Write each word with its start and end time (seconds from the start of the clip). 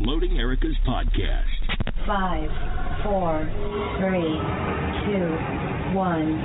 Uploading 0.00 0.38
Erika's 0.38 0.76
podcast. 0.86 1.42
Five, 2.06 2.48
four, 3.02 3.42
three, 3.98 4.38
two, 5.06 5.26
one. 5.96 6.38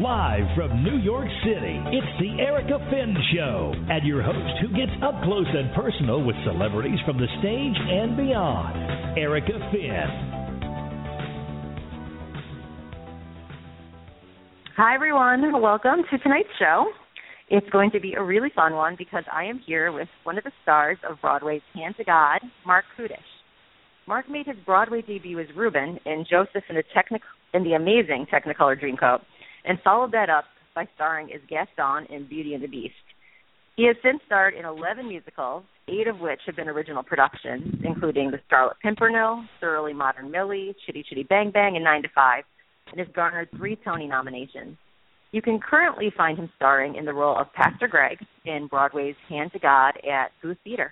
Live 0.00 0.44
from 0.54 0.84
New 0.84 0.98
York 0.98 1.26
City, 1.42 1.82
it's 1.86 2.06
the 2.20 2.40
Erika 2.40 2.78
Finn 2.90 3.16
Show, 3.34 3.72
and 3.90 4.06
your 4.06 4.22
host 4.22 4.60
who 4.60 4.68
gets 4.68 4.92
up 5.02 5.20
close 5.24 5.48
and 5.52 5.74
personal 5.74 6.22
with 6.24 6.36
celebrities 6.44 7.00
from 7.04 7.18
the 7.18 7.26
stage 7.40 7.76
and 7.76 8.16
beyond, 8.16 9.18
Erika 9.18 9.58
Finn. 9.72 10.08
Hi, 14.76 14.94
everyone. 14.94 15.60
Welcome 15.60 16.04
to 16.08 16.18
tonight's 16.18 16.48
show. 16.56 16.86
It's 17.50 17.68
going 17.70 17.90
to 17.92 18.00
be 18.00 18.12
a 18.12 18.22
really 18.22 18.50
fun 18.54 18.74
one 18.74 18.94
because 18.98 19.24
I 19.32 19.44
am 19.44 19.58
here 19.64 19.90
with 19.90 20.08
one 20.24 20.36
of 20.36 20.44
the 20.44 20.52
stars 20.62 20.98
of 21.08 21.20
Broadway's 21.22 21.62
Hand 21.74 21.94
to 21.96 22.04
God, 22.04 22.40
Marc 22.66 22.84
Kudisch. 22.96 23.16
Marc 24.06 24.28
made 24.28 24.46
his 24.46 24.56
Broadway 24.66 25.00
debut 25.00 25.38
as 25.40 25.46
Reuben 25.56 25.98
in 26.04 26.26
Joseph 26.28 26.64
in 26.68 26.76
the, 26.76 26.82
Technic- 26.94 27.22
in 27.54 27.64
the 27.64 27.72
amazing 27.72 28.26
Technicolor 28.30 28.78
Dreamcoat, 28.78 29.20
and 29.64 29.78
followed 29.82 30.12
that 30.12 30.28
up 30.28 30.44
by 30.74 30.86
starring 30.94 31.32
as 31.32 31.40
Gaston 31.48 32.14
in 32.14 32.28
Beauty 32.28 32.52
and 32.52 32.62
the 32.62 32.68
Beast. 32.68 32.94
He 33.76 33.86
has 33.86 33.96
since 34.02 34.20
starred 34.26 34.54
in 34.54 34.66
11 34.66 35.08
musicals, 35.08 35.64
eight 35.88 36.06
of 36.06 36.20
which 36.20 36.40
have 36.44 36.56
been 36.56 36.68
original 36.68 37.02
productions, 37.02 37.76
including 37.82 38.30
The 38.30 38.40
Scarlet 38.46 38.76
Pimpernel, 38.82 39.44
Thoroughly 39.58 39.94
Modern 39.94 40.30
Millie, 40.30 40.74
Chitty 40.84 41.02
Chitty 41.08 41.22
Bang 41.22 41.50
Bang, 41.50 41.76
and 41.76 41.84
9 41.84 42.02
to 42.02 42.08
5, 42.14 42.44
and 42.90 42.98
has 42.98 43.08
garnered 43.14 43.48
three 43.56 43.76
Tony 43.84 44.06
nominations. 44.06 44.76
You 45.30 45.42
can 45.42 45.60
currently 45.60 46.10
find 46.16 46.38
him 46.38 46.50
starring 46.56 46.94
in 46.94 47.04
the 47.04 47.12
role 47.12 47.36
of 47.36 47.52
Pastor 47.52 47.86
Greg 47.86 48.18
in 48.46 48.66
Broadway's 48.66 49.14
Hand 49.28 49.52
to 49.52 49.58
God 49.58 49.92
at 50.10 50.30
Booth 50.42 50.56
Theater. 50.64 50.90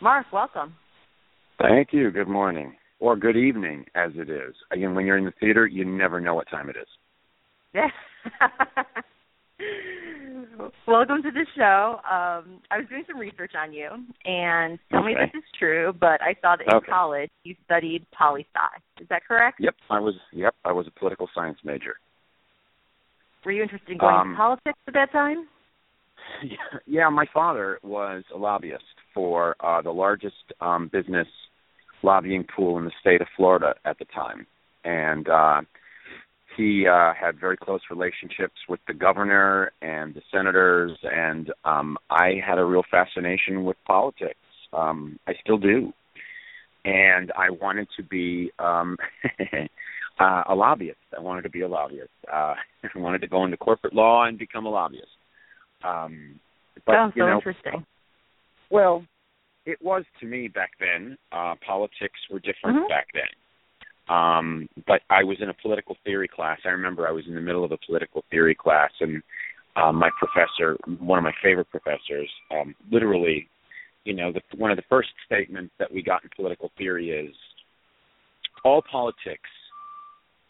Marc, 0.00 0.32
welcome. 0.32 0.74
Thank 1.60 1.88
you. 1.92 2.10
Good 2.10 2.28
morning. 2.28 2.76
Or 2.98 3.14
good 3.14 3.36
evening, 3.36 3.84
as 3.94 4.12
it 4.14 4.30
is. 4.30 4.54
Again, 4.72 4.94
when 4.94 5.04
you're 5.04 5.18
in 5.18 5.26
the 5.26 5.34
theater, 5.38 5.66
you 5.66 5.84
never 5.84 6.20
know 6.20 6.34
what 6.34 6.48
time 6.48 6.70
it 6.70 6.76
is. 6.76 6.88
Welcome 10.86 11.22
to 11.22 11.30
the 11.30 11.46
show. 11.54 12.00
Um, 12.10 12.60
I 12.70 12.78
was 12.78 12.86
doing 12.88 13.04
some 13.06 13.18
research 13.18 13.52
on 13.60 13.72
you, 13.72 13.88
and 14.24 14.78
tell 14.90 15.00
okay. 15.00 15.08
me 15.08 15.14
if 15.20 15.32
this 15.32 15.40
is 15.40 15.44
true, 15.58 15.92
but 16.00 16.22
I 16.22 16.34
saw 16.40 16.56
that 16.56 16.66
in 16.66 16.74
okay. 16.74 16.90
college 16.90 17.30
you 17.44 17.54
studied 17.66 18.06
poli 18.16 18.46
sci. 18.54 19.02
Is 19.02 19.08
that 19.10 19.24
correct? 19.26 19.58
Yep, 19.60 19.74
I 19.90 20.00
was. 20.00 20.14
Yep, 20.32 20.54
I 20.64 20.72
was 20.72 20.86
a 20.86 20.98
political 20.98 21.28
science 21.34 21.58
major. 21.64 21.96
Were 23.48 23.52
you 23.52 23.62
interested 23.62 23.92
in 23.92 23.96
going 23.96 24.14
um, 24.14 24.26
into 24.26 24.36
politics 24.36 24.78
at 24.86 24.92
that 24.92 25.10
time? 25.10 25.48
Yeah, 26.86 27.08
my 27.08 27.24
father 27.32 27.78
was 27.82 28.22
a 28.34 28.36
lobbyist 28.36 28.84
for 29.14 29.56
uh, 29.64 29.80
the 29.80 29.90
largest 29.90 30.34
um, 30.60 30.90
business 30.92 31.26
lobbying 32.02 32.44
pool 32.54 32.76
in 32.76 32.84
the 32.84 32.90
state 33.00 33.22
of 33.22 33.26
Florida 33.34 33.74
at 33.86 33.98
the 33.98 34.04
time, 34.04 34.46
and 34.84 35.26
uh, 35.30 35.62
he 36.58 36.86
uh, 36.86 37.14
had 37.18 37.40
very 37.40 37.56
close 37.56 37.80
relationships 37.90 38.56
with 38.68 38.80
the 38.86 38.92
governor 38.92 39.72
and 39.80 40.14
the 40.14 40.20
senators, 40.30 40.92
and 41.02 41.50
um, 41.64 41.96
I 42.10 42.42
had 42.46 42.58
a 42.58 42.64
real 42.64 42.84
fascination 42.90 43.64
with 43.64 43.78
politics. 43.86 44.36
Um, 44.74 45.18
I 45.26 45.32
still 45.42 45.58
do, 45.58 45.94
and 46.84 47.32
I 47.32 47.48
wanted 47.48 47.88
to 47.96 48.02
be. 48.02 48.52
Um, 48.58 48.98
uh, 50.18 50.42
a 50.48 50.54
lobbyist. 50.54 50.98
I 51.16 51.20
wanted 51.20 51.42
to 51.42 51.50
be 51.50 51.62
a 51.62 51.68
lobbyist. 51.68 52.10
Uh, 52.32 52.54
I 52.94 52.98
wanted 52.98 53.20
to 53.20 53.28
go 53.28 53.44
into 53.44 53.56
corporate 53.56 53.94
law 53.94 54.24
and 54.24 54.38
become 54.38 54.66
a 54.66 54.70
lobbyist. 54.70 55.06
Um, 55.84 56.40
but 56.86 56.94
oh, 56.94 57.12
you 57.14 57.22
so 57.22 57.26
know, 57.26 57.34
interesting. 57.36 57.86
Well, 58.70 59.04
it 59.66 59.78
was 59.82 60.04
to 60.20 60.26
me 60.26 60.48
back 60.48 60.70
then. 60.80 61.16
Uh, 61.32 61.54
politics 61.66 62.18
were 62.30 62.40
different 62.40 62.84
Mhm. 62.84 62.88
back 62.88 63.08
then. 63.12 63.28
Um, 64.08 64.68
but 64.86 65.02
I 65.10 65.22
was 65.22 65.40
in 65.40 65.50
a 65.50 65.54
political 65.54 65.96
theory 66.04 66.28
class. 66.28 66.58
I 66.64 66.70
remember 66.70 67.06
I 67.06 67.10
was 67.12 67.26
in 67.26 67.34
the 67.34 67.40
middle 67.40 67.64
of 67.64 67.72
a 67.72 67.76
political 67.76 68.24
theory 68.30 68.54
class, 68.54 68.90
and 69.00 69.22
um, 69.76 69.96
my 69.96 70.10
professor, 70.18 70.76
one 70.98 71.18
of 71.18 71.24
my 71.24 71.34
favorite 71.42 71.68
professors, 71.70 72.30
um, 72.50 72.74
literally, 72.90 73.48
you 74.04 74.14
know, 74.14 74.32
the, 74.32 74.40
one 74.56 74.70
of 74.70 74.78
the 74.78 74.84
first 74.88 75.10
statements 75.26 75.74
that 75.78 75.92
we 75.92 76.02
got 76.02 76.24
in 76.24 76.30
political 76.34 76.72
theory 76.78 77.10
is 77.10 77.34
all 78.64 78.82
politics 78.82 79.50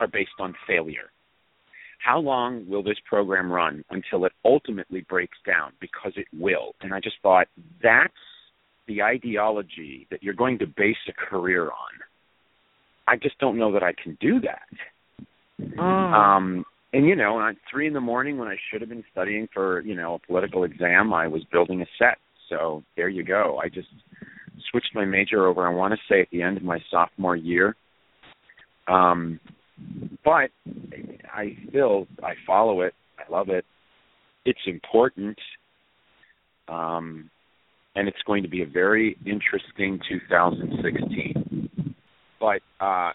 are 0.01 0.07
based 0.07 0.31
on 0.39 0.55
failure. 0.67 1.11
How 2.05 2.19
long 2.19 2.69
will 2.69 2.83
this 2.83 2.99
program 3.09 3.51
run 3.51 3.85
until 3.91 4.25
it 4.25 4.33
ultimately 4.45 5.05
breaks 5.09 5.39
down? 5.47 5.73
Because 5.81 6.13
it 6.17 6.27
will. 6.33 6.75
And 6.81 6.95
I 6.95 7.01
just 7.01 7.17
thought 7.23 7.49
that's 7.83 8.13
the 8.87 9.03
ideology 9.03 10.07
that 10.11 10.23
you're 10.23 10.35
going 10.35 10.59
to 10.61 10.67
base 10.67 10.97
a 11.09 11.13
career 11.13 11.65
on. 11.65 11.71
I 13.07 13.17
just 13.17 13.39
don't 13.39 13.59
know 13.59 13.73
that 13.73 13.83
I 13.83 13.93
can 13.93 14.17
do 14.21 14.41
that. 14.41 15.27
Mm. 15.61 15.79
Um, 15.79 16.65
and 16.93 17.07
you 17.07 17.17
know, 17.17 17.41
at 17.41 17.57
three 17.71 17.87
in 17.87 17.93
the 17.93 18.01
morning 18.01 18.39
when 18.39 18.49
I 18.49 18.57
should 18.71 18.81
have 18.81 18.89
been 18.89 19.05
studying 19.13 19.49
for 19.53 19.81
you 19.81 19.95
know 19.95 20.15
a 20.15 20.27
political 20.27 20.65
exam, 20.65 21.13
I 21.13 21.27
was 21.27 21.43
building 21.53 21.83
a 21.83 21.87
set. 21.99 22.19
So 22.49 22.83
there 22.97 23.09
you 23.09 23.25
go. 23.25 23.61
I 23.63 23.69
just 23.69 23.89
switched 24.71 24.95
my 24.95 25.05
major 25.05 25.47
over. 25.47 25.67
I 25.67 25.75
want 25.75 25.93
to 25.93 26.01
say 26.09 26.21
at 26.21 26.29
the 26.31 26.43
end 26.43 26.57
of 26.57 26.63
my 26.63 26.79
sophomore 26.91 27.37
year. 27.37 27.77
Um, 28.87 29.39
but 30.25 30.51
I 31.33 31.57
still 31.69 32.07
I 32.23 32.35
follow 32.47 32.83
it. 32.83 32.95
I 33.19 33.31
love 33.31 33.49
it. 33.49 33.65
It's 34.45 34.59
important, 34.67 35.39
um, 36.69 37.31
and 37.95 38.09
it's 38.09 38.23
going 38.27 38.43
to 38.43 38.49
be 38.49 38.63
a 38.63 38.67
very 38.67 39.17
interesting 39.27 40.01
2016. 40.09 41.71
But 42.41 42.61
uh, 42.81 43.13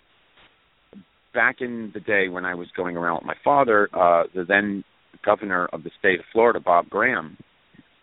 back 1.34 1.58
in 1.62 1.92
the 1.94 2.00
day 2.00 2.30
when 2.30 2.46
I 2.46 2.56
was 2.56 2.68
going 2.76 2.98
around 2.98 3.18
with 3.18 3.26
my 3.26 3.36
father, 3.44 3.90
uh, 3.94 4.24
the 4.36 4.44
then 4.44 4.84
governor 5.26 5.68
of 5.68 5.84
the 5.84 5.92
state 5.98 6.20
of 6.20 6.26
Florida, 6.32 6.60
Bob 6.60 6.90
Graham, 6.90 7.38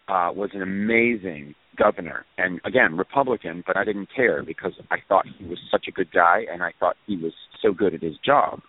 uh, 0.08 0.30
was 0.34 0.50
an 0.54 0.62
amazing 0.62 1.54
governor, 1.76 2.24
and 2.38 2.60
again 2.64 2.96
Republican, 2.96 3.62
but 3.66 3.76
I 3.76 3.84
didn't 3.84 4.08
care 4.14 4.42
because 4.42 4.72
I 4.90 4.96
thought 5.08 5.24
he 5.38 5.44
was 5.46 5.58
such 5.70 5.86
a 5.88 5.92
good 5.92 6.10
guy, 6.12 6.44
and 6.52 6.62
I 6.62 6.72
thought 6.78 6.96
he 7.06 7.16
was 7.16 7.32
so 7.62 7.72
good 7.72 7.94
at 7.94 8.02
his 8.02 8.16
job. 8.24 8.60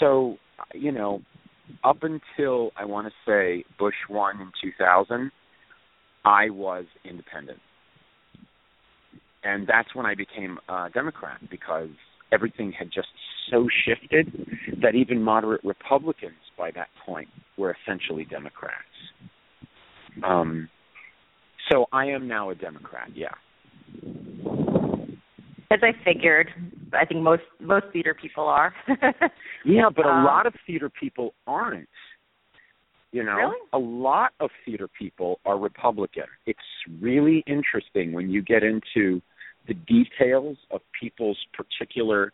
So, 0.00 0.36
you 0.74 0.92
know, 0.92 1.20
up 1.84 2.02
until 2.02 2.70
I 2.76 2.84
want 2.84 3.08
to 3.08 3.12
say 3.26 3.64
Bush 3.78 3.94
won 4.08 4.40
in 4.40 4.50
2000, 4.62 5.30
I 6.24 6.50
was 6.50 6.84
independent, 7.04 7.60
and 9.44 9.66
that's 9.66 9.94
when 9.94 10.06
I 10.06 10.14
became 10.14 10.58
a 10.68 10.88
Democrat 10.92 11.40
because 11.50 11.90
everything 12.32 12.72
had 12.72 12.88
just 12.92 13.08
so 13.50 13.66
shifted 13.84 14.46
that 14.82 14.94
even 14.94 15.22
moderate 15.22 15.64
Republicans 15.64 16.34
by 16.56 16.70
that 16.72 16.88
point 17.06 17.28
were 17.56 17.74
essentially 17.82 18.24
Democrats. 18.24 18.74
Um, 20.24 20.68
so 21.70 21.86
I 21.92 22.06
am 22.06 22.26
now 22.28 22.50
a 22.50 22.54
Democrat. 22.54 23.08
Yeah. 23.14 23.28
As 25.70 25.80
I 25.82 25.92
figured, 26.04 26.48
I 26.94 27.04
think 27.04 27.22
most 27.22 27.42
most 27.60 27.86
theater 27.92 28.14
people 28.20 28.44
are. 28.44 28.74
yeah, 29.66 29.90
but 29.94 30.06
a 30.06 30.08
Um, 30.08 30.24
lot 30.24 30.46
of 30.46 30.54
theater 30.66 30.88
people 30.88 31.34
aren't. 31.46 31.88
You 33.12 33.22
know, 33.24 33.36
Really? 33.36 33.56
a 33.72 33.78
lot 33.78 34.32
of 34.40 34.50
theater 34.64 34.88
people 34.98 35.40
are 35.46 35.58
Republican. 35.58 36.24
It's 36.46 36.58
really 37.00 37.42
interesting 37.46 38.12
when 38.12 38.28
you 38.30 38.42
get 38.42 38.62
into 38.62 39.22
the 39.66 39.74
details 39.74 40.56
of 40.70 40.80
people's 40.98 41.38
particular, 41.54 42.32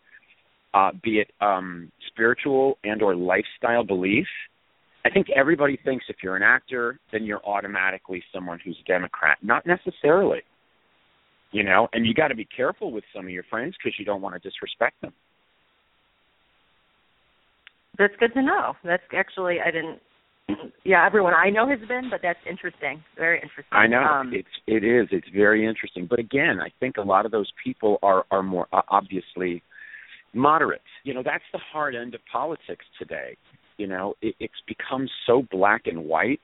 uh, 0.73 0.91
be 1.01 1.19
it 1.19 1.31
um, 1.41 1.91
spiritual 2.07 2.77
and 2.83 3.01
or 3.01 3.15
lifestyle 3.15 3.83
belief. 3.85 4.27
I 5.05 5.09
think 5.11 5.27
everybody 5.29 5.79
thinks 5.85 6.05
if 6.09 6.17
you're 6.23 6.35
an 6.35 6.43
actor, 6.43 6.99
then 7.11 7.23
you're 7.23 7.45
automatically 7.45 8.23
someone 8.33 8.59
who's 8.65 8.77
a 8.83 8.87
Democrat. 8.87 9.37
Not 9.43 9.65
necessarily. 9.65 10.39
You 11.51 11.63
know, 11.63 11.87
and 11.93 12.05
you 12.05 12.13
got 12.13 12.29
to 12.29 12.35
be 12.35 12.45
careful 12.45 12.91
with 12.91 13.03
some 13.15 13.25
of 13.25 13.31
your 13.31 13.43
friends 13.49 13.75
because 13.77 13.97
you 13.99 14.03
don't 14.03 14.21
want 14.21 14.33
to 14.35 14.39
disrespect 14.39 14.99
them. 15.01 15.13
That's 17.97 18.13
good 18.19 18.33
to 18.33 18.41
know. 18.41 18.73
That's 18.83 19.03
actually 19.15 19.57
I 19.65 19.71
didn't. 19.71 19.99
Yeah, 20.83 21.05
everyone 21.05 21.33
I 21.33 21.49
know 21.49 21.67
has 21.69 21.79
been, 21.87 22.09
but 22.09 22.19
that's 22.21 22.39
interesting. 22.49 23.03
Very 23.17 23.37
interesting. 23.37 23.71
I 23.71 23.87
know 23.87 24.01
Um, 24.03 24.31
it's 24.33 24.47
it 24.67 24.83
is 24.83 25.07
it's 25.11 25.27
very 25.33 25.65
interesting, 25.65 26.07
but 26.07 26.19
again, 26.19 26.59
I 26.59 26.69
think 26.79 26.97
a 26.97 27.01
lot 27.01 27.25
of 27.25 27.31
those 27.31 27.51
people 27.63 27.99
are 28.03 28.25
are 28.31 28.43
more 28.43 28.67
uh, 28.73 28.81
obviously 28.89 29.63
moderate. 30.33 30.81
You 31.03 31.13
know, 31.13 31.23
that's 31.23 31.43
the 31.53 31.59
hard 31.71 31.95
end 31.95 32.15
of 32.15 32.21
politics 32.31 32.85
today. 32.99 33.37
You 33.77 33.87
know, 33.87 34.15
it, 34.21 34.35
it's 34.39 34.61
become 34.67 35.07
so 35.25 35.43
black 35.51 35.83
and 35.85 36.05
white, 36.05 36.41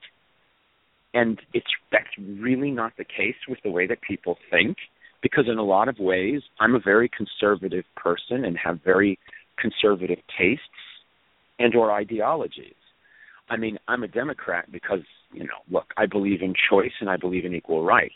and 1.14 1.40
it's 1.52 1.66
that's 1.90 2.06
really 2.18 2.70
not 2.70 2.92
the 2.96 3.04
case 3.04 3.36
with 3.48 3.58
the 3.64 3.70
way 3.70 3.86
that 3.86 4.00
people 4.02 4.36
think. 4.50 4.76
Because 5.22 5.44
in 5.48 5.56
a 5.56 5.62
lot 5.62 5.88
of 5.88 6.00
ways, 6.00 6.42
I'm 6.58 6.74
a 6.74 6.80
very 6.80 7.08
conservative 7.08 7.84
person 7.96 8.44
and 8.44 8.58
have 8.58 8.80
very 8.84 9.18
conservative 9.56 10.18
tastes 10.36 10.64
and 11.60 11.76
or 11.76 11.92
ideologies. 11.92 12.74
I 13.48 13.56
mean, 13.56 13.78
I'm 13.86 14.02
a 14.02 14.08
Democrat 14.08 14.72
because 14.72 15.04
you 15.32 15.44
know, 15.44 15.60
look, 15.70 15.86
I 15.96 16.06
believe 16.06 16.42
in 16.42 16.54
choice 16.70 16.92
and 17.00 17.08
I 17.08 17.16
believe 17.16 17.44
in 17.44 17.54
equal 17.54 17.84
rights. 17.84 18.14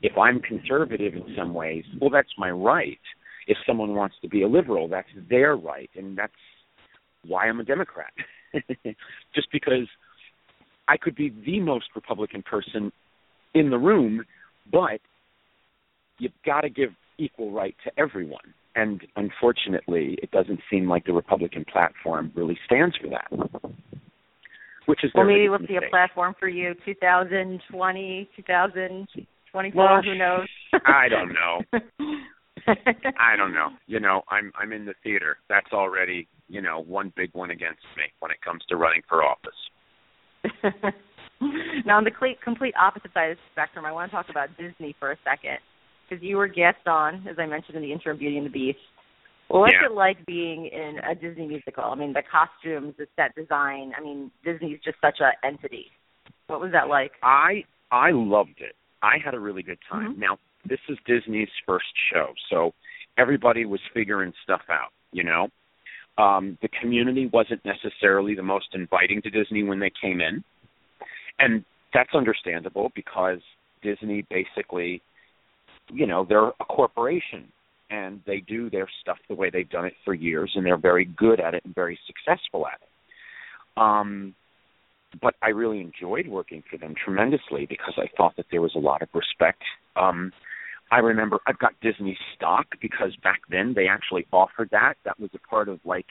If 0.00 0.16
I'm 0.16 0.40
conservative 0.40 1.14
in 1.14 1.34
some 1.36 1.54
ways, 1.54 1.84
well, 2.00 2.10
that's 2.10 2.32
my 2.38 2.50
right. 2.50 2.98
If 3.46 3.58
someone 3.66 3.94
wants 3.94 4.16
to 4.22 4.28
be 4.28 4.42
a 4.42 4.48
liberal, 4.48 4.88
that's 4.88 5.08
their 5.28 5.56
right, 5.56 5.90
and 5.96 6.16
that's 6.16 6.32
why 7.26 7.48
I'm 7.48 7.60
a 7.60 7.64
Democrat. 7.64 8.12
Just 9.34 9.48
because 9.52 9.88
I 10.88 10.96
could 10.96 11.14
be 11.14 11.32
the 11.44 11.60
most 11.60 11.86
Republican 11.94 12.42
person 12.42 12.92
in 13.54 13.70
the 13.70 13.78
room, 13.78 14.24
but 14.70 15.00
you've 16.18 16.32
got 16.44 16.62
to 16.62 16.70
give 16.70 16.90
equal 17.18 17.50
right 17.50 17.74
to 17.84 17.92
everyone. 17.98 18.54
And 18.74 19.02
unfortunately, 19.16 20.18
it 20.22 20.30
doesn't 20.30 20.60
seem 20.70 20.88
like 20.88 21.04
the 21.04 21.12
Republican 21.12 21.64
platform 21.70 22.32
really 22.34 22.58
stands 22.64 22.96
for 22.96 23.08
that. 23.10 23.30
Which 24.86 25.04
is 25.04 25.10
well, 25.14 25.24
maybe 25.24 25.48
we'll 25.48 25.60
see 25.68 25.76
a 25.76 25.88
platform 25.90 26.34
for 26.40 26.48
you 26.48 26.74
2020, 26.84 28.28
2024. 28.34 29.84
Well, 29.84 30.02
who 30.02 30.16
knows? 30.16 30.48
I 30.86 31.08
don't 31.08 31.32
know. 31.32 31.60
I 32.66 33.36
don't 33.36 33.52
know. 33.52 33.68
You 33.86 34.00
know, 34.00 34.22
I'm 34.28 34.52
I'm 34.58 34.72
in 34.72 34.86
the 34.86 34.94
theater. 35.02 35.36
That's 35.48 35.72
already 35.72 36.28
you 36.52 36.60
know 36.60 36.80
one 36.80 37.12
big 37.16 37.30
one 37.32 37.50
against 37.50 37.82
me 37.96 38.04
when 38.20 38.30
it 38.30 38.40
comes 38.44 38.62
to 38.68 38.76
running 38.76 39.00
for 39.08 39.24
office. 39.24 39.50
now, 41.86 41.96
on 41.96 42.04
the 42.04 42.10
complete 42.44 42.74
opposite 42.80 43.12
side 43.14 43.30
of 43.30 43.36
the 43.38 43.42
spectrum, 43.52 43.86
I 43.86 43.92
want 43.92 44.10
to 44.10 44.16
talk 44.16 44.26
about 44.28 44.50
Disney 44.58 44.94
for 45.00 45.12
a 45.12 45.16
second 45.24 45.58
because 46.08 46.22
you 46.22 46.36
were 46.36 46.46
guest 46.46 46.86
on, 46.86 47.26
as 47.28 47.36
I 47.38 47.46
mentioned 47.46 47.76
in 47.76 47.82
the 47.82 47.90
intro, 47.90 48.14
Beauty 48.14 48.36
and 48.36 48.46
the 48.46 48.50
Beast. 48.50 48.78
what's 49.48 49.72
yeah. 49.72 49.86
it 49.90 49.94
like 49.94 50.24
being 50.26 50.66
in 50.66 50.98
a 51.08 51.14
Disney 51.14 51.46
musical? 51.46 51.84
I 51.84 51.94
mean, 51.94 52.12
the 52.12 52.22
costumes, 52.30 52.94
the 52.98 53.06
set 53.16 53.34
design. 53.34 53.92
I 53.96 54.02
mean, 54.02 54.30
Disney's 54.44 54.78
just 54.84 54.98
such 55.00 55.18
an 55.20 55.32
entity. 55.42 55.86
What 56.48 56.60
was 56.60 56.72
that 56.72 56.88
like? 56.88 57.12
I 57.22 57.64
I 57.90 58.10
loved 58.12 58.60
it. 58.60 58.74
I 59.02 59.14
had 59.24 59.32
a 59.32 59.40
really 59.40 59.62
good 59.62 59.78
time. 59.90 60.12
Mm-hmm. 60.12 60.20
Now, 60.20 60.38
this 60.68 60.80
is 60.90 60.98
Disney's 61.06 61.48
first 61.66 61.92
show, 62.12 62.34
so 62.50 62.72
everybody 63.16 63.64
was 63.64 63.80
figuring 63.94 64.32
stuff 64.44 64.62
out. 64.68 64.92
You 65.12 65.24
know, 65.24 65.48
um, 66.18 66.58
the 66.62 66.68
community 66.80 67.28
wasn't 67.32 67.60
necessarily 67.64 68.34
the 68.34 68.42
most 68.42 68.66
inviting 68.74 69.22
to 69.22 69.30
Disney 69.30 69.62
when 69.62 69.80
they 69.80 69.90
came 70.00 70.20
in, 70.20 70.44
and 71.38 71.64
that's 71.94 72.14
understandable 72.14 72.92
because 72.94 73.38
Disney 73.82 74.26
basically 74.30 75.02
you 75.92 76.06
know 76.06 76.24
they're 76.28 76.48
a 76.48 76.64
corporation 76.68 77.48
and 77.90 78.20
they 78.26 78.40
do 78.40 78.70
their 78.70 78.88
stuff 79.02 79.18
the 79.28 79.34
way 79.34 79.50
they've 79.50 79.68
done 79.68 79.84
it 79.84 79.94
for 80.04 80.14
years 80.14 80.50
and 80.54 80.64
they're 80.64 80.78
very 80.78 81.04
good 81.04 81.40
at 81.40 81.54
it 81.54 81.64
and 81.64 81.74
very 81.74 81.98
successful 82.06 82.66
at 82.66 82.80
it. 82.80 83.80
Um 83.80 84.34
but 85.20 85.34
I 85.42 85.48
really 85.48 85.80
enjoyed 85.80 86.26
working 86.26 86.62
for 86.70 86.78
them 86.78 86.94
tremendously 87.04 87.66
because 87.68 87.92
I 87.98 88.08
thought 88.16 88.34
that 88.36 88.46
there 88.50 88.62
was 88.62 88.72
a 88.74 88.78
lot 88.78 89.02
of 89.02 89.08
respect 89.14 89.62
um 89.96 90.32
I 90.92 90.98
remember 90.98 91.40
I've 91.46 91.58
got 91.58 91.72
Disney 91.80 92.16
stock 92.36 92.66
because 92.80 93.16
back 93.22 93.40
then 93.50 93.72
they 93.74 93.88
actually 93.88 94.26
offered 94.32 94.68
that 94.72 94.94
that 95.04 95.18
was 95.18 95.30
a 95.34 95.38
part 95.38 95.68
of 95.68 95.80
like 95.84 96.06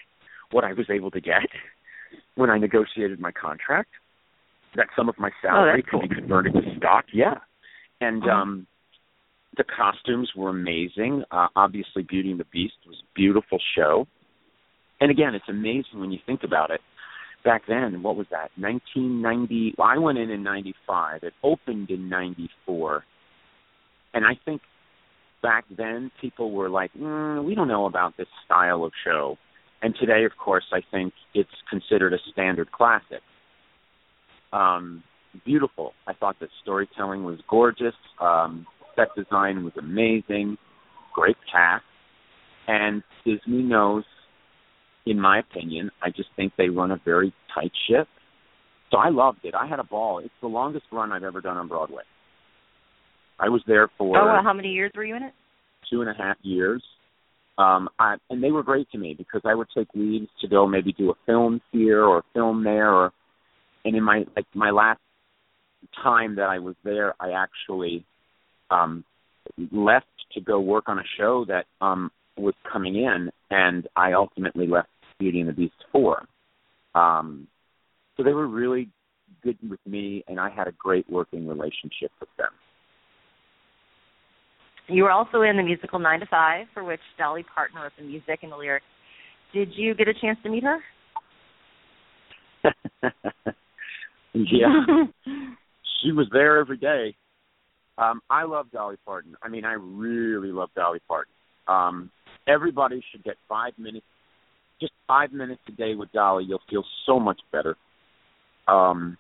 what 0.51 0.63
I 0.63 0.73
was 0.73 0.87
able 0.89 1.11
to 1.11 1.21
get 1.21 1.47
when 2.35 2.49
I 2.49 2.57
negotiated 2.57 3.19
my 3.19 3.31
contract 3.31 3.91
that 4.75 4.87
some 4.95 5.07
of 5.07 5.15
my 5.19 5.29
salary 5.41 5.83
oh, 5.85 5.89
cool. 5.91 6.01
could 6.01 6.09
be 6.09 6.15
converted 6.15 6.53
to 6.53 6.61
stock 6.77 7.05
yeah 7.13 7.35
and 8.01 8.23
uh-huh. 8.23 8.31
um 8.31 8.67
the 9.57 9.63
costumes 9.65 10.31
were 10.35 10.49
amazing. 10.49 11.23
Uh, 11.31 11.47
obviously, 11.55 12.03
Beauty 12.03 12.31
and 12.31 12.39
the 12.39 12.45
Beast 12.53 12.75
was 12.87 12.95
a 13.01 13.07
beautiful 13.15 13.59
show. 13.75 14.07
And 14.99 15.11
again, 15.11 15.35
it's 15.35 15.49
amazing 15.49 15.99
when 15.99 16.11
you 16.11 16.19
think 16.25 16.41
about 16.43 16.71
it. 16.71 16.79
Back 17.43 17.63
then, 17.67 18.03
what 18.03 18.15
was 18.15 18.27
that? 18.31 18.51
1990. 18.55 19.75
Well, 19.77 19.87
I 19.87 19.97
went 19.97 20.19
in 20.19 20.29
in 20.29 20.43
95. 20.43 21.23
It 21.23 21.33
opened 21.43 21.89
in 21.89 22.07
94. 22.07 23.03
And 24.13 24.25
I 24.25 24.39
think 24.45 24.61
back 25.41 25.65
then 25.75 26.11
people 26.19 26.51
were 26.51 26.69
like, 26.69 26.91
mm, 26.93 27.43
we 27.43 27.55
don't 27.55 27.67
know 27.67 27.85
about 27.85 28.17
this 28.17 28.27
style 28.45 28.83
of 28.83 28.91
show. 29.03 29.37
And 29.81 29.95
today, 29.99 30.25
of 30.25 30.31
course, 30.37 30.65
I 30.71 30.81
think 30.91 31.13
it's 31.33 31.49
considered 31.69 32.13
a 32.13 32.17
standard 32.31 32.71
classic. 32.71 33.21
Um, 34.53 35.03
beautiful. 35.45 35.93
I 36.07 36.13
thought 36.13 36.39
the 36.39 36.47
storytelling 36.61 37.23
was 37.23 37.39
gorgeous. 37.49 37.95
Um, 38.19 38.67
set 38.95 39.07
design 39.15 39.63
was 39.63 39.73
amazing, 39.77 40.57
great 41.13 41.37
cast, 41.51 41.83
and 42.67 43.03
Disney 43.25 43.63
knows, 43.63 44.03
in 45.05 45.19
my 45.19 45.39
opinion, 45.39 45.89
I 46.03 46.09
just 46.09 46.29
think 46.35 46.53
they 46.57 46.69
run 46.69 46.91
a 46.91 47.01
very 47.03 47.33
tight 47.53 47.71
ship. 47.89 48.07
So 48.91 48.97
I 48.97 49.09
loved 49.09 49.39
it. 49.43 49.55
I 49.55 49.67
had 49.67 49.79
a 49.79 49.83
ball. 49.83 50.19
It's 50.19 50.33
the 50.41 50.47
longest 50.47 50.85
run 50.91 51.11
I've 51.11 51.23
ever 51.23 51.41
done 51.41 51.57
on 51.57 51.67
Broadway. 51.67 52.03
I 53.41 53.49
was 53.49 53.61
there 53.65 53.89
for. 53.97 54.17
Oh, 54.17 54.25
well, 54.25 54.43
how 54.43 54.53
many 54.53 54.69
years 54.69 54.91
were 54.95 55.03
you 55.03 55.15
in 55.15 55.23
it? 55.23 55.33
Two 55.89 56.01
and 56.01 56.09
a 56.09 56.13
half 56.13 56.37
years. 56.43 56.83
Um, 57.57 57.89
I, 57.99 58.15
and 58.29 58.41
they 58.41 58.51
were 58.51 58.63
great 58.63 58.89
to 58.91 58.97
me 58.97 59.15
because 59.17 59.41
I 59.43 59.55
would 59.55 59.67
take 59.75 59.87
leaves 59.93 60.29
to 60.41 60.47
go 60.47 60.67
maybe 60.67 60.93
do 60.93 61.09
a 61.09 61.15
film 61.25 61.59
here 61.71 62.03
or 62.03 62.19
a 62.19 62.23
film 62.33 62.63
there, 62.63 62.93
or 62.93 63.11
and 63.83 63.95
in 63.95 64.03
my 64.03 64.25
like 64.35 64.45
my 64.53 64.69
last 64.69 65.01
time 66.03 66.35
that 66.35 66.49
I 66.49 66.59
was 66.59 66.75
there, 66.83 67.15
I 67.19 67.31
actually 67.31 68.05
um, 68.69 69.03
left 69.71 70.05
to 70.33 70.41
go 70.41 70.59
work 70.59 70.85
on 70.87 70.99
a 70.99 71.03
show 71.17 71.45
that 71.47 71.65
um, 71.83 72.11
was 72.37 72.53
coming 72.71 72.95
in, 72.95 73.31
and 73.49 73.87
I 73.95 74.13
ultimately 74.13 74.67
left 74.67 74.89
Beauty 75.19 75.39
and 75.41 75.49
the 75.49 75.53
Beast 75.53 75.73
four. 75.91 76.25
Um, 76.93 77.47
so 78.15 78.23
they 78.23 78.33
were 78.33 78.47
really 78.47 78.89
good 79.43 79.57
with 79.67 79.79
me, 79.85 80.23
and 80.27 80.39
I 80.39 80.49
had 80.49 80.67
a 80.67 80.71
great 80.71 81.09
working 81.09 81.47
relationship 81.47 82.11
with 82.19 82.29
them. 82.37 82.49
You 84.87 85.03
were 85.03 85.11
also 85.11 85.41
in 85.41 85.57
the 85.57 85.63
musical 85.63 85.99
Nine 85.99 86.19
to 86.19 86.25
Five, 86.25 86.67
for 86.73 86.83
which 86.83 86.99
Dolly 87.17 87.45
Parton 87.55 87.79
wrote 87.81 87.91
the 87.97 88.03
music 88.03 88.39
and 88.43 88.51
the 88.51 88.57
lyrics. 88.57 88.85
Did 89.53 89.69
you 89.75 89.93
get 89.95 90.07
a 90.07 90.13
chance 90.13 90.37
to 90.43 90.49
meet 90.49 90.63
her? 90.63 90.79
yeah, 94.33 94.85
she 96.01 96.11
was 96.11 96.27
there 96.31 96.59
every 96.59 96.77
day. 96.77 97.15
Um, 97.97 98.21
I 98.29 98.43
love 98.43 98.71
Dolly 98.71 98.97
Parton. 99.05 99.35
I 99.43 99.49
mean, 99.49 99.65
I 99.65 99.73
really 99.73 100.51
love 100.51 100.69
Dolly 100.75 100.99
Parton. 101.07 101.33
Um, 101.67 102.11
everybody 102.47 103.03
should 103.11 103.23
get 103.23 103.35
five 103.47 103.73
minutes, 103.77 104.05
just 104.79 104.93
five 105.07 105.31
minutes 105.31 105.61
a 105.67 105.71
day 105.71 105.95
with 105.95 106.11
Dolly. 106.11 106.45
You'll 106.47 106.61
feel 106.69 106.83
so 107.05 107.19
much 107.19 107.39
better. 107.51 107.75
Um, 108.67 109.17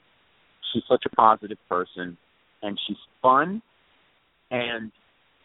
she's 0.71 0.83
such 0.89 1.03
a 1.05 1.15
positive 1.15 1.57
person, 1.69 2.17
and 2.61 2.79
she's 2.87 2.97
fun. 3.21 3.61
And 4.49 4.91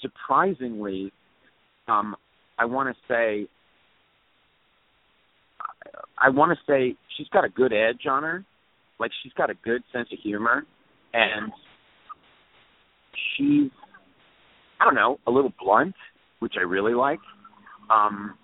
surprisingly, 0.00 1.12
um, 1.88 2.16
I 2.58 2.64
want 2.64 2.94
to 2.94 3.02
say, 3.12 3.48
I 6.18 6.30
want 6.30 6.56
to 6.56 6.64
say 6.70 6.96
she's 7.16 7.28
got 7.28 7.44
a 7.44 7.48
good 7.48 7.72
edge 7.72 8.06
on 8.08 8.22
her. 8.22 8.44
Like 8.98 9.10
she's 9.22 9.32
got 9.34 9.50
a 9.50 9.54
good 9.62 9.82
sense 9.92 10.08
of 10.12 10.18
humor, 10.22 10.64
and 11.12 11.52
she's 13.36 13.70
I 14.80 14.84
don't 14.84 14.94
know, 14.94 15.18
a 15.26 15.30
little 15.30 15.52
blunt, 15.60 15.94
which 16.40 16.54
I 16.58 16.62
really 16.62 16.94
like. 16.94 17.20
Um 17.90 18.34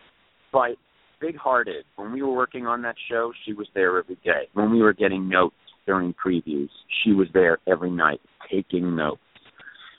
but 0.53 0.73
big 1.21 1.37
hearted. 1.37 1.85
When 1.97 2.13
we 2.13 2.23
were 2.23 2.35
working 2.35 2.67
on 2.67 2.83
that 2.83 2.97
show, 3.11 3.33
she 3.47 3.55
was 3.55 3.67
there 3.75 3.99
every 3.99 4.17
day. 4.17 4.49
When 4.53 4.71
we 4.71 4.83
were 4.83 4.93
getting 4.93 5.29
notes 5.29 5.55
during 5.87 6.15
previews, 6.15 6.69
she 7.03 7.13
was 7.13 7.29
there 7.33 7.59
every 7.67 7.91
night 7.91 8.21
taking 8.51 8.95
notes. 8.95 9.21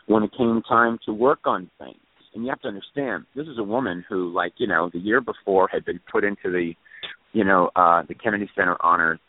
When 0.08 0.24
it 0.24 0.32
came 0.38 0.62
time 0.68 1.00
to 1.06 1.14
work 1.14 1.40
on 1.46 1.70
things, 1.80 1.98
and 2.34 2.44
you 2.44 2.50
have 2.50 2.62
to 2.62 2.68
understand, 2.68 3.26
this 3.36 3.48
is 3.48 3.58
a 3.58 3.64
woman 3.64 4.04
who, 4.10 4.34
like, 4.34 4.54
you 4.58 4.68
know, 4.68 4.90
the 4.92 5.00
year 5.00 5.22
before 5.22 5.68
had 5.72 5.86
been 5.86 6.00
put 6.12 6.24
into 6.24 6.52
the, 6.52 6.74
you 7.32 7.44
know, 7.44 7.70
uh, 7.76 8.04
the 8.08 8.16
Kennedy 8.16 8.50
Center 8.56 8.76
honors 8.82 9.20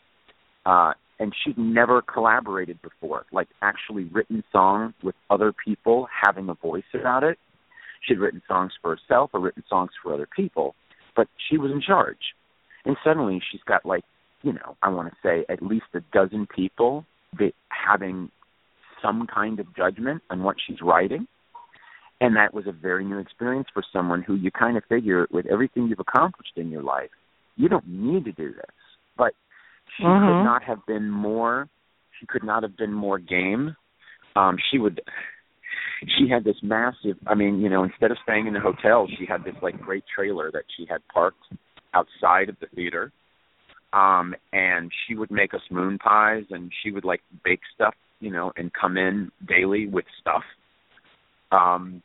uh, 0.65 0.93
and 1.19 1.33
she'd 1.43 1.57
never 1.57 2.01
collaborated 2.01 2.81
before, 2.81 3.25
like 3.31 3.47
actually 3.61 4.05
written 4.05 4.43
songs 4.51 4.93
with 5.03 5.15
other 5.29 5.53
people 5.53 6.07
having 6.25 6.49
a 6.49 6.53
voice 6.55 6.83
about 6.93 7.23
it. 7.23 7.37
She'd 8.01 8.19
written 8.19 8.41
songs 8.47 8.73
for 8.81 8.95
herself 8.95 9.31
or 9.33 9.39
written 9.39 9.63
songs 9.69 9.91
for 10.01 10.13
other 10.13 10.27
people, 10.35 10.75
but 11.15 11.27
she 11.49 11.57
was 11.57 11.71
in 11.71 11.81
charge. 11.81 12.33
And 12.85 12.97
suddenly 13.03 13.41
she's 13.51 13.61
got 13.65 13.85
like, 13.85 14.03
you 14.43 14.53
know, 14.53 14.75
I 14.83 14.89
want 14.89 15.09
to 15.09 15.15
say 15.23 15.45
at 15.49 15.61
least 15.61 15.85
a 15.93 16.01
dozen 16.13 16.47
people 16.53 17.05
that 17.39 17.53
having 17.69 18.29
some 19.01 19.27
kind 19.27 19.59
of 19.59 19.75
judgment 19.75 20.21
on 20.29 20.43
what 20.43 20.55
she's 20.65 20.81
writing. 20.81 21.27
And 22.21 22.35
that 22.37 22.53
was 22.53 22.65
a 22.67 22.71
very 22.71 23.03
new 23.03 23.19
experience 23.19 23.67
for 23.73 23.83
someone 23.91 24.21
who 24.21 24.35
you 24.35 24.51
kind 24.51 24.77
of 24.77 24.83
figure 24.87 25.27
with 25.31 25.45
everything 25.47 25.87
you've 25.87 25.99
accomplished 25.99 26.53
in 26.55 26.69
your 26.69 26.83
life, 26.83 27.09
you 27.57 27.67
don't 27.67 27.87
need 27.87 28.25
to 28.25 28.31
do 28.31 28.53
this. 28.53 28.75
But 29.17 29.33
she 29.97 30.03
mm-hmm. 30.03 30.25
could 30.25 30.43
not 30.43 30.63
have 30.63 30.85
been 30.85 31.09
more. 31.09 31.67
She 32.19 32.25
could 32.25 32.43
not 32.43 32.63
have 32.63 32.77
been 32.77 32.93
more 32.93 33.19
game. 33.19 33.75
Um, 34.35 34.57
she 34.71 34.77
would. 34.77 35.01
She 36.17 36.29
had 36.29 36.43
this 36.43 36.55
massive. 36.61 37.17
I 37.27 37.35
mean, 37.35 37.59
you 37.59 37.69
know, 37.69 37.83
instead 37.83 38.11
of 38.11 38.17
staying 38.23 38.47
in 38.47 38.53
the 38.53 38.59
hotel, 38.59 39.07
she 39.17 39.25
had 39.25 39.43
this 39.43 39.55
like 39.61 39.79
great 39.79 40.03
trailer 40.13 40.51
that 40.51 40.63
she 40.77 40.85
had 40.89 41.01
parked 41.13 41.43
outside 41.93 42.49
of 42.49 42.55
the 42.59 42.67
theater. 42.75 43.11
Um, 43.93 44.35
and 44.51 44.91
she 45.07 45.15
would 45.15 45.31
make 45.31 45.53
us 45.53 45.61
moon 45.71 45.97
pies, 45.97 46.43
and 46.49 46.71
she 46.83 46.91
would 46.91 47.05
like 47.05 47.21
bake 47.43 47.61
stuff 47.73 47.93
you 48.19 48.31
know, 48.31 48.51
and 48.55 48.71
come 48.73 48.97
in 48.97 49.31
daily 49.47 49.87
with 49.87 50.05
stuff. 50.19 50.43
Um, 51.51 52.01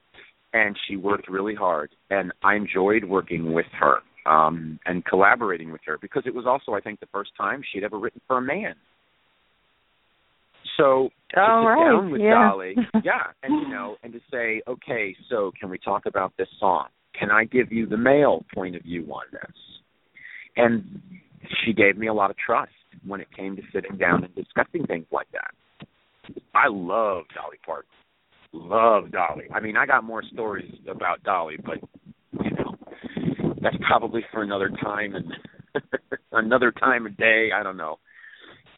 and 0.53 0.77
she 0.89 0.97
worked 0.97 1.29
really 1.29 1.55
hard, 1.55 1.91
and 2.11 2.33
I 2.43 2.57
enjoyed 2.57 3.05
working 3.05 3.53
with 3.53 3.67
her 3.79 3.99
um, 4.27 4.79
and 4.85 5.05
collaborating 5.05 5.71
with 5.73 5.81
her 5.87 5.97
because 6.01 6.25
it 6.27 6.35
was 6.35 6.45
also, 6.47 6.73
I 6.73 6.81
think, 6.81 7.01
the 7.01 7.07
first 7.13 7.31
time 7.39 7.63
she'd 7.73 7.85
ever 7.85 7.99
written 7.99 8.21
for 8.27 8.39
a 8.39 8.43
man. 8.43 8.75
So 10.77 11.11
to 11.35 11.41
oh, 11.41 11.63
sit 11.63 11.69
right. 11.69 11.91
down 11.91 12.11
with 12.11 12.21
yeah. 12.21 12.49
Dolly, 12.51 12.75
yeah, 13.05 13.33
and 13.43 13.63
you 13.63 13.69
know, 13.69 13.97
and 14.03 14.13
to 14.13 14.21
say, 14.31 14.63
okay, 14.67 15.15
so 15.29 15.53
can 15.59 15.71
we 15.71 15.79
talk 15.79 16.07
about 16.07 16.33
this 16.39 16.49
song? 16.59 16.87
Can 17.19 17.31
I 17.31 17.45
give 17.45 17.73
you 17.73 17.87
the 17.87 17.97
male 17.97 18.45
point 18.55 18.77
of 18.77 18.83
view 18.83 19.05
on 19.13 19.25
this? 19.33 19.53
And 20.57 21.01
she 21.65 21.73
gave 21.73 21.97
me 21.97 22.09
a 22.09 22.15
lot 22.15 22.31
of 22.31 22.37
trust 22.37 22.73
when 23.07 23.21
it 23.21 23.29
came 23.37 23.57
to 23.57 23.63
sitting 23.73 23.97
down 23.97 24.25
and 24.25 24.35
discussing 24.35 24.87
things 24.87 25.07
like 25.13 25.29
that. 25.33 25.51
I 26.55 26.69
love 26.69 27.25
Dolly 27.35 27.59
Parton. 27.65 27.89
Love 28.53 29.11
Dolly. 29.13 29.45
I 29.55 29.61
mean, 29.61 29.77
I 29.77 29.87
got 29.87 30.05
more 30.05 30.23
stories 30.33 30.73
about 30.91 31.23
Dolly, 31.23 31.57
but 31.65 31.79
you 32.45 32.51
know, 32.51 32.75
that's 33.63 33.77
probably 33.87 34.23
for 34.33 34.43
another 34.43 34.71
time 34.83 35.15
and 35.15 35.33
another 36.33 36.73
time 36.73 37.07
of 37.07 37.17
day. 37.17 37.51
I 37.55 37.63
don't 37.63 37.77
know. 37.77 37.99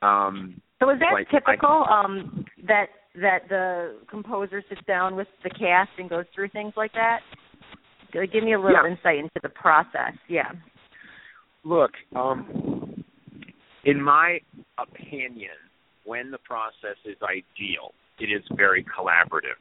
Um, 0.03 0.61
So 0.81 0.91
is 0.91 0.99
that 1.01 1.13
like, 1.15 1.31
typical? 1.31 1.85
um, 1.91 2.45
that 2.67 2.87
that 3.21 3.49
the 3.49 3.99
composer 4.11 4.63
sits 4.69 4.81
down 4.87 5.17
with 5.17 5.29
the 5.45 5.51
cast 5.51 5.91
and 5.99 6.09
goes 6.09 6.25
through 6.35 6.49
things 6.49 6.73
like 6.77 6.93
that? 6.95 7.21
Give 8.13 8.45
me 8.45 8.53
a 8.55 8.59
little 8.61 8.77
Yeah. 8.85 8.91
insight 8.91 9.19
into 9.19 9.41
the 9.43 9.49
process. 9.49 10.13
Yeah. 10.29 10.51
Look, 11.65 11.93
um, 12.15 13.05
in 13.85 14.01
my 14.01 14.41
opinion, 14.79 15.57
when 16.05 16.31
the 16.31 16.39
process 16.39 16.97
is 17.05 17.17
ideal, 17.23 17.93
it 18.19 18.27
is 18.27 18.43
very 18.57 18.85
collaborative. 18.85 19.61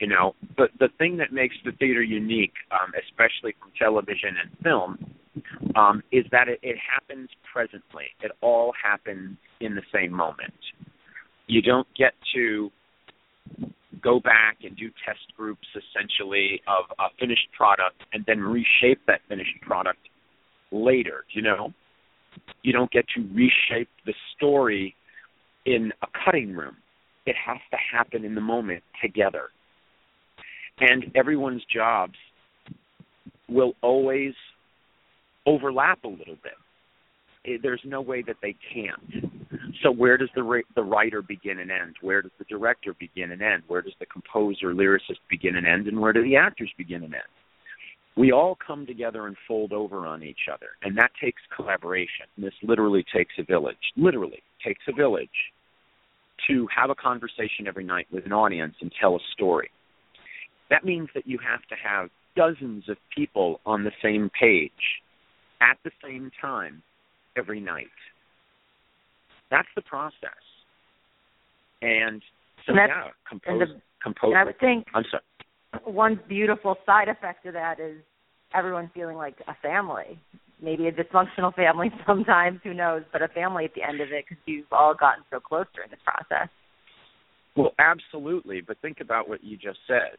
You 0.00 0.08
know, 0.08 0.34
the 0.56 0.66
the 0.78 0.88
thing 0.98 1.16
that 1.18 1.32
makes 1.32 1.56
the 1.64 1.72
theater 1.72 2.02
unique, 2.02 2.52
um, 2.70 2.92
especially 3.02 3.54
from 3.58 3.72
television 3.78 4.36
and 4.42 4.50
film, 4.62 5.16
um, 5.74 6.02
is 6.12 6.24
that 6.32 6.48
it, 6.48 6.58
it 6.62 6.76
happens 6.76 7.30
presently. 7.50 8.04
It 8.20 8.32
all 8.42 8.72
happens 8.82 9.38
in 9.60 9.74
the 9.74 9.82
same 9.94 10.12
moment. 10.12 10.54
You 11.46 11.62
don't 11.62 11.88
get 11.96 12.12
to 12.34 12.70
go 14.02 14.20
back 14.20 14.58
and 14.62 14.76
do 14.76 14.90
test 15.04 15.20
groups 15.36 15.66
essentially 15.74 16.60
of 16.68 16.84
a 16.98 17.08
finished 17.18 17.48
product 17.56 18.02
and 18.12 18.24
then 18.26 18.40
reshape 18.40 19.00
that 19.06 19.20
finished 19.28 19.58
product 19.62 19.98
later, 20.70 21.24
you 21.32 21.42
know? 21.42 21.72
You 22.62 22.72
don't 22.72 22.90
get 22.90 23.06
to 23.16 23.22
reshape 23.32 23.88
the 24.04 24.14
story 24.36 24.94
in 25.66 25.92
a 26.02 26.06
cutting 26.24 26.54
room. 26.54 26.76
It 27.26 27.36
has 27.44 27.58
to 27.72 27.76
happen 27.92 28.24
in 28.24 28.34
the 28.34 28.40
moment 28.40 28.82
together. 29.02 29.50
And 30.78 31.10
everyone's 31.14 31.64
jobs 31.72 32.14
will 33.48 33.72
always 33.82 34.32
overlap 35.44 36.04
a 36.04 36.08
little 36.08 36.36
bit. 36.42 36.52
Eh, 37.46 37.58
There's 37.62 37.80
no 37.84 38.00
way 38.00 38.22
that 38.22 38.36
they 38.42 38.54
can't. 38.72 39.32
So 39.82 39.90
where 39.90 40.16
does 40.16 40.28
the 40.34 40.62
the 40.74 40.82
writer 40.82 41.22
begin 41.22 41.58
and 41.58 41.70
end? 41.70 41.96
Where 42.00 42.22
does 42.22 42.32
the 42.38 42.44
director 42.44 42.94
begin 42.98 43.32
and 43.32 43.42
end? 43.42 43.62
Where 43.66 43.82
does 43.82 43.94
the 44.00 44.06
composer, 44.06 44.74
lyricist 44.74 45.20
begin 45.28 45.56
and 45.56 45.66
end? 45.66 45.86
And 45.86 46.00
where 46.00 46.12
do 46.12 46.22
the 46.22 46.36
actors 46.36 46.70
begin 46.78 47.04
and 47.04 47.14
end? 47.14 47.22
We 48.16 48.32
all 48.32 48.56
come 48.66 48.86
together 48.86 49.26
and 49.26 49.36
fold 49.46 49.72
over 49.72 50.06
on 50.06 50.22
each 50.22 50.48
other, 50.52 50.68
and 50.82 50.96
that 50.96 51.10
takes 51.22 51.42
collaboration. 51.54 52.26
This 52.38 52.54
literally 52.62 53.04
takes 53.14 53.34
a 53.38 53.42
village. 53.42 53.76
Literally 53.96 54.42
takes 54.64 54.80
a 54.88 54.92
village 54.92 55.28
to 56.48 56.66
have 56.74 56.90
a 56.90 56.94
conversation 56.94 57.66
every 57.66 57.84
night 57.84 58.06
with 58.12 58.26
an 58.26 58.32
audience 58.32 58.74
and 58.80 58.92
tell 59.00 59.16
a 59.16 59.20
story. 59.32 59.70
That 60.70 60.84
means 60.84 61.08
that 61.14 61.26
you 61.26 61.38
have 61.38 61.60
to 61.68 61.74
have 61.82 62.10
dozens 62.36 62.88
of 62.88 62.96
people 63.14 63.60
on 63.64 63.84
the 63.84 63.92
same 64.02 64.30
page 64.38 64.70
at 65.60 65.78
the 65.84 65.90
same 66.04 66.30
time 66.40 66.82
every 67.36 67.60
night. 67.60 67.86
That's 69.50 69.68
the 69.76 69.82
process. 69.82 70.12
And 71.82 72.20
so 72.66 72.72
And 72.72 72.76
yeah, 72.88 73.08
compose, 73.28 73.48
and 73.52 73.60
the- 73.60 73.82
compose. 74.02 74.30
And 74.32 74.38
I 74.38 74.44
would 74.44 74.58
think 74.58 74.86
I'm 74.94 75.04
sorry. 75.10 75.22
one 75.84 76.20
beautiful 76.28 76.76
side 76.84 77.08
effect 77.08 77.46
of 77.46 77.54
that 77.54 77.78
is 77.80 77.96
everyone 78.54 78.90
feeling 78.94 79.16
like 79.16 79.36
a 79.48 79.54
family. 79.62 80.18
Maybe 80.62 80.86
a 80.88 80.92
dysfunctional 80.92 81.54
family 81.54 81.90
sometimes, 82.06 82.60
who 82.64 82.74
knows, 82.74 83.02
but 83.12 83.22
a 83.22 83.28
family 83.28 83.64
at 83.64 83.74
the 83.74 83.82
end 83.82 84.00
of 84.00 84.12
it 84.12 84.24
because 84.28 84.42
you've 84.46 84.72
all 84.72 84.94
gotten 84.94 85.24
so 85.30 85.40
close 85.40 85.66
during 85.74 85.90
this 85.90 86.00
process. 86.04 86.48
Well, 87.56 87.72
absolutely. 87.78 88.60
But 88.60 88.78
think 88.80 88.98
about 89.00 89.28
what 89.28 89.42
you 89.42 89.56
just 89.56 89.78
said. 89.86 90.18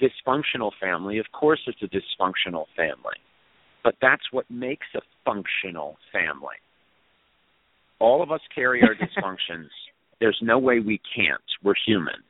Dysfunctional 0.00 0.70
family, 0.80 1.18
of 1.18 1.26
course, 1.32 1.60
it's 1.66 1.82
a 1.82 1.86
dysfunctional 1.86 2.66
family. 2.76 3.16
But 3.84 3.96
that's 4.00 4.22
what 4.32 4.50
makes 4.50 4.86
a 4.94 5.00
functional 5.24 5.96
family. 6.12 6.56
All 8.00 8.22
of 8.22 8.30
us 8.30 8.40
carry 8.54 8.82
our 8.82 8.94
dysfunctions. 8.94 9.68
There's 10.20 10.38
no 10.42 10.58
way 10.58 10.80
we 10.80 11.00
can't. 11.14 11.40
We're 11.62 11.74
human. 11.86 12.22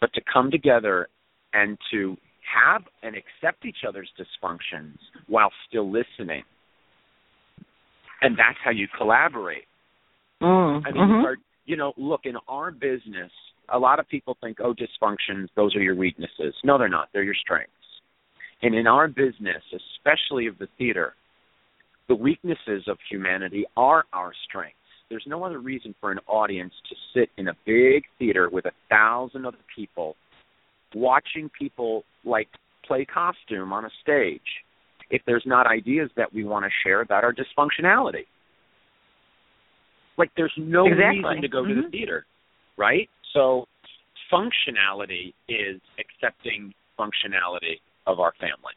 But 0.00 0.12
to 0.14 0.20
come 0.32 0.50
together 0.50 1.08
and 1.52 1.76
to 1.90 2.16
have 2.54 2.82
and 3.02 3.16
accept 3.16 3.64
each 3.64 3.84
other's 3.86 4.10
dysfunctions 4.18 4.96
while 5.26 5.50
still 5.68 5.90
listening. 5.90 6.42
And 8.22 8.36
that's 8.36 8.58
how 8.62 8.70
you 8.70 8.86
collaborate. 8.96 9.64
Mm. 10.42 10.82
I 10.86 10.92
mean, 10.92 11.10
our, 11.24 11.36
you 11.66 11.76
know, 11.76 11.92
look 11.96 12.22
in 12.24 12.34
our 12.48 12.70
business, 12.70 13.30
a 13.72 13.78
lot 13.78 13.98
of 13.98 14.08
people 14.08 14.36
think, 14.40 14.58
oh, 14.60 14.74
dysfunctions, 14.74 15.48
those 15.56 15.74
are 15.76 15.82
your 15.82 15.94
weaknesses. 15.94 16.54
No, 16.64 16.78
they're 16.78 16.88
not. 16.88 17.08
They're 17.12 17.22
your 17.22 17.34
strengths. 17.34 17.72
And 18.62 18.74
in 18.74 18.86
our 18.86 19.08
business, 19.08 19.62
especially 19.72 20.46
of 20.46 20.58
the 20.58 20.68
theater, 20.76 21.14
the 22.08 22.14
weaknesses 22.14 22.84
of 22.88 22.98
humanity 23.10 23.64
are 23.76 24.04
our 24.12 24.32
strengths. 24.48 24.76
There's 25.08 25.24
no 25.26 25.44
other 25.44 25.58
reason 25.58 25.94
for 26.00 26.12
an 26.12 26.18
audience 26.26 26.72
to 26.88 26.96
sit 27.14 27.30
in 27.36 27.48
a 27.48 27.54
big 27.66 28.04
theater 28.18 28.48
with 28.50 28.66
a 28.66 28.72
thousand 28.88 29.46
other 29.46 29.58
people, 29.74 30.14
watching 30.94 31.50
people 31.58 32.04
like 32.24 32.48
play 32.86 33.04
costume 33.04 33.72
on 33.72 33.84
a 33.84 33.90
stage, 34.02 34.40
if 35.10 35.22
there's 35.26 35.44
not 35.46 35.66
ideas 35.66 36.10
that 36.16 36.32
we 36.32 36.44
want 36.44 36.64
to 36.64 36.70
share 36.82 37.00
about 37.00 37.24
our 37.24 37.32
dysfunctionality. 37.32 38.26
Like 40.16 40.30
there's 40.36 40.52
no 40.56 40.86
Exactly. 40.86 41.18
reason 41.18 41.42
to 41.42 41.48
go 41.48 41.64
to 41.64 41.72
Mhm. 41.72 41.84
the 41.84 41.90
theater, 41.90 42.26
right? 42.76 43.08
So 43.32 43.66
functionality 44.30 45.34
is 45.48 45.80
accepting 45.98 46.74
functionality 46.98 47.80
of 48.06 48.20
our 48.20 48.32
families. 48.32 48.76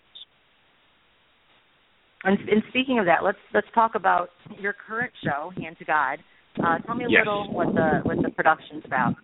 And, 2.24 2.39
and 2.50 2.63
speaking 2.70 3.00
of 3.00 3.05
that, 3.05 3.24
let's 3.24 3.38
let's 3.53 3.67
talk 3.75 3.96
about 3.96 4.29
your 4.58 4.74
current 4.74 5.12
show, 5.24 5.51
Hand 5.58 5.77
to 5.79 5.86
God. 5.86 6.20
Uh, 6.63 6.79
tell 6.79 6.96
me 6.96 7.05
a 7.05 7.10
Yes. 7.10 7.20
little 7.25 7.51
what 7.51 7.74
the 7.75 8.00
what 8.03 8.22
the 8.22 8.29
production's 8.29 8.86
about. 8.86 9.15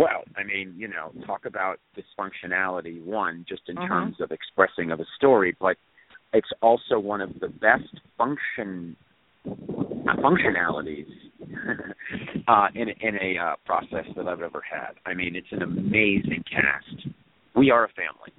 Well, 0.00 0.24
I 0.34 0.44
mean, 0.44 0.72
you 0.78 0.88
know, 0.88 1.12
talk 1.26 1.44
about 1.44 1.78
dysfunctionality, 1.94 3.04
one, 3.04 3.44
just 3.46 3.68
in 3.68 3.76
Mhm. 3.76 3.86
terms 3.86 4.20
of 4.22 4.32
expressing 4.32 4.90
of 4.90 4.98
a 4.98 5.04
story, 5.16 5.54
but 5.60 5.76
it's 6.32 6.50
also 6.62 6.98
one 6.98 7.20
of 7.20 7.38
the 7.38 7.48
best 7.48 8.00
function 8.16 8.96
functionalities 9.44 11.10
uh, 12.48 12.68
in 12.74 12.88
in 12.88 13.18
a 13.20 13.36
uh, 13.38 13.56
process 13.66 14.06
that 14.16 14.26
I've 14.26 14.40
ever 14.40 14.62
had. 14.62 14.92
I 15.04 15.12
mean, 15.12 15.36
it's 15.36 15.52
an 15.52 15.62
amazing 15.62 16.44
cast. 16.50 17.08
We 17.54 17.70
are 17.70 17.84
a 17.84 17.88
family. 17.90 18.32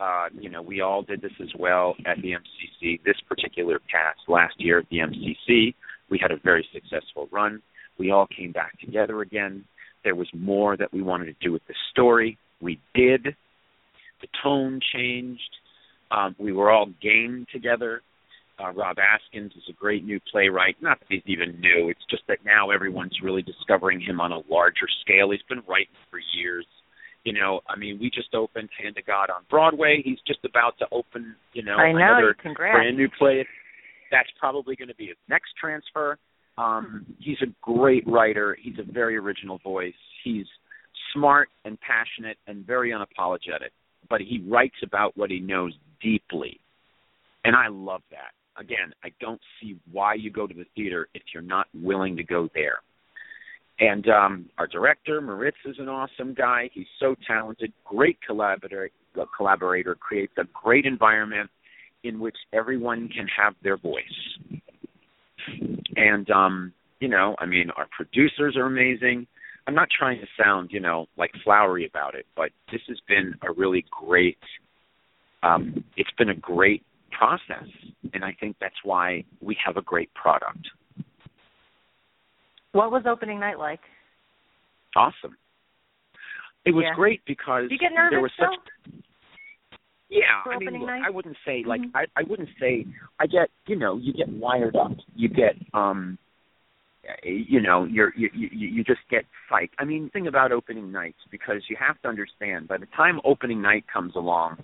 Uh, 0.00 0.28
you 0.38 0.50
know, 0.50 0.60
we 0.60 0.82
all 0.82 1.02
did 1.02 1.22
this 1.22 1.32
as 1.40 1.54
well 1.58 1.96
at 2.04 2.20
the 2.20 2.32
MCC. 2.32 3.00
This 3.04 3.20
particular 3.22 3.78
cast 3.90 4.28
last 4.28 4.60
year 4.60 4.80
at 4.80 4.88
the 4.90 4.98
MCC, 4.98 5.74
we 6.10 6.18
had 6.18 6.32
a 6.32 6.36
very 6.36 6.68
successful 6.72 7.28
run. 7.30 7.62
We 7.98 8.10
all 8.10 8.26
came 8.26 8.52
back 8.52 8.78
together 8.78 9.22
again. 9.22 9.64
There 10.04 10.14
was 10.14 10.28
more 10.32 10.76
that 10.76 10.92
we 10.92 11.02
wanted 11.02 11.26
to 11.26 11.34
do 11.40 11.52
with 11.52 11.66
the 11.66 11.74
story. 11.90 12.38
We 12.60 12.80
did. 12.94 13.36
The 14.20 14.28
tone 14.42 14.80
changed. 14.94 15.50
Um, 16.10 16.34
we 16.38 16.52
were 16.52 16.70
all 16.70 16.86
game 17.02 17.46
together. 17.52 18.02
Uh, 18.58 18.72
Rob 18.72 18.96
Askins 18.98 19.52
is 19.56 19.62
a 19.68 19.72
great 19.72 20.04
new 20.04 20.18
playwright. 20.32 20.76
Not 20.80 20.98
that 20.98 21.06
he's 21.08 21.22
even 21.26 21.60
new. 21.60 21.90
It's 21.90 22.04
just 22.10 22.24
that 22.26 22.38
now 22.44 22.70
everyone's 22.70 23.16
really 23.22 23.42
discovering 23.42 24.00
him 24.00 24.20
on 24.20 24.32
a 24.32 24.40
larger 24.50 24.88
scale. 25.02 25.30
He's 25.30 25.42
been 25.48 25.62
writing 25.68 25.94
for 26.10 26.20
years. 26.34 26.66
You 27.24 27.34
know, 27.34 27.60
I 27.68 27.76
mean, 27.76 27.98
we 28.00 28.10
just 28.10 28.34
opened 28.34 28.68
Hand 28.82 28.96
to 28.96 29.02
God 29.02 29.30
on 29.30 29.42
Broadway. 29.50 30.02
He's 30.04 30.18
just 30.26 30.40
about 30.44 30.78
to 30.78 30.86
open, 30.90 31.36
you 31.52 31.62
know, 31.62 31.76
I 31.76 31.92
know. 31.92 31.98
another 31.98 32.34
Congrats. 32.40 32.74
brand 32.74 32.96
new 32.96 33.08
play. 33.18 33.46
That's 34.10 34.30
probably 34.40 34.74
going 34.74 34.88
to 34.88 34.94
be 34.94 35.06
his 35.06 35.16
next 35.28 35.50
transfer. 35.60 36.18
Um, 36.58 37.06
he's 37.20 37.40
a 37.40 37.46
great 37.62 38.06
writer. 38.06 38.58
He's 38.60 38.78
a 38.78 38.92
very 38.92 39.16
original 39.16 39.58
voice. 39.58 39.94
He's 40.24 40.46
smart 41.14 41.48
and 41.64 41.78
passionate 41.80 42.36
and 42.48 42.66
very 42.66 42.90
unapologetic, 42.90 43.70
but 44.10 44.20
he 44.20 44.44
writes 44.48 44.74
about 44.82 45.16
what 45.16 45.30
he 45.30 45.38
knows 45.38 45.72
deeply. 46.02 46.60
And 47.44 47.54
I 47.54 47.68
love 47.68 48.02
that. 48.10 48.32
Again, 48.60 48.92
I 49.04 49.10
don't 49.20 49.40
see 49.60 49.78
why 49.92 50.14
you 50.14 50.30
go 50.30 50.48
to 50.48 50.54
the 50.54 50.66
theater 50.74 51.08
if 51.14 51.22
you're 51.32 51.42
not 51.42 51.68
willing 51.72 52.16
to 52.16 52.24
go 52.24 52.48
there. 52.54 52.80
And 53.78 54.08
um, 54.08 54.50
our 54.58 54.66
director, 54.66 55.20
Moritz, 55.20 55.58
is 55.64 55.76
an 55.78 55.88
awesome 55.88 56.34
guy. 56.34 56.68
He's 56.72 56.88
so 56.98 57.14
talented, 57.24 57.72
great 57.84 58.18
collaborator, 58.26 58.90
collaborator, 59.36 59.94
creates 59.94 60.32
a 60.38 60.44
great 60.52 60.84
environment 60.84 61.48
in 62.02 62.18
which 62.18 62.36
everyone 62.52 63.08
can 63.08 63.28
have 63.28 63.54
their 63.62 63.76
voice. 63.76 64.02
And 65.96 66.30
um, 66.30 66.72
you 67.00 67.08
know, 67.08 67.36
I 67.38 67.46
mean, 67.46 67.70
our 67.76 67.86
producers 67.96 68.56
are 68.56 68.66
amazing. 68.66 69.26
I'm 69.66 69.74
not 69.74 69.88
trying 69.90 70.18
to 70.20 70.26
sound, 70.42 70.70
you 70.72 70.80
know, 70.80 71.06
like 71.18 71.30
flowery 71.44 71.86
about 71.86 72.14
it, 72.14 72.26
but 72.34 72.50
this 72.72 72.80
has 72.88 72.98
been 73.06 73.34
a 73.42 73.52
really 73.52 73.84
great 73.90 74.38
um 75.42 75.84
it's 75.96 76.10
been 76.18 76.30
a 76.30 76.34
great 76.34 76.82
process 77.12 77.68
and 78.12 78.24
I 78.24 78.36
think 78.40 78.56
that's 78.60 78.74
why 78.82 79.24
we 79.40 79.56
have 79.64 79.76
a 79.76 79.82
great 79.82 80.12
product. 80.14 80.66
What 82.72 82.90
was 82.90 83.04
opening 83.06 83.40
night 83.40 83.58
like? 83.58 83.80
Awesome. 84.96 85.36
It 86.64 86.72
was 86.72 86.84
Yeah. 86.84 86.94
great 86.94 87.24
because 87.24 87.68
Do 87.68 87.74
you 87.74 87.78
get 87.78 87.92
nervous 87.92 88.10
there 88.10 88.20
was 88.20 88.32
such? 88.36 89.02
Yeah, 90.10 90.24
I 90.46 90.58
mean, 90.58 90.80
look? 90.80 90.88
I 90.88 91.10
wouldn't 91.10 91.36
say 91.44 91.64
like 91.66 91.82
Mhm. 91.82 91.90
I 91.94 92.06
I 92.16 92.22
wouldn't 92.22 92.48
say 92.58 92.86
I 93.18 93.26
get 93.26 93.50
you 93.66 93.76
know 93.76 93.96
you 93.98 94.12
get 94.12 94.28
wired 94.28 94.74
up. 94.74 94.92
You 95.14 95.28
get 95.28 95.54
um, 95.74 96.18
eh, 97.04 97.28
you 97.28 97.60
know 97.60 97.84
you're 97.84 98.14
you 98.16 98.30
you 98.32 98.48
you 98.50 98.84
just 98.84 99.00
get 99.10 99.26
psyched. 99.50 99.72
I 99.78 99.84
mean, 99.84 100.08
thing 100.10 100.26
about 100.26 100.50
opening 100.50 100.90
nights 100.90 101.18
because 101.30 101.62
you 101.68 101.76
have 101.76 102.00
to 102.02 102.08
understand 102.08 102.68
by 102.68 102.78
the 102.78 102.86
time 102.96 103.20
opening 103.24 103.60
night 103.60 103.84
comes 103.92 104.16
along, 104.16 104.62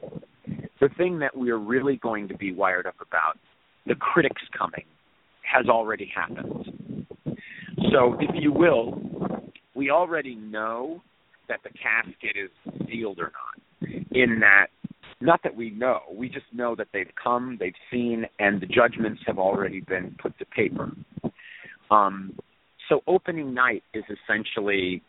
the 0.81 0.89
thing 0.97 1.19
that 1.19 1.37
we're 1.37 1.59
really 1.59 1.97
going 1.97 2.29
to 2.29 2.37
be 2.37 2.53
wired 2.53 2.87
up 2.87 2.97
about, 3.01 3.39
the 3.87 3.95
critics 3.95 4.43
coming, 4.57 4.85
has 5.43 5.69
already 5.69 6.07
happened. 6.15 7.07
So, 7.93 8.17
if 8.19 8.31
you 8.35 8.51
will, 8.51 8.99
we 9.75 9.91
already 9.91 10.35
know 10.35 11.03
that 11.49 11.61
the 11.63 11.71
casket 11.71 12.37
is 12.37 12.51
sealed 12.89 13.19
or 13.19 13.31
not. 13.33 13.91
In 14.13 14.41
that 14.41 14.69
not 15.21 15.42
that 15.42 15.54
we 15.54 15.71
know, 15.71 16.00
we 16.12 16.28
just 16.28 16.47
know 16.52 16.75
that 16.76 16.88
they've 16.92 17.11
come, 17.23 17.56
they've 17.59 17.73
seen, 17.90 18.26
and 18.38 18.61
the 18.61 18.66
judgments 18.66 19.23
have 19.26 19.38
already 19.38 19.80
been 19.80 20.16
put 20.21 20.38
to 20.38 20.44
paper. 20.47 20.90
Um, 21.90 22.37
so 22.88 23.00
opening 23.06 23.54
night 23.54 23.83
is 23.94 24.04
essentially 24.04 25.02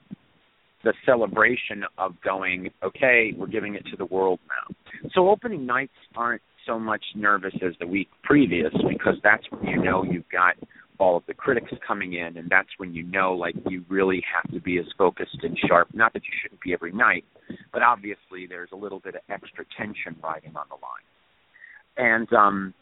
the 0.83 0.93
celebration 1.05 1.83
of 1.97 2.13
going, 2.23 2.69
okay, 2.83 3.33
we're 3.35 3.47
giving 3.47 3.75
it 3.75 3.85
to 3.87 3.97
the 3.97 4.05
world 4.05 4.39
now. 4.47 4.75
So 5.13 5.29
opening 5.29 5.65
nights 5.65 5.93
aren't 6.15 6.41
so 6.65 6.79
much 6.79 7.03
nervous 7.15 7.53
as 7.65 7.73
the 7.79 7.87
week 7.87 8.09
previous 8.23 8.73
because 8.87 9.15
that's 9.23 9.43
when 9.49 9.65
you 9.67 9.83
know 9.83 10.03
you've 10.03 10.29
got 10.31 10.55
all 10.99 11.17
of 11.17 11.23
the 11.27 11.33
critics 11.33 11.71
coming 11.85 12.13
in 12.13 12.37
and 12.37 12.49
that's 12.49 12.69
when 12.77 12.93
you 12.93 13.03
know 13.03 13.33
like 13.33 13.55
you 13.67 13.83
really 13.89 14.23
have 14.33 14.51
to 14.51 14.59
be 14.59 14.77
as 14.77 14.85
focused 14.97 15.37
and 15.43 15.57
sharp. 15.67 15.87
Not 15.93 16.13
that 16.13 16.23
you 16.23 16.31
shouldn't 16.41 16.61
be 16.61 16.73
every 16.73 16.91
night 16.91 17.25
but 17.71 17.81
obviously 17.81 18.47
there's 18.47 18.69
a 18.73 18.75
little 18.75 18.99
bit 18.99 19.15
of 19.15 19.21
extra 19.29 19.65
tension 19.77 20.15
riding 20.23 20.55
on 20.55 20.65
the 20.69 20.75
line. 20.75 22.19
And 22.19 22.33
um 22.33 22.73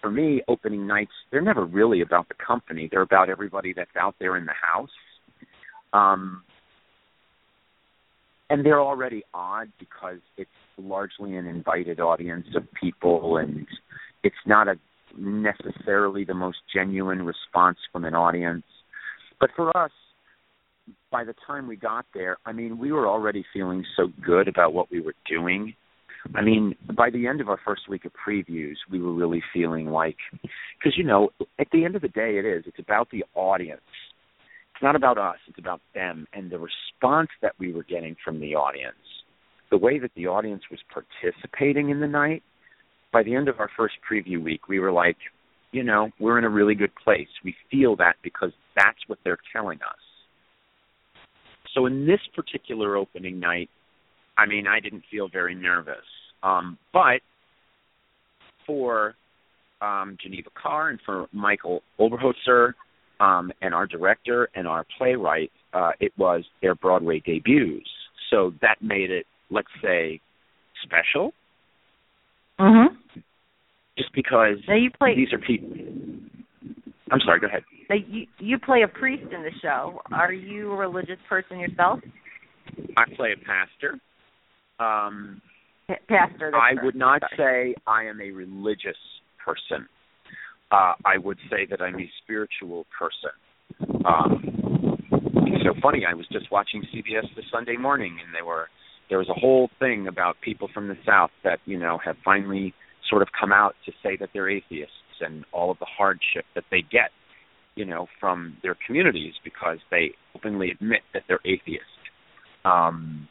for 0.00 0.10
me 0.10 0.42
opening 0.48 0.86
nights 0.86 1.12
they're 1.30 1.40
never 1.42 1.64
really 1.64 2.00
about 2.00 2.28
the 2.28 2.34
company. 2.34 2.88
They're 2.90 3.02
about 3.02 3.28
everybody 3.28 3.72
that's 3.72 3.96
out 3.98 4.14
there 4.18 4.36
in 4.36 4.46
the 4.46 4.52
house. 4.52 4.90
Um 5.92 6.42
and 8.50 8.66
they're 8.66 8.80
already 8.80 9.22
odd 9.32 9.72
because 9.78 10.18
it's 10.36 10.50
largely 10.76 11.36
an 11.36 11.46
invited 11.46 12.00
audience 12.00 12.46
of 12.54 12.64
people 12.74 13.38
and 13.38 13.66
it's 14.22 14.36
not 14.46 14.68
a 14.68 14.74
necessarily 15.18 16.24
the 16.24 16.34
most 16.34 16.58
genuine 16.74 17.22
response 17.22 17.78
from 17.92 18.04
an 18.04 18.14
audience. 18.14 18.64
But 19.40 19.50
for 19.56 19.76
us 19.76 19.90
by 21.10 21.24
the 21.24 21.34
time 21.46 21.66
we 21.66 21.76
got 21.76 22.06
there 22.14 22.38
i 22.46 22.52
mean 22.52 22.78
we 22.78 22.90
were 22.90 23.06
already 23.06 23.44
feeling 23.52 23.84
so 23.96 24.08
good 24.24 24.48
about 24.48 24.72
what 24.72 24.90
we 24.90 25.00
were 25.00 25.14
doing. 25.28 25.74
I 26.34 26.42
mean 26.42 26.74
by 26.96 27.10
the 27.10 27.26
end 27.26 27.40
of 27.40 27.48
our 27.48 27.58
first 27.64 27.88
week 27.88 28.04
of 28.04 28.12
previews 28.26 28.76
we 28.90 29.00
were 29.00 29.12
really 29.12 29.42
feeling 29.52 29.86
like 29.86 30.16
because 30.78 30.96
you 30.96 31.04
know 31.04 31.30
at 31.58 31.68
the 31.72 31.84
end 31.84 31.96
of 31.96 32.02
the 32.02 32.08
day 32.08 32.38
it 32.38 32.44
is 32.44 32.64
it's 32.66 32.78
about 32.78 33.10
the 33.10 33.24
audience. 33.34 33.80
It's 34.74 34.82
not 34.82 34.96
about 34.96 35.18
us 35.18 35.36
it's 35.48 35.58
about 35.58 35.80
them. 35.94 36.26
And 36.32 36.50
the 36.50 36.58
response 36.58 37.30
that 37.42 37.52
we 37.58 37.72
were 37.72 37.84
getting 37.84 38.16
from 38.24 38.40
the 38.40 38.54
audience 38.54 38.96
the 39.70 39.78
way 39.78 39.98
that 39.98 40.12
the 40.14 40.26
audience 40.26 40.62
was 40.70 40.80
participating 40.92 41.90
in 41.90 42.00
the 42.00 42.08
night 42.08 42.42
by 43.12 43.22
the 43.22 43.34
end 43.34 43.48
of 43.48 43.60
our 43.60 43.70
first 43.76 43.94
preview 44.10 44.42
week 44.42 44.68
we 44.68 44.78
were 44.78 44.92
like 44.92 45.16
you 45.72 45.82
know 45.82 46.10
we're 46.18 46.38
in 46.38 46.44
a 46.44 46.48
really 46.48 46.74
good 46.74 46.92
place 47.02 47.28
we 47.44 47.54
feel 47.70 47.96
that 47.96 48.14
because 48.22 48.50
that's 48.76 48.98
what 49.06 49.18
they're 49.24 49.38
telling 49.52 49.78
us 49.78 51.22
so 51.74 51.86
in 51.86 52.06
this 52.06 52.20
particular 52.34 52.96
opening 52.96 53.38
night 53.38 53.68
i 54.38 54.46
mean 54.46 54.66
i 54.66 54.80
didn't 54.80 55.02
feel 55.10 55.28
very 55.28 55.54
nervous 55.54 55.96
um 56.42 56.78
but 56.92 57.20
for 58.66 59.14
um 59.80 60.16
geneva 60.22 60.48
carr 60.60 60.90
and 60.90 61.00
for 61.04 61.26
michael 61.32 61.82
oberholzer 61.98 62.72
um, 63.22 63.52
and 63.62 63.72
our 63.72 63.86
director 63.86 64.48
and 64.54 64.66
our 64.66 64.84
playwright, 64.98 65.52
uh, 65.72 65.92
it 66.00 66.12
was 66.18 66.44
their 66.60 66.74
Broadway 66.74 67.22
debuts. 67.24 67.88
So 68.30 68.52
that 68.60 68.76
made 68.82 69.10
it, 69.10 69.26
let's 69.50 69.68
say, 69.80 70.20
special. 70.82 71.32
Mhm. 72.58 72.96
Because 74.14 74.58
Now 74.68 74.74
you 74.76 74.90
play 74.90 75.14
these 75.16 75.32
are 75.32 75.38
people. 75.38 75.70
I'm 77.10 77.20
sorry. 77.24 77.40
Go 77.40 77.46
ahead. 77.46 77.62
now 77.88 77.96
you 78.08 78.26
you 78.38 78.58
play 78.58 78.82
a 78.82 78.88
priest 78.88 79.24
in 79.32 79.42
the 79.42 79.50
show. 79.60 80.00
Are 80.12 80.32
you 80.32 80.72
a 80.72 80.76
religious 80.76 81.18
person 81.28 81.58
yourself? 81.58 82.00
I 82.96 83.04
play 83.16 83.30
a 83.32 83.44
pastor. 83.44 83.98
Um, 84.78 85.40
Pa- 85.88 85.94
Pastor. 86.08 86.54
I 86.54 86.82
would 86.82 86.94
not 86.94 87.22
Sorry. 87.36 87.74
say 87.74 87.82
I 87.86 88.04
am 88.04 88.20
a 88.20 88.30
religious 88.30 88.96
person. 89.44 89.86
Uh, 90.70 90.94
I 91.04 91.18
would 91.18 91.38
say 91.50 91.66
that 91.68 91.82
I'm 91.82 91.96
a 91.98 92.10
spiritual 92.22 92.86
person. 92.98 93.30
Um, 94.06 94.98
it's 95.46 95.64
so 95.64 95.74
funny. 95.82 96.04
I 96.08 96.14
was 96.14 96.26
just 96.32 96.50
watching 96.50 96.82
CBS 96.94 97.26
this 97.36 97.44
Sunday 97.52 97.76
morning, 97.76 98.16
and 98.24 98.34
they 98.34 98.42
were 98.46 98.68
there 99.10 99.18
was 99.18 99.28
a 99.28 99.38
whole 99.38 99.68
thing 99.78 100.08
about 100.08 100.36
people 100.42 100.68
from 100.72 100.88
the 100.88 100.96
South 101.06 101.30
that 101.44 101.58
you 101.66 101.78
know 101.78 101.98
have 102.04 102.16
finally 102.24 102.72
sort 103.12 103.20
of 103.20 103.28
come 103.38 103.52
out 103.52 103.74
to 103.84 103.92
say 104.02 104.16
that 104.16 104.30
they're 104.32 104.48
atheists 104.48 105.20
and 105.20 105.44
all 105.52 105.70
of 105.70 105.78
the 105.78 105.86
hardship 105.86 106.46
that 106.54 106.64
they 106.70 106.80
get, 106.90 107.10
you 107.74 107.84
know, 107.84 108.06
from 108.18 108.56
their 108.62 108.74
communities 108.86 109.34
because 109.44 109.76
they 109.90 110.12
openly 110.34 110.70
admit 110.70 111.02
that 111.12 111.22
they're 111.28 111.38
atheists. 111.44 111.84
Um, 112.64 113.28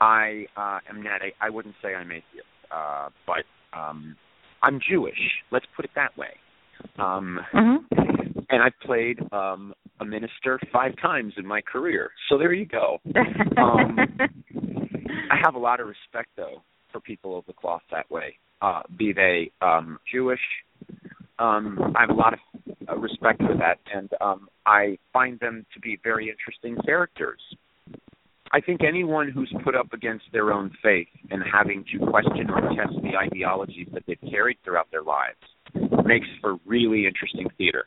I 0.00 0.46
uh, 0.56 0.78
am 0.88 1.02
not. 1.02 1.20
A, 1.22 1.32
I 1.40 1.50
wouldn't 1.50 1.74
say 1.82 1.94
I'm 1.94 2.10
atheist, 2.10 2.46
uh, 2.74 3.10
but 3.26 3.44
um, 3.78 4.16
I'm 4.62 4.80
Jewish. 4.80 5.20
Let's 5.50 5.66
put 5.76 5.84
it 5.84 5.90
that 5.94 6.16
way. 6.16 6.34
Um, 6.98 7.40
Mhm. 7.52 7.84
and 8.48 8.62
I've 8.62 8.78
played 8.80 9.18
um, 9.32 9.74
a 10.00 10.04
minister 10.04 10.58
five 10.72 10.94
times 11.00 11.34
in 11.36 11.46
my 11.46 11.60
career. 11.60 12.10
So 12.28 12.38
there 12.38 12.52
you 12.54 12.66
go. 12.66 13.00
Um, 13.58 13.96
I 15.30 15.36
have 15.42 15.54
a 15.54 15.58
lot 15.58 15.80
of 15.80 15.86
respect 15.86 16.28
though 16.36 16.62
for 16.92 17.00
people 17.00 17.38
of 17.38 17.46
the 17.46 17.54
cloth 17.54 17.80
that 17.90 18.10
way, 18.10 18.38
uh, 18.62 18.82
be 18.96 19.12
they 19.12 19.50
um, 19.60 19.98
Jewish. 20.12 20.40
Um, 21.38 21.92
I 21.96 22.00
have 22.00 22.10
a 22.10 22.14
lot 22.14 22.32
of 22.32 22.38
uh, 22.88 22.96
respect 22.96 23.40
for 23.42 23.54
that, 23.58 23.78
and 23.94 24.10
um, 24.20 24.48
I 24.64 24.96
find 25.12 25.38
them 25.40 25.66
to 25.74 25.80
be 25.80 25.98
very 26.02 26.30
interesting 26.30 26.76
characters. 26.84 27.40
I 28.52 28.60
think 28.60 28.82
anyone 28.86 29.30
who's 29.30 29.52
put 29.64 29.74
up 29.74 29.92
against 29.92 30.24
their 30.32 30.52
own 30.52 30.70
faith 30.82 31.08
and 31.30 31.42
having 31.52 31.84
to 31.92 32.06
question 32.06 32.48
or 32.48 32.60
test 32.74 32.94
the 33.02 33.16
ideologies 33.16 33.88
that 33.92 34.04
they've 34.06 34.30
carried 34.30 34.56
throughout 34.64 34.86
their 34.90 35.02
lives 35.02 35.36
makes 36.06 36.28
for 36.40 36.56
really 36.64 37.06
interesting 37.06 37.48
theater. 37.58 37.86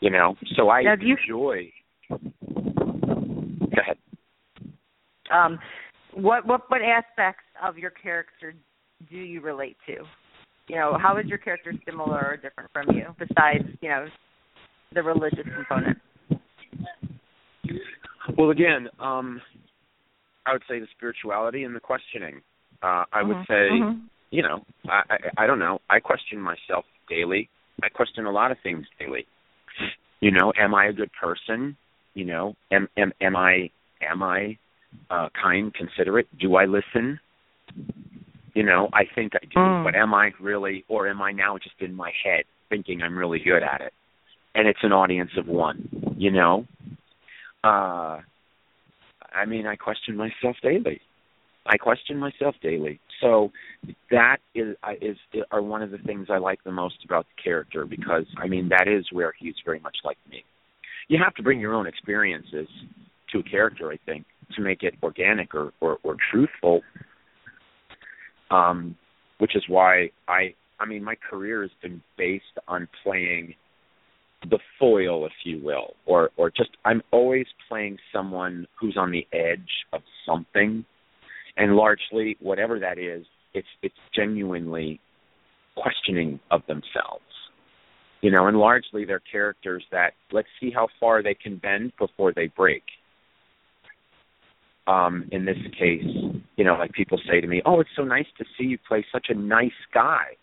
You 0.00 0.10
know, 0.10 0.36
so 0.56 0.70
I 0.70 0.82
Now, 0.82 0.94
you- 1.00 1.16
enjoy. 1.20 1.72
Go 2.08 3.80
ahead. 3.80 3.98
um, 5.30 5.58
what 6.14 6.46
what 6.46 6.62
what 6.68 6.80
aspects 6.82 7.44
of 7.62 7.78
your 7.78 7.90
character 7.90 8.54
do 9.10 9.16
you 9.16 9.40
relate 9.40 9.76
to? 9.86 10.04
You 10.68 10.76
know, 10.76 10.96
how 11.00 11.16
is 11.18 11.26
your 11.28 11.38
character 11.38 11.74
similar 11.84 12.28
or 12.28 12.36
different 12.36 12.70
from 12.72 12.94
you 12.94 13.14
besides 13.18 13.64
you 13.80 13.88
know 13.88 14.06
the 14.94 15.02
religious 15.02 15.46
component? 15.54 15.98
Well, 18.36 18.50
again, 18.50 18.88
um, 18.98 19.40
I 20.46 20.52
would 20.52 20.62
say 20.68 20.78
the 20.78 20.86
spirituality 20.96 21.64
and 21.64 21.74
the 21.74 21.80
questioning. 21.80 22.40
Uh, 22.82 23.04
I 23.12 23.22
would 23.22 23.36
Mhm. 23.36 23.46
say, 23.46 23.70
Mhm. 23.70 24.08
you 24.30 24.42
know, 24.42 24.64
I, 24.88 25.02
I 25.10 25.44
I 25.44 25.46
don't 25.46 25.58
know. 25.58 25.80
I 25.90 26.00
question 26.00 26.40
myself 26.40 26.84
daily. 27.08 27.48
I 27.82 27.88
question 27.88 28.26
a 28.26 28.30
lot 28.30 28.50
of 28.50 28.58
things 28.60 28.86
daily. 28.98 29.26
You 30.20 30.30
know, 30.30 30.52
am 30.56 30.74
I 30.74 30.86
a 30.86 30.92
good 30.92 31.12
person? 31.12 31.76
You 32.14 32.24
know, 32.26 32.56
am 32.70 32.88
am 32.96 33.12
am 33.20 33.36
I 33.36 33.70
am 34.00 34.22
I 34.22 34.58
uh, 35.10 35.28
kind, 35.40 35.72
considerate? 35.74 36.28
Do 36.38 36.56
I 36.56 36.66
listen? 36.66 37.20
You 38.54 38.64
know, 38.64 38.88
I 38.92 39.04
think 39.14 39.34
I 39.34 39.44
do, 39.44 39.58
Mm. 39.58 39.84
but 39.84 39.94
am 39.94 40.12
I 40.12 40.32
really, 40.40 40.84
or 40.88 41.08
am 41.08 41.22
I 41.22 41.32
now 41.32 41.56
just 41.58 41.76
in 41.80 41.94
my 41.94 42.12
head 42.24 42.44
thinking 42.68 43.02
I'm 43.02 43.16
really 43.16 43.38
good 43.38 43.62
at 43.62 43.80
it? 43.80 43.92
and 44.54 44.66
it's 44.66 44.80
an 44.82 44.92
audience 44.92 45.30
of 45.36 45.46
one. 45.46 45.88
You 46.16 46.30
know, 46.30 46.66
uh, 47.62 48.20
I 49.32 49.44
mean, 49.46 49.66
I 49.66 49.76
question 49.76 50.16
myself 50.16 50.56
daily. 50.62 51.00
I 51.66 51.76
question 51.76 52.16
myself 52.16 52.56
daily. 52.62 52.98
So 53.20 53.52
that 54.10 54.38
is 54.54 54.76
is 55.00 55.16
are 55.50 55.62
one 55.62 55.82
of 55.82 55.90
the 55.90 55.98
things 55.98 56.28
I 56.30 56.38
like 56.38 56.64
the 56.64 56.72
most 56.72 57.04
about 57.04 57.26
the 57.26 57.42
character 57.42 57.84
because 57.84 58.24
I 58.38 58.48
mean 58.48 58.70
that 58.70 58.88
is 58.88 59.06
where 59.12 59.32
he's 59.38 59.54
very 59.64 59.78
much 59.78 59.98
like 60.04 60.18
me. 60.30 60.42
You 61.08 61.18
have 61.22 61.34
to 61.34 61.42
bring 61.42 61.60
your 61.60 61.74
own 61.74 61.86
experiences 61.86 62.68
to 63.32 63.38
a 63.38 63.42
character, 63.42 63.92
I 63.92 63.98
think, 64.06 64.24
to 64.56 64.62
make 64.62 64.82
it 64.82 64.94
organic 65.02 65.54
or 65.54 65.72
or, 65.80 65.98
or 66.02 66.16
truthful. 66.30 66.82
Um, 68.50 68.96
which 69.38 69.56
is 69.56 69.62
why 69.68 70.10
I 70.28 70.54
I 70.78 70.86
mean 70.86 71.04
my 71.04 71.14
career 71.14 71.62
has 71.62 71.70
been 71.82 72.02
based 72.16 72.44
on 72.68 72.88
playing 73.02 73.54
the 74.48 74.58
foil, 74.78 75.26
if 75.26 75.32
you 75.44 75.62
will, 75.62 75.94
or 76.06 76.30
or 76.36 76.50
just 76.50 76.70
I'm 76.84 77.02
always 77.10 77.46
playing 77.68 77.98
someone 78.12 78.66
who's 78.78 78.96
on 78.96 79.10
the 79.10 79.26
edge 79.32 79.70
of 79.92 80.02
something, 80.26 80.84
and 81.56 81.76
largely 81.76 82.36
whatever 82.40 82.78
that 82.80 82.98
is, 82.98 83.26
it's 83.54 83.68
it's 83.82 83.94
genuinely 84.14 85.00
questioning 85.76 86.40
of 86.50 86.62
themselves, 86.66 87.24
you 88.20 88.30
know, 88.30 88.46
and 88.46 88.56
largely 88.58 89.04
they're 89.04 89.22
characters 89.30 89.84
that 89.90 90.12
let's 90.32 90.48
see 90.60 90.70
how 90.70 90.88
far 90.98 91.22
they 91.22 91.34
can 91.34 91.56
bend 91.56 91.92
before 91.98 92.32
they 92.34 92.46
break. 92.48 92.82
Um, 94.86 95.28
in 95.30 95.44
this 95.44 95.58
case, 95.78 96.04
you 96.56 96.64
know, 96.64 96.74
like 96.74 96.92
people 96.92 97.20
say 97.30 97.40
to 97.40 97.46
me, 97.46 97.62
"Oh, 97.64 97.80
it's 97.80 97.90
so 97.94 98.02
nice 98.02 98.26
to 98.38 98.44
see 98.56 98.64
you 98.64 98.78
play 98.88 99.04
such 99.12 99.26
a 99.28 99.34
nice 99.34 99.70
guy." 99.92 100.36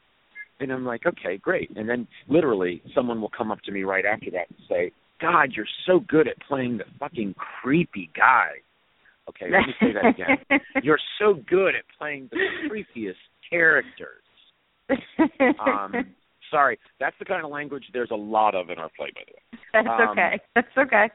And 0.60 0.72
I'm 0.72 0.86
like, 0.86 1.06
okay, 1.06 1.38
great. 1.38 1.70
And 1.76 1.88
then 1.88 2.08
literally 2.28 2.82
someone 2.96 3.22
will 3.22 3.32
come 3.36 3.52
up 3.52 3.62
to 3.64 3.72
me 3.72 3.84
right 3.84 4.06
after 4.06 4.32
that 4.32 4.50
and 4.50 4.58
say, 4.68 4.92
God, 5.22 5.52
you're 5.56 5.68
so 5.86 6.00
good 6.00 6.28
at 6.28 6.36
playing 6.48 6.78
the 6.78 6.86
fucking 7.00 7.36
creepy 7.62 8.10
guy. 8.16 8.50
Okay, 9.30 9.48
let 9.52 9.68
me 9.68 9.74
say 9.80 9.94
that 9.94 10.06
again. 10.06 10.60
you're 10.84 11.00
so 11.20 11.34
good 11.50 11.76
at 11.76 11.84
playing 11.98 12.30
the 12.32 12.38
creepiest 12.70 13.16
characters. 13.50 14.24
Um, 15.60 16.16
sorry, 16.50 16.80
that's 17.00 17.16
the 17.20 17.26
kind 17.26 17.44
of 17.44 17.52
language 17.52 17.84
there's 17.92 18.12
a 18.12 18.16
lot 18.16 18.56
of 18.56 18.70
in 18.70 18.78
our 18.78 18.90
play, 18.96 19.12
by 19.14 19.22
the 19.28 19.34
way. 19.34 19.62
That's 19.74 19.88
um, 19.88 20.10
okay. 20.10 20.40
That's 20.56 20.78
okay. 20.78 21.10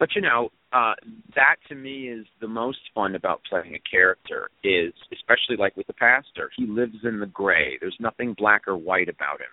But 0.00 0.16
you 0.16 0.22
know, 0.22 0.48
uh, 0.72 0.94
that 1.36 1.56
to 1.68 1.74
me 1.74 2.08
is 2.08 2.26
the 2.40 2.48
most 2.48 2.78
fun 2.94 3.14
about 3.14 3.42
playing 3.48 3.74
a 3.74 3.88
character 3.88 4.50
is 4.64 4.94
especially 5.12 5.56
like 5.58 5.76
with 5.76 5.86
the 5.86 5.92
pastor. 5.92 6.50
He 6.56 6.66
lives 6.66 6.96
in 7.04 7.20
the 7.20 7.26
gray. 7.26 7.76
There's 7.78 7.96
nothing 8.00 8.34
black 8.36 8.66
or 8.66 8.76
white 8.76 9.10
about 9.10 9.40
him. 9.40 9.52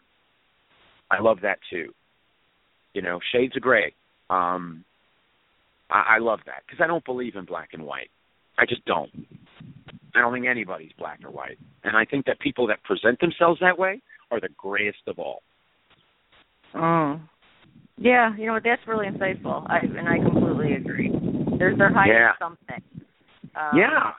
I 1.11 1.21
love 1.21 1.39
that 1.41 1.59
too. 1.69 1.93
You 2.93 3.01
know 3.01 3.19
shades 3.33 3.57
of 3.57 3.61
gray. 3.61 3.93
Um 4.29 4.85
i, 5.91 6.15
I 6.15 6.17
love 6.19 6.39
that 6.45 6.63
because 6.65 6.81
i 6.81 6.87
don't 6.87 7.05
believe 7.05 7.35
in 7.35 7.43
black 7.43 7.69
and 7.73 7.83
white. 7.83 8.09
I 8.57 8.65
just 8.65 8.85
don't. 8.85 9.11
I 10.15 10.21
don't 10.21 10.33
think 10.33 10.47
anybody's 10.47 10.93
black 10.97 11.19
or 11.25 11.29
white. 11.29 11.59
And 11.83 11.97
i 11.97 12.05
think 12.05 12.25
that 12.25 12.39
people 12.39 12.67
that 12.67 12.81
present 12.83 13.19
themselves 13.19 13.59
that 13.59 13.77
way 13.77 14.01
are 14.31 14.39
the 14.39 14.49
grayest 14.57 14.99
of 15.07 15.19
all. 15.19 15.41
Oh 16.73 17.19
yeah, 17.97 18.35
you 18.37 18.45
know 18.45 18.53
what? 18.53 18.63
That's 18.63 18.81
really 18.87 19.07
insightful. 19.07 19.65
I 19.69 19.79
and 19.79 20.07
I 20.07 20.17
completely 20.19 20.73
agree. 20.73 21.11
There's 21.57 21.77
they're 21.77 21.93
hiding 21.93 22.13
yeah. 22.13 22.31
something. 22.39 22.83
Um, 23.55 23.77
yeah. 23.77 24.11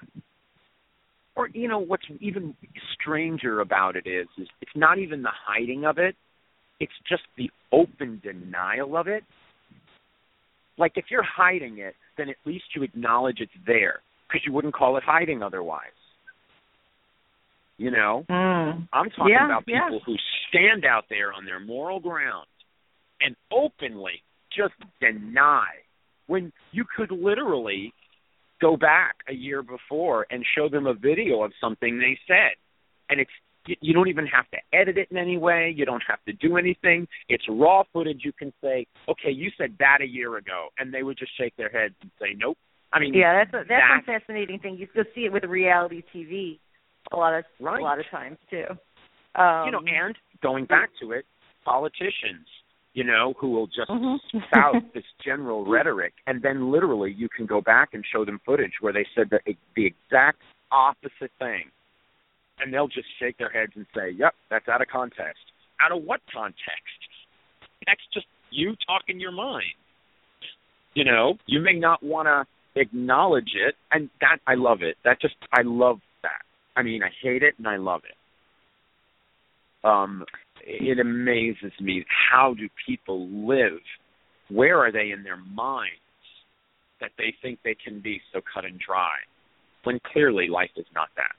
Or 1.36 1.48
you 1.48 1.68
know 1.68 1.78
what's 1.78 2.02
even 2.20 2.56
stranger 3.00 3.60
about 3.60 3.94
it 3.94 4.06
is 4.06 4.26
is 4.36 4.48
it's 4.60 4.72
not 4.74 4.98
even 4.98 5.22
the 5.22 5.30
hiding 5.46 5.84
of 5.84 5.98
it. 5.98 6.16
It's 6.80 6.92
just 7.08 7.22
the 7.36 7.50
open 7.70 8.20
denial 8.22 8.96
of 8.96 9.06
it. 9.06 9.22
Like 10.76 10.92
if 10.96 11.06
you're 11.10 11.24
hiding 11.24 11.78
it, 11.78 11.94
then 12.16 12.28
at 12.28 12.36
least 12.44 12.64
you 12.74 12.82
acknowledge 12.82 13.38
it's 13.40 13.52
there 13.64 14.00
because 14.26 14.42
you 14.44 14.52
wouldn't 14.52 14.74
call 14.74 14.96
it 14.96 15.04
hiding 15.04 15.42
otherwise. 15.42 15.86
You 17.76 17.92
know, 17.92 18.24
mm. 18.28 18.88
I'm 18.92 19.10
talking 19.10 19.36
yeah, 19.38 19.46
about 19.46 19.64
people 19.64 19.92
yeah. 19.92 19.98
who 20.04 20.16
stand 20.48 20.84
out 20.84 21.04
there 21.08 21.32
on 21.32 21.44
their 21.44 21.60
moral 21.60 22.00
ground 22.00 22.48
and 23.20 23.36
openly 23.52 24.22
just 24.56 24.74
deny 25.00 25.66
when 26.26 26.52
you 26.72 26.84
could 26.96 27.10
literally 27.10 27.92
go 28.60 28.76
back 28.76 29.16
a 29.28 29.34
year 29.34 29.62
before 29.62 30.26
and 30.30 30.44
show 30.56 30.68
them 30.68 30.86
a 30.86 30.94
video 30.94 31.42
of 31.42 31.52
something 31.60 31.98
they 31.98 32.18
said. 32.26 32.54
And 33.08 33.20
it's 33.20 33.30
you 33.82 33.92
don't 33.92 34.08
even 34.08 34.26
have 34.26 34.48
to 34.50 34.56
edit 34.72 34.96
it 34.96 35.08
in 35.10 35.18
any 35.18 35.36
way. 35.36 35.72
You 35.76 35.84
don't 35.84 36.02
have 36.08 36.24
to 36.24 36.32
do 36.32 36.56
anything. 36.56 37.06
It's 37.28 37.44
raw 37.50 37.82
footage. 37.92 38.20
You 38.24 38.32
can 38.32 38.52
say 38.62 38.86
okay 39.08 39.30
you 39.30 39.50
said 39.58 39.74
that 39.78 39.98
a 40.00 40.06
year 40.06 40.36
ago 40.36 40.68
and 40.78 40.92
they 40.92 41.02
would 41.02 41.18
just 41.18 41.36
shake 41.36 41.56
their 41.56 41.68
heads 41.68 41.94
and 42.00 42.10
say 42.20 42.34
nope. 42.36 42.56
I 42.92 43.00
mean 43.00 43.14
yeah 43.14 43.44
that's 43.44 43.54
a, 43.54 43.68
that's, 43.68 43.68
that's 43.68 44.06
one 44.06 44.20
fascinating 44.20 44.58
thing. 44.60 44.76
You 44.78 44.86
still 44.90 45.04
see 45.14 45.22
it 45.22 45.32
with 45.32 45.44
reality 45.44 46.02
tv 46.14 46.58
a 47.12 47.16
lot 47.16 47.34
of 47.34 47.44
right. 47.60 47.80
a 47.80 47.82
lot 47.82 47.98
of 47.98 48.06
times 48.10 48.38
too. 48.50 48.64
Um, 49.34 49.66
you 49.66 49.72
know 49.72 49.80
and 49.86 50.16
going 50.42 50.64
back 50.64 50.90
to 51.00 51.12
it 51.12 51.24
politicians 51.64 52.46
you 52.94 53.04
know, 53.04 53.34
who 53.38 53.50
will 53.50 53.66
just 53.66 53.88
mm-hmm. 53.88 54.38
spout 54.48 54.82
this 54.94 55.04
general 55.24 55.64
rhetoric, 55.64 56.14
and 56.26 56.42
then 56.42 56.70
literally 56.72 57.14
you 57.16 57.28
can 57.28 57.46
go 57.46 57.60
back 57.60 57.90
and 57.92 58.04
show 58.12 58.24
them 58.24 58.40
footage 58.44 58.72
where 58.80 58.92
they 58.92 59.06
said 59.14 59.28
the 59.30 59.40
the 59.76 59.86
exact 59.86 60.42
opposite 60.72 61.32
thing, 61.38 61.64
and 62.58 62.72
they'll 62.72 62.88
just 62.88 63.08
shake 63.20 63.38
their 63.38 63.50
heads 63.50 63.72
and 63.76 63.86
say, 63.94 64.10
"Yep, 64.10 64.34
that's 64.50 64.68
out 64.68 64.82
of 64.82 64.88
context." 64.88 65.40
Out 65.80 65.96
of 65.96 66.02
what 66.02 66.20
context? 66.32 66.58
That's 67.86 68.00
just 68.12 68.26
you 68.50 68.74
talking 68.86 69.20
your 69.20 69.32
mind. 69.32 69.64
You 70.94 71.04
know, 71.04 71.34
you 71.46 71.60
may 71.60 71.74
not 71.74 72.02
want 72.02 72.26
to 72.26 72.44
acknowledge 72.80 73.52
it, 73.54 73.76
and 73.92 74.10
that 74.20 74.38
I 74.46 74.54
love 74.54 74.82
it. 74.82 74.96
That 75.04 75.20
just 75.20 75.36
I 75.52 75.62
love 75.62 76.00
that. 76.22 76.42
I 76.76 76.82
mean, 76.82 77.02
I 77.02 77.10
hate 77.22 77.42
it 77.42 77.54
and 77.58 77.66
I 77.66 77.76
love 77.76 78.02
it. 78.04 78.14
Um, 79.84 80.24
it 80.68 81.00
amazes 81.00 81.72
me 81.80 82.04
how 82.30 82.54
do 82.54 82.68
people 82.86 83.28
live? 83.30 83.80
Where 84.50 84.78
are 84.78 84.92
they 84.92 85.10
in 85.10 85.22
their 85.22 85.36
minds 85.36 85.96
that 87.00 87.10
they 87.16 87.34
think 87.42 87.60
they 87.64 87.76
can 87.82 88.00
be 88.00 88.20
so 88.32 88.40
cut 88.52 88.64
and 88.64 88.78
dry 88.78 89.16
when 89.84 89.98
clearly 90.12 90.48
life 90.48 90.70
is 90.76 90.86
not 90.94 91.08
that? 91.16 91.32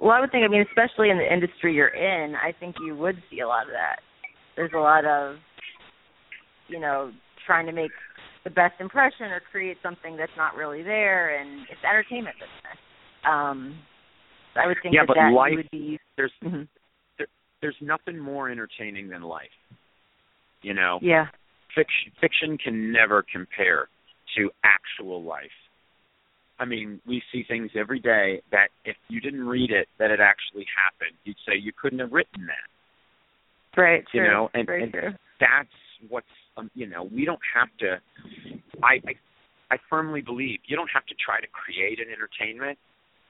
Well, 0.00 0.12
I 0.12 0.20
would 0.20 0.32
think. 0.32 0.44
I 0.44 0.48
mean, 0.48 0.64
especially 0.68 1.10
in 1.10 1.18
the 1.18 1.30
industry 1.30 1.74
you're 1.74 1.88
in, 1.88 2.34
I 2.36 2.52
think 2.58 2.76
you 2.80 2.96
would 2.96 3.16
see 3.30 3.40
a 3.40 3.46
lot 3.46 3.64
of 3.66 3.72
that. 3.72 4.00
There's 4.56 4.72
a 4.74 4.78
lot 4.78 5.04
of, 5.04 5.36
you 6.68 6.80
know, 6.80 7.10
trying 7.44 7.66
to 7.66 7.72
make 7.72 7.90
the 8.44 8.50
best 8.50 8.74
impression 8.80 9.26
or 9.26 9.42
create 9.50 9.76
something 9.82 10.16
that's 10.16 10.32
not 10.36 10.54
really 10.54 10.82
there, 10.82 11.38
and 11.38 11.62
it's 11.70 11.80
entertainment 11.86 12.36
business. 12.36 12.78
Um, 13.28 13.78
I 14.56 14.66
would 14.66 14.76
think 14.82 14.94
yeah, 14.94 15.02
that, 15.02 15.08
but 15.08 15.14
that 15.16 15.32
life, 15.32 15.54
would 15.56 15.70
be. 15.70 15.98
There's 16.16 16.32
mm-hmm 16.42 16.62
there's 17.64 17.74
nothing 17.80 18.18
more 18.18 18.50
entertaining 18.50 19.08
than 19.08 19.22
life. 19.22 19.56
You 20.60 20.74
know, 20.74 20.98
yeah, 21.00 21.28
fiction 21.74 22.12
fiction 22.20 22.58
can 22.58 22.92
never 22.92 23.24
compare 23.32 23.88
to 24.36 24.50
actual 24.62 25.22
life. 25.22 25.56
I 26.60 26.66
mean, 26.66 27.00
we 27.06 27.22
see 27.32 27.42
things 27.48 27.70
every 27.74 28.00
day 28.00 28.42
that 28.52 28.68
if 28.84 28.96
you 29.08 29.20
didn't 29.20 29.46
read 29.46 29.70
it, 29.70 29.88
that 29.98 30.10
it 30.10 30.20
actually 30.20 30.66
happened. 30.76 31.16
You'd 31.24 31.36
say 31.48 31.56
you 31.56 31.72
couldn't 31.80 32.00
have 32.00 32.12
written 32.12 32.46
that. 32.46 33.80
Right. 33.80 34.04
You 34.12 34.20
true. 34.20 34.30
know, 34.30 34.50
and, 34.52 34.66
Very 34.66 34.82
and 34.82 34.92
true. 34.92 35.10
that's 35.40 35.68
what's 36.10 36.26
um, 36.58 36.70
you 36.74 36.86
know 36.86 37.04
we 37.04 37.24
don't 37.24 37.40
have 37.54 37.68
to. 37.80 37.98
I, 38.82 39.00
I 39.08 39.14
I 39.70 39.76
firmly 39.88 40.20
believe 40.20 40.58
you 40.66 40.76
don't 40.76 40.90
have 40.92 41.06
to 41.06 41.14
try 41.14 41.40
to 41.40 41.46
create 41.46 41.98
an 41.98 42.12
entertainment. 42.12 42.78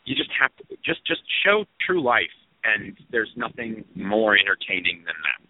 You 0.05 0.17
just 0.17 0.31
have 0.41 0.51
to 0.57 0.77
just 0.85 1.07
just 1.07 1.23
show 1.45 1.65
true 1.87 2.03
life 2.03 2.35
and 2.65 2.97
there's 3.11 3.31
nothing 3.37 3.85
more 3.95 4.37
entertaining 4.37 5.05
than 5.05 5.15
that. 5.25 5.41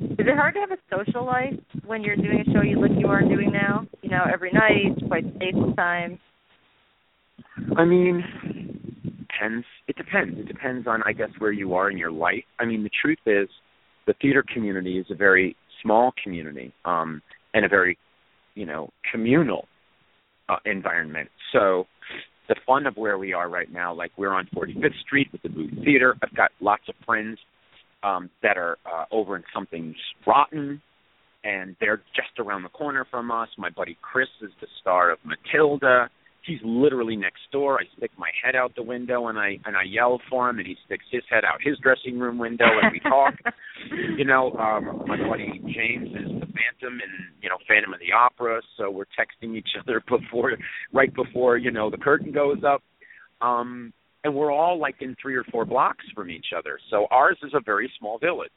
Is 0.00 0.26
it 0.28 0.36
hard 0.36 0.54
to 0.54 0.60
have 0.60 0.70
a 0.70 0.78
social 0.90 1.24
life 1.26 1.58
when 1.84 2.02
you're 2.02 2.16
doing 2.16 2.44
a 2.46 2.52
show 2.52 2.62
you 2.62 2.80
like 2.80 2.92
you 2.98 3.08
are 3.08 3.22
doing 3.22 3.50
now? 3.52 3.86
You 4.02 4.10
know, 4.10 4.24
every 4.32 4.52
night, 4.52 4.96
quite 5.08 5.24
late 5.40 5.54
sometimes. 5.54 6.18
I 7.76 7.84
mean, 7.84 8.22
depends. 9.38 9.66
It 9.88 9.96
depends. 9.96 10.38
It 10.38 10.46
depends 10.46 10.86
on, 10.86 11.02
I 11.04 11.12
guess, 11.12 11.30
where 11.38 11.52
you 11.52 11.74
are 11.74 11.90
in 11.90 11.98
your 11.98 12.12
life. 12.12 12.44
I 12.60 12.64
mean, 12.64 12.82
the 12.82 12.90
truth 13.02 13.18
is, 13.26 13.48
the 14.06 14.14
theater 14.22 14.44
community 14.54 14.98
is 14.98 15.06
a 15.10 15.14
very 15.14 15.56
small 15.82 16.12
community, 16.22 16.72
um, 16.84 17.20
and 17.54 17.64
a 17.64 17.68
very, 17.68 17.98
you 18.54 18.66
know, 18.66 18.90
communal 19.10 19.66
uh, 20.48 20.56
environment. 20.64 21.28
So 21.52 21.86
the 22.48 22.56
fun 22.66 22.86
of 22.86 22.96
where 22.96 23.18
we 23.18 23.32
are 23.32 23.48
right 23.48 23.70
now. 23.72 23.94
Like 23.94 24.12
we're 24.16 24.32
on 24.32 24.48
45th 24.54 24.98
Street 25.06 25.28
with 25.32 25.42
the 25.42 25.48
Booth 25.48 25.84
Theater. 25.84 26.16
I've 26.22 26.34
got 26.34 26.50
lots 26.60 26.82
of 26.88 26.94
friends 27.04 27.38
um, 28.02 28.30
that 28.42 28.56
are 28.56 28.78
uh, 28.86 29.04
over 29.10 29.36
in 29.36 29.44
Something's 29.54 29.96
Rotten, 30.26 30.80
and 31.44 31.76
they're 31.80 32.02
just 32.14 32.38
around 32.38 32.62
the 32.62 32.68
corner 32.70 33.06
from 33.10 33.30
us. 33.30 33.48
My 33.58 33.70
buddy 33.70 33.96
Chris 34.00 34.28
is 34.42 34.50
the 34.60 34.66
star 34.80 35.10
of 35.10 35.18
Matilda. 35.24 36.10
He's 36.48 36.60
literally 36.64 37.14
next 37.14 37.42
door. 37.52 37.78
I 37.78 37.84
stick 37.96 38.10
my 38.16 38.30
head 38.42 38.56
out 38.56 38.74
the 38.74 38.82
window 38.82 39.28
and 39.28 39.38
I 39.38 39.58
and 39.66 39.76
I 39.76 39.82
yell 39.84 40.20
for 40.28 40.48
him, 40.48 40.58
and 40.58 40.66
he 40.66 40.76
sticks 40.86 41.04
his 41.10 41.22
head 41.30 41.44
out 41.44 41.60
his 41.62 41.78
dressing 41.78 42.18
room 42.18 42.38
window, 42.38 42.64
and 42.82 42.92
we 42.92 43.00
talk. 43.00 43.34
you 44.16 44.24
know, 44.24 44.52
um, 44.54 45.04
my 45.06 45.16
buddy 45.28 45.60
James 45.60 46.08
is 46.08 46.40
the 46.40 46.46
Phantom 46.46 46.98
and 47.00 47.28
you 47.42 47.48
know 47.48 47.58
Phantom 47.68 47.92
of 47.92 48.00
the 48.00 48.12
Opera, 48.12 48.60
so 48.76 48.90
we're 48.90 49.04
texting 49.04 49.54
each 49.54 49.70
other 49.80 50.02
before, 50.08 50.56
right 50.92 51.14
before 51.14 51.58
you 51.58 51.70
know 51.70 51.90
the 51.90 51.98
curtain 51.98 52.32
goes 52.32 52.58
up. 52.66 52.82
Um, 53.40 53.92
and 54.24 54.34
we're 54.34 54.50
all 54.50 54.80
like 54.80 54.96
in 55.00 55.14
three 55.22 55.36
or 55.36 55.44
four 55.44 55.64
blocks 55.64 56.04
from 56.14 56.28
each 56.28 56.46
other. 56.56 56.78
So 56.90 57.06
ours 57.10 57.38
is 57.44 57.52
a 57.54 57.60
very 57.64 57.90
small 57.98 58.18
village. 58.18 58.50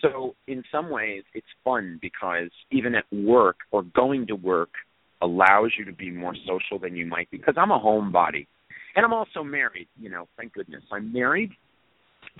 So 0.00 0.34
in 0.46 0.62
some 0.72 0.88
ways, 0.88 1.22
it's 1.34 1.46
fun 1.64 1.98
because 2.00 2.50
even 2.70 2.94
at 2.94 3.04
work 3.12 3.58
or 3.72 3.82
going 3.82 4.26
to 4.28 4.34
work 4.34 4.70
allows 5.22 5.72
you 5.78 5.84
to 5.84 5.92
be 5.92 6.10
more 6.10 6.34
social 6.46 6.78
than 6.78 6.96
you 6.96 7.06
might 7.06 7.30
be. 7.30 7.38
Because 7.38 7.54
I'm 7.56 7.70
a 7.70 7.78
homebody, 7.78 8.46
and 8.96 9.04
I'm 9.04 9.12
also 9.12 9.42
married. 9.42 9.88
You 9.98 10.10
know, 10.10 10.28
thank 10.36 10.52
goodness 10.52 10.82
I'm 10.90 11.12
married, 11.12 11.50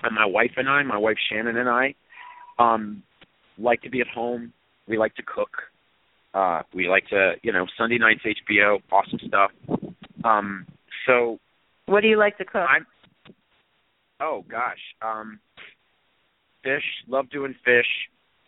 and 0.03 0.15
my 0.15 0.25
wife 0.25 0.51
and 0.57 0.69
I, 0.69 0.83
my 0.83 0.97
wife 0.97 1.17
Shannon 1.29 1.57
and 1.57 1.69
I, 1.69 1.95
um, 2.59 3.03
like 3.57 3.81
to 3.81 3.89
be 3.89 4.01
at 4.01 4.07
home. 4.07 4.53
We 4.87 4.97
like 4.97 5.15
to 5.15 5.23
cook. 5.23 5.49
Uh, 6.33 6.61
we 6.73 6.87
like 6.87 7.07
to, 7.09 7.33
you 7.43 7.51
know, 7.51 7.65
Sunday 7.77 7.97
nights 7.97 8.21
HBO, 8.25 8.81
awesome 8.91 9.19
stuff. 9.27 9.51
Um, 10.23 10.65
so 11.05 11.39
what 11.87 12.01
do 12.01 12.07
you 12.07 12.17
like 12.17 12.37
to 12.37 12.45
cook? 12.45 12.67
I'm, 12.69 12.85
oh 14.21 14.45
gosh, 14.49 14.79
um, 15.01 15.39
fish. 16.63 16.83
Love 17.07 17.29
doing 17.29 17.53
fish. 17.65 17.87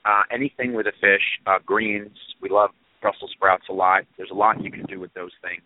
Uh, 0.05 0.23
anything 0.31 0.73
with 0.73 0.87
a 0.87 0.91
fish. 1.01 1.23
Uh, 1.45 1.59
greens. 1.65 2.17
We 2.41 2.49
love 2.49 2.71
Brussels 3.03 3.31
sprouts 3.35 3.65
a 3.69 3.73
lot. 3.73 4.03
There's 4.15 4.31
a 4.31 4.33
lot 4.33 4.63
you 4.63 4.71
can 4.71 4.85
do 4.85 4.97
with 4.97 5.13
those 5.13 5.35
things. 5.43 5.61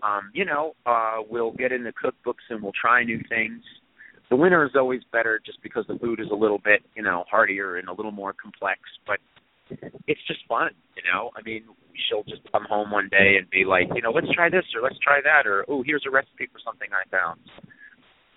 Um, 0.00 0.30
you 0.32 0.44
know, 0.44 0.74
uh, 0.86 1.18
we'll 1.28 1.50
get 1.50 1.72
in 1.72 1.82
the 1.82 1.92
cookbooks 1.92 2.46
and 2.48 2.62
we'll 2.62 2.78
try 2.80 3.02
new 3.02 3.20
things. 3.28 3.60
The 4.30 4.36
winter 4.36 4.64
is 4.64 4.70
always 4.76 5.02
better 5.12 5.40
just 5.44 5.60
because 5.62 5.84
the 5.88 5.98
food 5.98 6.20
is 6.20 6.28
a 6.30 6.34
little 6.34 6.60
bit, 6.62 6.80
you 6.94 7.02
know, 7.02 7.24
heartier 7.28 7.76
and 7.76 7.88
a 7.88 7.92
little 7.92 8.12
more 8.12 8.32
complex. 8.32 8.78
But 9.06 9.18
it's 10.06 10.20
just 10.28 10.40
fun, 10.48 10.70
you 10.96 11.02
know. 11.02 11.30
I 11.36 11.42
mean, 11.42 11.64
she'll 12.08 12.22
just 12.24 12.42
come 12.52 12.64
home 12.68 12.92
one 12.92 13.08
day 13.10 13.34
and 13.38 13.50
be 13.50 13.64
like, 13.64 13.88
you 13.94 14.00
know, 14.00 14.12
let's 14.12 14.32
try 14.32 14.48
this 14.48 14.64
or 14.74 14.82
let's 14.82 14.98
try 15.02 15.20
that 15.22 15.46
or 15.46 15.64
oh, 15.68 15.82
here's 15.84 16.04
a 16.06 16.10
recipe 16.10 16.46
for 16.52 16.60
something 16.64 16.88
I 16.94 17.08
found, 17.10 17.40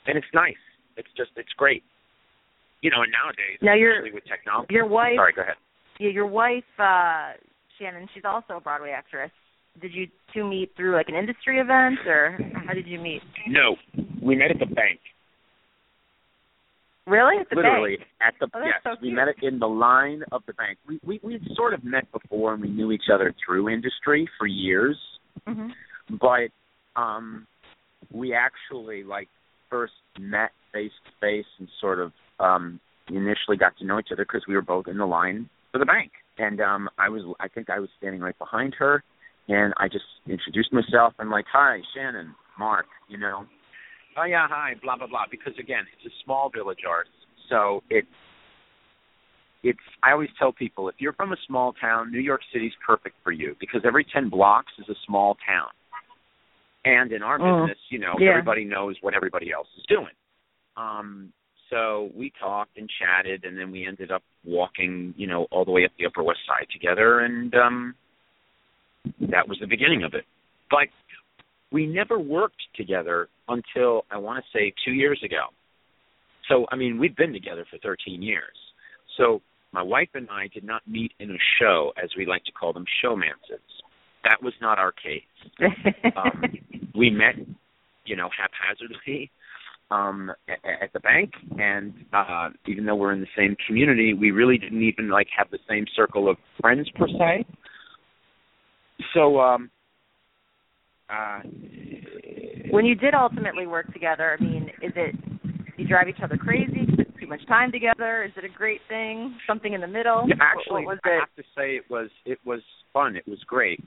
and 0.08 0.18
it's 0.18 0.28
nice. 0.34 0.60
It's 0.98 1.10
just 1.16 1.32
it's 1.38 1.54
great, 1.58 1.84
you 2.82 2.90
know. 2.90 3.04
And 3.04 3.14
nowadays, 3.14 3.60
now 3.62 3.76
your 3.76 4.02
with 4.12 4.26
technology, 4.26 4.74
your 4.74 4.88
wife. 4.88 5.16
Sorry, 5.16 5.34
go 5.34 5.44
ahead. 5.44 5.56
Yeah, 6.00 6.10
your 6.10 6.28
wife, 6.28 6.64
uh 6.80 7.38
Shannon. 7.80 8.08
She's 8.14 8.24
also 8.26 8.58
a 8.58 8.62
Broadway 8.62 8.92
actress. 8.92 9.32
Did 9.82 9.94
you 9.94 10.08
two 10.34 10.48
meet 10.48 10.72
through 10.76 10.94
like 10.94 11.10
an 11.10 11.16
industry 11.16 11.60
event, 11.60 12.00
or 12.08 12.38
how 12.66 12.74
did 12.74 12.88
you 12.88 13.00
meet? 13.00 13.22
No, 13.48 13.76
we 14.22 14.36
met 14.36 14.52
at 14.52 14.60
the 14.60 14.74
bank. 14.74 15.00
Really? 17.08 17.36
At 17.40 17.50
the 17.50 17.56
Literally 17.58 17.98
bank? 17.98 18.10
at 18.22 18.34
the 18.40 18.48
Oh, 18.58 18.64
yes, 18.64 18.76
so 18.84 18.96
we 19.02 19.12
met 19.12 19.28
in 19.44 19.60
the 19.60 19.68
line 19.68 20.24
of 20.32 20.44
the 20.48 20.54
bank. 20.54 20.78
We 20.88 21.00
we 21.06 21.20
we 21.24 21.34
had 21.34 21.44
sort 21.56 21.74
of 21.74 21.84
met 21.84 22.12
before 22.12 22.54
and 22.54 22.62
we 22.62 22.70
knew 22.70 22.92
each 22.92 23.10
other 23.14 23.34
through 23.46 23.70
industry 23.70 24.28
for 24.38 24.48
years, 24.48 24.98
hmm 25.48 25.70
but 26.22 26.50
um 26.96 27.48
we 28.12 28.34
actually 28.34 29.04
like 29.04 29.28
first 29.70 29.94
met 30.20 30.52
face 30.72 30.92
to 31.06 31.12
face 31.20 31.46
and 31.60 31.68
sort 31.82 32.00
of 32.00 32.12
um 32.40 32.80
initially 33.10 33.58
got 33.58 33.76
to 33.78 33.86
know 33.86 34.00
each 34.00 34.10
other 34.12 34.24
because 34.24 34.44
we 34.48 34.56
were 34.56 34.62
both 34.62 34.88
in 34.88 34.98
the 34.98 35.06
line 35.06 35.50
for 35.72 35.80
the 35.80 35.86
bank. 35.86 36.12
And 36.38 36.62
um 36.62 36.90
I 36.98 37.10
was 37.10 37.24
I 37.40 37.48
think 37.48 37.70
I 37.70 37.80
was 37.80 37.90
standing 37.98 38.22
right 38.22 38.38
behind 38.38 38.76
her 38.80 39.04
and 39.48 39.74
I 39.78 39.88
just 39.88 40.06
introduced 40.28 40.74
myself 40.74 41.14
and 41.20 41.30
like, 41.30 41.46
"Hi, 41.52 41.80
Shannon, 41.94 42.34
Marc," 42.58 42.88
you 43.08 43.18
know. 43.18 43.46
Oh 44.18 44.24
yeah, 44.24 44.48
hi, 44.50 44.74
blah 44.82 44.98
blah 44.98 45.08
blah. 45.08 45.26
Because 45.30 45.54
again, 45.60 45.84
it's 45.94 46.14
a 46.14 46.24
small 46.24 46.50
village 46.50 46.80
art, 46.88 47.08
so 47.50 47.84
it's 47.90 48.08
it's. 49.64 49.80
I 50.04 50.12
always 50.12 50.30
tell 50.40 50.52
people 50.52 50.90
if 50.90 50.96
you're 51.00 51.14
from 51.14 51.32
a 51.32 51.38
small 51.48 51.74
town, 51.74 52.12
New 52.12 52.20
York 52.20 52.42
City's 52.52 52.74
perfect 52.86 53.16
for 53.24 53.32
you 53.32 53.56
because 53.60 53.82
every 53.86 54.06
ten 54.06 54.30
blocks 54.30 54.72
is 54.80 54.90
a 54.90 54.96
small 55.06 55.38
town, 55.48 55.70
and 56.86 57.12
in 57.12 57.22
our 57.22 57.38
Mm. 57.38 57.62
business, 57.62 57.80
you 57.90 58.00
know, 58.00 58.16
Yeah. 58.20 58.30
everybody 58.30 58.64
knows 58.64 58.96
what 59.02 59.14
everybody 59.14 59.52
else 59.52 59.68
is 59.78 59.86
doing. 59.88 60.14
Um, 60.78 61.32
so 61.70 62.10
we 62.16 62.32
talked 62.40 62.78
and 62.78 62.90
chatted, 63.00 63.44
and 63.44 63.58
then 63.58 63.72
we 63.72 63.86
ended 63.86 64.12
up 64.12 64.24
walking, 64.44 65.14
you 65.18 65.28
know, 65.28 65.48
all 65.52 65.66
the 65.66 65.72
way 65.72 65.86
up 65.86 65.92
the 65.98 66.06
Upper 66.06 66.24
West 66.24 66.40
Side 66.48 66.68
together, 66.72 67.22
and 67.22 67.54
um, 67.56 67.96
that 69.20 69.48
was 69.48 69.58
the 69.60 69.68
beginning 69.68 70.04
of 70.04 70.14
it. 70.14 70.26
But 70.70 70.88
we 71.72 71.88
never 71.88 72.20
worked 72.20 72.62
together 72.76 73.30
until 73.48 74.06
I 74.12 74.18
want 74.18 74.44
to 74.44 74.58
say 74.58 74.74
two 74.86 74.94
years 74.94 75.22
ago. 75.24 75.48
So 76.48 76.66
I 76.72 76.76
mean, 76.76 77.00
we've 77.00 77.16
been 77.16 77.34
together 77.34 77.66
for 77.70 77.78
13 77.80 78.22
years. 78.22 78.56
So 79.18 79.42
my 79.72 79.82
wife 79.82 80.10
and 80.14 80.28
I 80.30 80.48
did 80.54 80.64
not 80.64 80.82
meet 80.88 81.12
in 81.20 81.32
a 81.32 81.38
show, 81.60 81.92
as 82.02 82.10
we 82.18 82.26
like 82.26 82.44
to 82.46 82.52
call 82.52 82.74
them, 82.74 82.86
showmances. 83.04 83.60
That 84.24 84.42
was 84.42 84.54
not 84.62 84.80
our 84.80 84.92
case. 84.92 85.24
Um, 86.16 86.44
we 86.96 87.10
met, 87.10 87.36
you 88.06 88.16
know, 88.16 88.30
haphazardly 88.30 89.30
um, 89.92 90.32
at, 90.50 90.84
at 90.84 90.94
the 90.94 91.00
bank, 91.00 91.32
and 91.60 91.94
uh, 92.14 92.50
even 92.68 92.86
though 92.86 92.96
we're 92.96 93.14
in 93.14 93.22
the 93.22 93.28
same 93.38 93.56
community, 93.68 94.14
we 94.14 94.32
really 94.32 94.58
didn't 94.58 94.82
even 94.82 95.10
like 95.10 95.28
have 95.38 95.50
the 95.52 95.60
same 95.70 95.86
circle 95.96 96.30
of 96.30 96.38
friends 96.62 96.90
per 96.96 97.08
se. 97.08 97.46
So, 99.14 99.40
um, 99.40 99.70
uh, 101.10 101.40
when 102.72 102.86
you 102.86 102.96
did 102.96 103.14
ultimately 103.14 103.68
work 103.68 103.92
together, 103.94 104.38
I 104.40 104.44
mean, 104.44 104.70
is 104.82 104.92
it 104.96 105.16
you 105.78 105.88
drive 105.88 106.08
each 106.08 106.22
other 106.24 106.38
crazy? 106.38 106.88
Too 107.20 107.28
much 107.28 107.46
time 107.48 107.72
together? 107.72 108.24
Is 108.24 108.32
it 108.38 108.44
a 108.46 108.50
great 108.58 108.82
thing? 108.90 109.38
Something 109.48 109.74
in 109.74 109.82
the 109.82 109.88
middle? 109.88 110.26
Yeah, 110.28 110.36
What- 110.36 110.42
actually, 110.42 110.86
what 110.86 110.96
was 110.96 111.00
I 111.06 111.10
it? 111.10 111.20
have 111.20 111.36
to 111.38 111.44
say 111.56 111.76
it 111.76 111.90
was 111.90 112.10
it 112.26 112.40
was 112.46 112.62
fun. 112.94 113.16
It 113.16 113.28
was 113.28 113.40
great. 113.46 113.80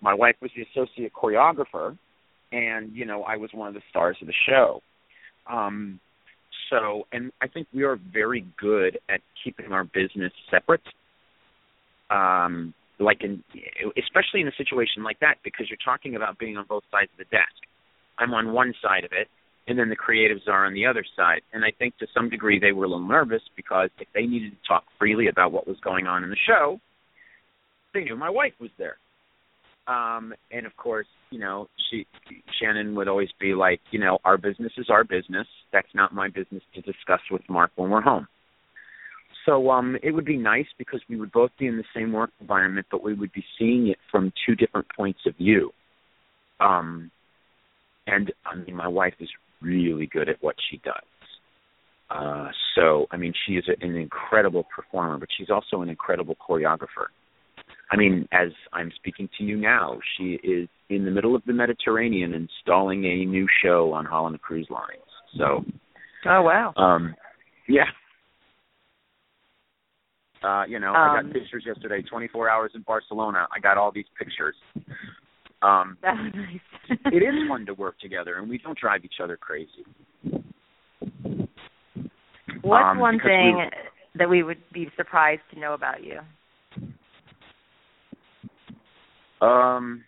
My 0.00 0.14
wife 0.14 0.36
was 0.40 0.50
the 0.54 0.62
associate 0.62 1.12
choreographer, 1.12 1.96
and 2.52 2.94
you 2.94 3.04
know 3.06 3.22
I 3.22 3.36
was 3.36 3.50
one 3.54 3.68
of 3.68 3.74
the 3.74 3.82
stars 3.90 4.16
of 4.20 4.26
the 4.26 4.34
show. 4.48 4.82
Um, 5.48 6.00
so, 6.70 7.06
and 7.12 7.32
I 7.40 7.48
think 7.48 7.66
we 7.72 7.84
are 7.84 7.98
very 8.12 8.44
good 8.58 8.98
at 9.08 9.20
keeping 9.42 9.72
our 9.72 9.84
business 9.84 10.32
separate. 10.50 10.82
Um, 12.10 12.74
like 13.00 13.22
in, 13.22 13.42
especially 13.96 14.40
in 14.40 14.48
a 14.48 14.56
situation 14.56 15.04
like 15.04 15.20
that, 15.20 15.36
because 15.44 15.66
you're 15.68 15.78
talking 15.84 16.16
about 16.16 16.38
being 16.38 16.56
on 16.56 16.66
both 16.68 16.82
sides 16.90 17.10
of 17.12 17.18
the 17.18 17.36
desk. 17.36 17.54
I'm 18.18 18.34
on 18.34 18.52
one 18.52 18.74
side 18.82 19.04
of 19.04 19.12
it, 19.12 19.28
and 19.68 19.78
then 19.78 19.88
the 19.88 19.96
creatives 19.96 20.48
are 20.48 20.66
on 20.66 20.74
the 20.74 20.86
other 20.86 21.04
side. 21.16 21.42
And 21.52 21.64
I 21.64 21.70
think 21.78 21.96
to 21.98 22.06
some 22.12 22.28
degree 22.28 22.58
they 22.58 22.72
were 22.72 22.84
a 22.84 22.88
little 22.88 23.06
nervous 23.06 23.42
because 23.56 23.90
if 24.00 24.08
they 24.14 24.22
needed 24.22 24.50
to 24.50 24.68
talk 24.68 24.84
freely 24.98 25.28
about 25.28 25.52
what 25.52 25.68
was 25.68 25.76
going 25.84 26.06
on 26.06 26.24
in 26.24 26.30
the 26.30 26.36
show, 26.46 26.80
they 27.94 28.04
knew 28.04 28.16
my 28.16 28.30
wife 28.30 28.54
was 28.60 28.70
there. 28.78 28.96
Um, 29.88 30.34
and 30.52 30.66
of 30.66 30.76
course, 30.76 31.06
you 31.30 31.38
know, 31.38 31.66
she 31.90 32.06
Shannon 32.60 32.94
would 32.94 33.08
always 33.08 33.30
be 33.40 33.54
like, 33.54 33.80
you 33.90 33.98
know, 33.98 34.18
our 34.24 34.36
business 34.36 34.72
is 34.76 34.90
our 34.90 35.02
business. 35.02 35.46
That's 35.72 35.88
not 35.94 36.12
my 36.12 36.28
business 36.28 36.62
to 36.74 36.82
discuss 36.82 37.20
with 37.30 37.42
Marc 37.48 37.70
when 37.76 37.88
we're 37.90 38.02
home. 38.02 38.28
So 39.46 39.70
um 39.70 39.96
it 40.02 40.10
would 40.10 40.26
be 40.26 40.36
nice 40.36 40.66
because 40.76 41.00
we 41.08 41.18
would 41.18 41.32
both 41.32 41.50
be 41.58 41.66
in 41.66 41.78
the 41.78 41.84
same 41.96 42.12
work 42.12 42.30
environment, 42.40 42.86
but 42.90 43.02
we 43.02 43.14
would 43.14 43.32
be 43.32 43.44
seeing 43.58 43.88
it 43.88 43.96
from 44.10 44.30
two 44.46 44.54
different 44.54 44.86
points 44.94 45.20
of 45.26 45.36
view. 45.36 45.70
Um 46.60 47.10
and 48.06 48.30
I 48.44 48.56
mean 48.56 48.76
my 48.76 48.88
wife 48.88 49.14
is 49.20 49.30
really 49.62 50.06
good 50.06 50.28
at 50.28 50.42
what 50.42 50.56
she 50.70 50.78
does. 50.84 50.94
Uh 52.10 52.48
so 52.74 53.06
I 53.10 53.16
mean 53.16 53.32
she 53.46 53.54
is 53.54 53.64
an 53.80 53.96
incredible 53.96 54.64
performer, 54.74 55.16
but 55.16 55.28
she's 55.36 55.50
also 55.50 55.80
an 55.80 55.88
incredible 55.88 56.36
choreographer. 56.36 57.08
I 57.90 57.96
mean, 57.96 58.28
as 58.32 58.48
I'm 58.72 58.92
speaking 58.96 59.28
to 59.38 59.44
you 59.44 59.56
now, 59.56 59.98
she 60.16 60.38
is 60.44 60.68
in 60.90 61.04
the 61.04 61.10
middle 61.10 61.34
of 61.34 61.42
the 61.46 61.52
Mediterranean 61.52 62.34
installing 62.34 63.04
a 63.04 63.24
new 63.24 63.46
show 63.62 63.92
on 63.92 64.04
Holland 64.04 64.40
Cruise 64.40 64.68
Lines. 64.70 65.00
So, 65.36 65.64
Oh 66.26 66.42
wow. 66.42 66.74
um, 66.76 67.14
yeah. 67.68 67.84
Uh, 70.42 70.64
you 70.68 70.78
know, 70.78 70.92
I 70.94 71.18
Um, 71.18 71.26
got 71.26 71.32
pictures 71.32 71.64
yesterday, 71.66 72.02
24 72.02 72.48
hours 72.48 72.72
in 72.74 72.82
Barcelona. 72.82 73.48
I 73.54 73.58
got 73.58 73.76
all 73.76 73.90
these 73.90 74.06
pictures. 74.18 74.54
Um, 75.62 75.96
That 76.02 76.14
was 76.16 76.32
nice. 76.34 76.98
it 77.12 77.22
is 77.22 77.48
fun 77.48 77.66
to 77.66 77.74
work 77.74 77.98
together, 77.98 78.36
and 78.36 78.48
we 78.48 78.58
don't 78.58 78.78
drive 78.78 79.04
each 79.04 79.20
other 79.22 79.36
crazy. 79.36 79.84
What's 82.62 82.84
um, 82.92 82.98
one 82.98 83.18
thing 83.20 83.56
we- 83.56 83.70
that 84.14 84.28
we 84.28 84.42
would 84.42 84.58
be 84.72 84.90
surprised 84.96 85.42
to 85.52 85.58
know 85.58 85.74
about 85.74 86.02
you? 86.04 86.20
Um, 89.40 90.04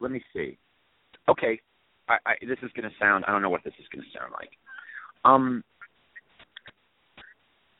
let 0.00 0.10
me 0.10 0.22
see. 0.34 0.58
Okay, 1.28 1.60
I, 2.08 2.16
I 2.26 2.34
this 2.42 2.58
is 2.62 2.70
going 2.76 2.88
to 2.88 2.96
sound. 3.00 3.24
I 3.26 3.32
don't 3.32 3.42
know 3.42 3.50
what 3.50 3.64
this 3.64 3.74
is 3.78 3.86
going 3.92 4.04
to 4.04 4.18
sound 4.18 4.32
like. 4.32 4.50
Um, 5.24 5.64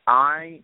I 0.06 0.60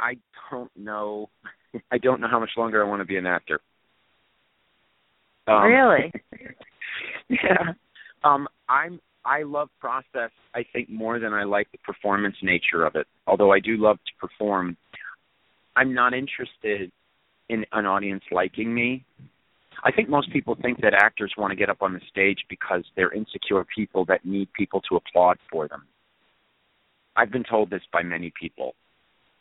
I 0.00 0.16
don't 0.50 0.70
know. 0.76 1.30
I 1.92 1.98
don't 1.98 2.20
know 2.20 2.28
how 2.28 2.40
much 2.40 2.50
longer 2.56 2.84
I 2.84 2.88
want 2.88 3.00
to 3.00 3.06
be 3.06 3.16
an 3.16 3.26
actor. 3.26 3.60
Um, 5.46 5.62
really? 5.64 6.12
yeah. 7.28 7.72
Um, 8.24 8.48
I'm. 8.68 9.00
I 9.24 9.42
love 9.42 9.68
process. 9.80 10.30
I 10.54 10.64
think 10.72 10.88
more 10.88 11.18
than 11.18 11.32
I 11.32 11.44
like 11.44 11.70
the 11.72 11.78
performance 11.78 12.36
nature 12.42 12.84
of 12.84 12.96
it. 12.96 13.06
Although 13.26 13.52
I 13.52 13.60
do 13.60 13.76
love 13.76 13.98
to 13.98 14.26
perform, 14.26 14.76
I'm 15.76 15.94
not 15.94 16.14
interested 16.14 16.90
in 17.48 17.64
an 17.72 17.86
audience 17.86 18.24
liking 18.30 18.72
me. 18.72 19.04
I 19.82 19.92
think 19.92 20.08
most 20.08 20.30
people 20.32 20.56
think 20.60 20.80
that 20.82 20.94
actors 20.94 21.34
want 21.36 21.52
to 21.52 21.56
get 21.56 21.70
up 21.70 21.82
on 21.82 21.92
the 21.94 22.00
stage 22.08 22.38
because 22.48 22.84
they're 22.96 23.12
insecure 23.12 23.64
people 23.74 24.04
that 24.06 24.24
need 24.24 24.52
people 24.52 24.80
to 24.82 24.96
applaud 24.96 25.38
for 25.50 25.68
them. 25.68 25.86
I've 27.16 27.30
been 27.30 27.44
told 27.44 27.70
this 27.70 27.82
by 27.92 28.02
many 28.02 28.32
people. 28.38 28.74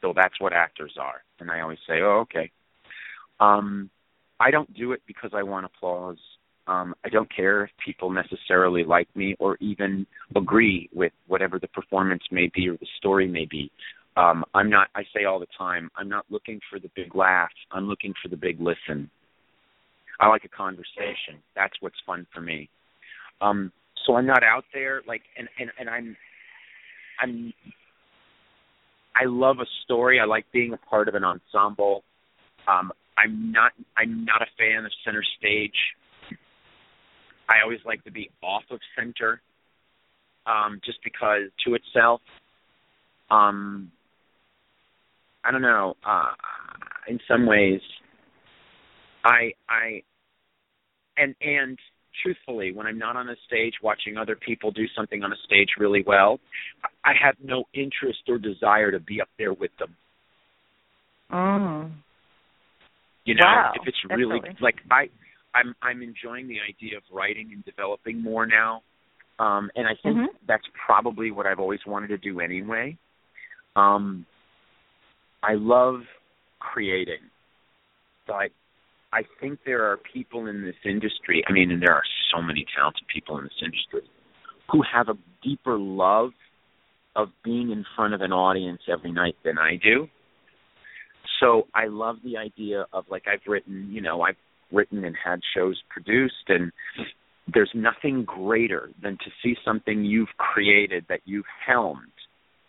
So 0.01 0.13
that's 0.15 0.39
what 0.39 0.53
actors 0.53 0.93
are. 0.99 1.23
And 1.39 1.51
I 1.51 1.59
always 1.59 1.79
say, 1.87 2.01
"Oh, 2.01 2.19
okay." 2.21 2.51
Um 3.39 3.89
I 4.39 4.51
don't 4.51 4.73
do 4.73 4.93
it 4.93 5.01
because 5.05 5.31
I 5.33 5.43
want 5.43 5.65
applause. 5.65 6.17
Um 6.69 6.93
I 7.03 7.09
don't 7.09 7.33
care 7.35 7.63
if 7.63 7.71
people 7.83 8.11
necessarily 8.11 8.83
like 8.83 9.09
me 9.15 9.35
or 9.39 9.57
even 9.59 10.05
agree 10.35 10.87
with 10.93 11.11
whatever 11.27 11.57
the 11.59 11.67
performance 11.69 12.21
may 12.31 12.49
be 12.53 12.69
or 12.69 12.77
the 12.77 12.87
story 12.97 13.27
may 13.27 13.45
be. 13.45 13.71
Um 14.15 14.45
I'm 14.53 14.69
not 14.69 14.89
I 14.95 15.01
say 15.13 15.25
all 15.25 15.39
the 15.39 15.47
time, 15.57 15.89
I'm 15.97 16.07
not 16.07 16.25
looking 16.29 16.59
for 16.69 16.79
the 16.79 16.91
big 16.95 17.15
laugh. 17.15 17.49
I'm 17.71 17.87
looking 17.87 18.13
for 18.21 18.29
the 18.29 18.37
big 18.37 18.61
listen. 18.61 19.09
I 20.19 20.27
like 20.27 20.43
a 20.43 20.49
conversation. 20.49 21.41
That's 21.55 21.73
what's 21.79 21.99
fun 22.05 22.27
for 22.33 22.41
me. 22.41 22.69
Um 23.41 23.71
so 24.05 24.15
I'm 24.15 24.27
not 24.27 24.43
out 24.43 24.65
there 24.71 25.01
like 25.07 25.23
and 25.37 25.49
and 25.59 25.71
and 25.79 25.89
I'm 25.89 26.15
I'm 27.19 27.53
I 29.15 29.25
love 29.25 29.57
a 29.59 29.65
story. 29.83 30.19
I 30.19 30.25
like 30.25 30.45
being 30.53 30.73
a 30.73 30.77
part 30.77 31.09
of 31.09 31.15
an 31.15 31.23
ensemble. 31.23 32.03
Um 32.67 32.91
I'm 33.17 33.51
not 33.51 33.71
I'm 33.97 34.23
not 34.23 34.43
a 34.43 34.47
fan 34.55 34.85
of 34.85 34.91
center 35.03 35.23
stage. 35.39 35.73
I 37.49 37.63
always 37.63 37.79
like 37.85 38.03
to 38.05 38.11
be 38.11 38.29
off 38.41 38.63
of 38.71 38.79
center. 38.97 39.41
Um 40.45 40.79
just 40.85 40.99
because 41.03 41.43
to 41.65 41.75
itself 41.75 42.21
um 43.29 43.91
I 45.43 45.51
don't 45.51 45.61
know, 45.61 45.95
uh 46.05 46.31
in 47.07 47.19
some 47.27 47.45
ways 47.45 47.81
I 49.25 49.53
I 49.67 50.03
and 51.17 51.35
and 51.41 51.77
truthfully, 52.23 52.71
when 52.73 52.87
I'm 52.87 52.97
not 52.97 53.15
on 53.15 53.29
a 53.29 53.35
stage 53.47 53.75
watching 53.81 54.17
other 54.17 54.35
people 54.35 54.71
do 54.71 54.85
something 54.95 55.23
on 55.23 55.31
a 55.31 55.35
stage 55.45 55.69
really 55.77 56.03
well, 56.05 56.39
I 57.03 57.13
have 57.21 57.35
no 57.43 57.65
interest 57.73 58.19
or 58.27 58.37
desire 58.37 58.91
to 58.91 58.99
be 58.99 59.21
up 59.21 59.29
there 59.37 59.53
with 59.53 59.71
them. 59.79 59.95
Oh. 61.31 61.89
You 63.25 63.35
know, 63.35 63.45
wow. 63.45 63.71
if 63.75 63.87
it's 63.87 63.97
really 64.09 64.41
like 64.61 64.75
I 64.89 65.09
I'm 65.59 65.75
I'm 65.81 66.01
enjoying 66.01 66.47
the 66.47 66.57
idea 66.67 66.97
of 66.97 67.03
writing 67.11 67.51
and 67.53 67.63
developing 67.65 68.21
more 68.21 68.45
now. 68.45 68.81
Um 69.39 69.69
and 69.75 69.87
I 69.87 69.93
think 70.01 70.17
mm-hmm. 70.17 70.35
that's 70.47 70.65
probably 70.85 71.31
what 71.31 71.45
I've 71.45 71.59
always 71.59 71.79
wanted 71.85 72.07
to 72.07 72.17
do 72.17 72.39
anyway. 72.39 72.97
Um 73.75 74.25
I 75.43 75.53
love 75.53 76.01
creating. 76.59 77.21
But 78.27 78.51
I 79.11 79.23
think 79.39 79.59
there 79.65 79.85
are 79.85 79.97
people 80.13 80.47
in 80.47 80.63
this 80.63 80.75
industry, 80.85 81.43
I 81.47 81.51
mean, 81.51 81.71
and 81.71 81.81
there 81.81 81.95
are 81.95 82.03
so 82.33 82.41
many 82.41 82.65
talented 82.75 83.03
people 83.13 83.37
in 83.39 83.45
this 83.45 83.53
industry 83.63 84.01
who 84.71 84.83
have 84.93 85.09
a 85.09 85.17
deeper 85.43 85.79
love 85.79 86.31
of 87.15 87.29
being 87.43 87.71
in 87.71 87.85
front 87.95 88.13
of 88.13 88.21
an 88.21 88.31
audience 88.31 88.81
every 88.91 89.11
night 89.11 89.35
than 89.43 89.57
I 89.57 89.79
do. 89.81 90.07
So 91.39 91.63
I 91.73 91.87
love 91.87 92.17
the 92.23 92.37
idea 92.37 92.85
of 92.93 93.05
like 93.09 93.23
I've 93.31 93.41
written, 93.47 93.89
you 93.91 94.01
know, 94.01 94.21
I've 94.21 94.35
written 94.71 95.03
and 95.05 95.15
had 95.23 95.39
shows 95.55 95.81
produced 95.89 96.47
and 96.47 96.71
there's 97.51 97.71
nothing 97.73 98.23
greater 98.25 98.89
than 99.01 99.17
to 99.17 99.31
see 99.41 99.55
something 99.65 100.05
you've 100.05 100.29
created 100.37 101.05
that 101.09 101.21
you've 101.25 101.45
helmed 101.65 102.11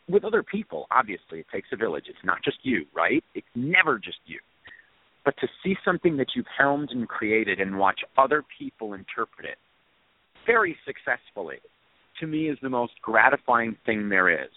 with 0.09 0.25
other 0.25 0.43
people. 0.43 0.87
Obviously, 0.91 1.41
it 1.41 1.47
takes 1.53 1.69
a 1.73 1.77
village. 1.77 2.05
It's 2.09 2.25
not 2.25 2.39
just 2.43 2.57
you, 2.63 2.87
right? 2.95 3.23
It's 3.35 3.47
never 3.55 3.99
just 3.99 4.19
you 4.27 4.39
but 5.25 5.35
to 5.39 5.47
see 5.63 5.77
something 5.85 6.17
that 6.17 6.29
you've 6.35 6.47
helmed 6.57 6.91
and 6.91 7.07
created 7.07 7.61
and 7.61 7.79
watch 7.79 8.01
other 8.17 8.43
people 8.59 8.95
interpret 8.95 9.47
it 9.47 9.59
very 10.47 10.77
successfully 10.87 11.59
to 12.19 12.27
me 12.27 12.49
is 12.49 12.59
the 12.63 12.69
most 12.69 12.93
gratifying 13.03 13.77
thing 13.87 14.09
there 14.09 14.29
is. 14.29 14.51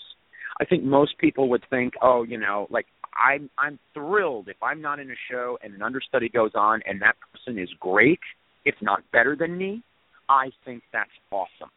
I 0.59 0.65
think 0.65 0.83
most 0.83 1.17
people 1.17 1.49
would 1.49 1.63
think, 1.69 1.93
oh, 2.01 2.23
you 2.23 2.37
know, 2.37 2.67
like 2.69 2.85
I'm 3.17 3.49
I'm 3.57 3.79
thrilled 3.93 4.47
if 4.47 4.57
I'm 4.61 4.81
not 4.81 4.99
in 4.99 5.09
a 5.11 5.15
show 5.29 5.57
and 5.63 5.73
an 5.73 5.81
understudy 5.81 6.29
goes 6.29 6.51
on 6.55 6.81
and 6.85 7.01
that 7.01 7.15
person 7.31 7.59
is 7.59 7.69
great, 7.79 8.19
if 8.65 8.75
not 8.81 9.01
better 9.11 9.35
than 9.35 9.57
me. 9.57 9.83
I 10.29 10.51
think 10.65 10.83
that's 10.91 11.11
awesome, 11.31 11.69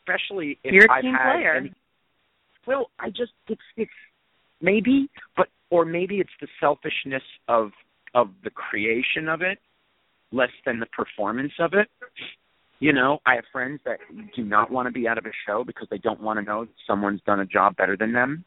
especially 0.00 0.58
if 0.64 0.72
You're 0.72 0.86
a 0.86 0.92
I've 0.92 1.02
team 1.02 1.14
had. 1.14 1.32
player. 1.32 1.54
Any, 1.54 1.72
well, 2.66 2.90
I 2.98 3.08
just 3.08 3.32
it's 3.48 3.60
it's 3.76 3.90
maybe, 4.60 5.08
but 5.36 5.48
or 5.70 5.84
maybe 5.84 6.16
it's 6.16 6.30
the 6.40 6.48
selfishness 6.60 7.22
of 7.48 7.70
of 8.14 8.28
the 8.44 8.50
creation 8.50 9.28
of 9.28 9.42
it 9.42 9.58
less 10.32 10.50
than 10.66 10.80
the 10.80 10.86
performance 10.86 11.52
of 11.58 11.74
it. 11.74 11.88
You 12.80 12.92
know, 12.92 13.18
I 13.24 13.36
have 13.36 13.44
friends 13.52 13.80
that 13.84 13.98
do 14.36 14.44
not 14.44 14.70
want 14.70 14.86
to 14.86 14.92
be 14.92 15.08
out 15.08 15.16
of 15.16 15.24
a 15.24 15.32
show 15.46 15.64
because 15.64 15.86
they 15.90 15.98
don't 15.98 16.20
want 16.20 16.38
to 16.38 16.44
know 16.44 16.64
that 16.64 16.74
someone's 16.86 17.20
done 17.24 17.40
a 17.40 17.46
job 17.46 17.76
better 17.76 17.96
than 17.96 18.12
them. 18.12 18.44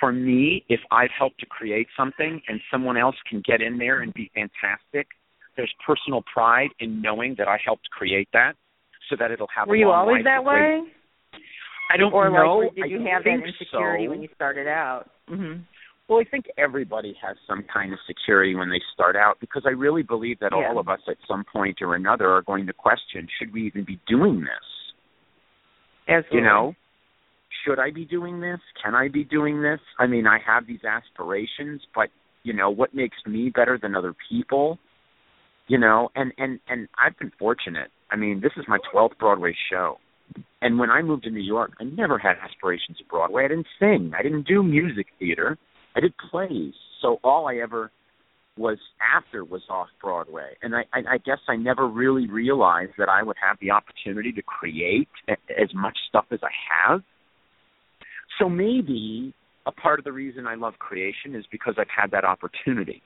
For 0.00 0.12
me, 0.12 0.64
if 0.68 0.80
I've 0.90 1.10
helped 1.16 1.40
to 1.40 1.46
create 1.46 1.86
something 1.96 2.40
and 2.48 2.60
someone 2.70 2.96
else 2.96 3.16
can 3.28 3.42
get 3.46 3.60
in 3.62 3.78
there 3.78 4.00
and 4.00 4.12
be 4.12 4.30
fantastic, 4.34 5.06
there's 5.56 5.72
personal 5.86 6.22
pride 6.32 6.70
in 6.80 7.00
knowing 7.00 7.34
that 7.38 7.48
I 7.48 7.58
helped 7.64 7.88
create 7.90 8.28
that 8.32 8.52
so 9.08 9.16
that 9.18 9.30
it'll 9.30 9.48
have 9.56 9.68
Were 9.68 9.76
you 9.76 9.90
always 9.90 10.24
that 10.24 10.44
way? 10.44 10.82
I 11.92 11.96
don't 11.96 12.12
or 12.12 12.30
know. 12.30 12.58
like 12.58 12.74
did 12.74 12.90
you 12.90 13.06
I 13.06 13.10
have 13.10 13.24
that 13.24 13.40
insecurity 13.46 14.06
so. 14.06 14.10
when 14.10 14.22
you 14.22 14.28
started 14.34 14.66
out? 14.66 15.10
Mhm. 15.30 15.62
Well, 16.08 16.18
I 16.20 16.24
think 16.24 16.46
everybody 16.58 17.14
has 17.22 17.36
some 17.46 17.62
kind 17.72 17.92
of 17.92 17.98
security 18.06 18.54
when 18.54 18.68
they 18.68 18.80
start 18.92 19.16
out 19.16 19.38
because 19.40 19.62
I 19.64 19.70
really 19.70 20.02
believe 20.02 20.38
that 20.40 20.52
Yeah. 20.52 20.68
all 20.68 20.78
of 20.78 20.88
us 20.88 21.00
at 21.08 21.16
some 21.26 21.44
point 21.44 21.80
or 21.80 21.94
another 21.94 22.30
are 22.32 22.42
going 22.42 22.66
to 22.66 22.72
question 22.72 23.28
should 23.38 23.52
we 23.52 23.62
even 23.66 23.84
be 23.84 23.98
doing 24.06 24.40
this? 24.40 24.92
Absolutely. 26.08 26.38
You 26.38 26.44
know? 26.44 26.74
Should 27.64 27.78
I 27.78 27.90
be 27.90 28.04
doing 28.04 28.40
this? 28.40 28.60
Can 28.82 28.94
I 28.94 29.08
be 29.08 29.24
doing 29.24 29.62
this? 29.62 29.80
I 29.98 30.06
mean, 30.06 30.26
I 30.26 30.38
have 30.46 30.66
these 30.66 30.84
aspirations, 30.84 31.82
but 31.94 32.08
you 32.42 32.52
know, 32.52 32.70
what 32.70 32.94
makes 32.94 33.16
me 33.26 33.50
better 33.54 33.78
than 33.80 33.94
other 33.94 34.14
people? 34.28 34.78
You 35.66 35.78
know, 35.78 36.10
and 36.14 36.32
and 36.36 36.60
and 36.68 36.88
I've 37.02 37.18
been 37.18 37.32
fortunate. 37.38 37.90
I 38.10 38.16
mean, 38.16 38.40
this 38.40 38.52
is 38.56 38.64
my 38.68 38.78
12th 38.92 39.18
Broadway 39.18 39.54
show. 39.70 39.98
And 40.60 40.78
when 40.78 40.90
I 40.90 41.02
moved 41.02 41.24
to 41.24 41.30
New 41.30 41.42
York, 41.42 41.72
I 41.80 41.84
never 41.84 42.18
had 42.18 42.36
aspirations 42.42 42.98
of 43.00 43.08
Broadway. 43.08 43.44
I 43.44 43.48
didn't 43.48 43.66
sing. 43.78 44.12
I 44.18 44.22
didn't 44.22 44.46
do 44.46 44.62
music 44.62 45.06
theater. 45.18 45.58
I 45.96 46.00
did 46.00 46.14
plays. 46.30 46.74
So 47.00 47.18
all 47.22 47.48
I 47.48 47.56
ever 47.56 47.90
was 48.56 48.78
after 49.14 49.44
was 49.44 49.62
off 49.68 49.88
Broadway, 50.00 50.56
and 50.62 50.76
I, 50.76 50.84
I, 50.92 51.18
guess 51.18 51.38
I 51.48 51.56
never 51.56 51.88
really 51.88 52.28
realized 52.28 52.92
that 52.98 53.08
I 53.08 53.22
would 53.22 53.36
have 53.44 53.56
the 53.60 53.72
opportunity 53.72 54.30
to 54.32 54.42
create 54.42 55.08
as 55.28 55.74
much 55.74 55.98
stuff 56.08 56.26
as 56.30 56.38
I 56.42 56.52
have. 56.88 57.02
So 58.38 58.48
maybe 58.48 59.32
a 59.66 59.72
part 59.72 59.98
of 59.98 60.04
the 60.04 60.12
reason 60.12 60.46
I 60.46 60.54
love 60.54 60.74
creation 60.78 61.34
is 61.34 61.44
because 61.50 61.74
I've 61.78 61.86
had 61.94 62.10
that 62.10 62.24
opportunity. 62.24 63.02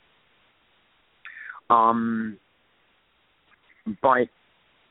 Um, 1.71 2.39
but 4.03 4.29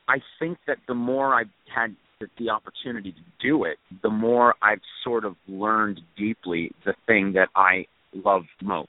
I 0.08 0.18
think 0.38 0.58
that 0.66 0.78
the 0.86 0.94
more 0.94 1.34
I've 1.34 1.50
had 1.74 1.94
the, 2.38 2.50
opportunity 2.50 3.12
to 3.12 3.20
do 3.40 3.64
it, 3.64 3.76
the 4.02 4.10
more 4.10 4.54
I've 4.62 4.80
sort 5.04 5.24
of 5.24 5.36
learned 5.46 6.00
deeply 6.16 6.72
the 6.84 6.94
thing 7.06 7.32
that 7.34 7.48
I 7.54 7.86
love 8.12 8.42
most. 8.62 8.88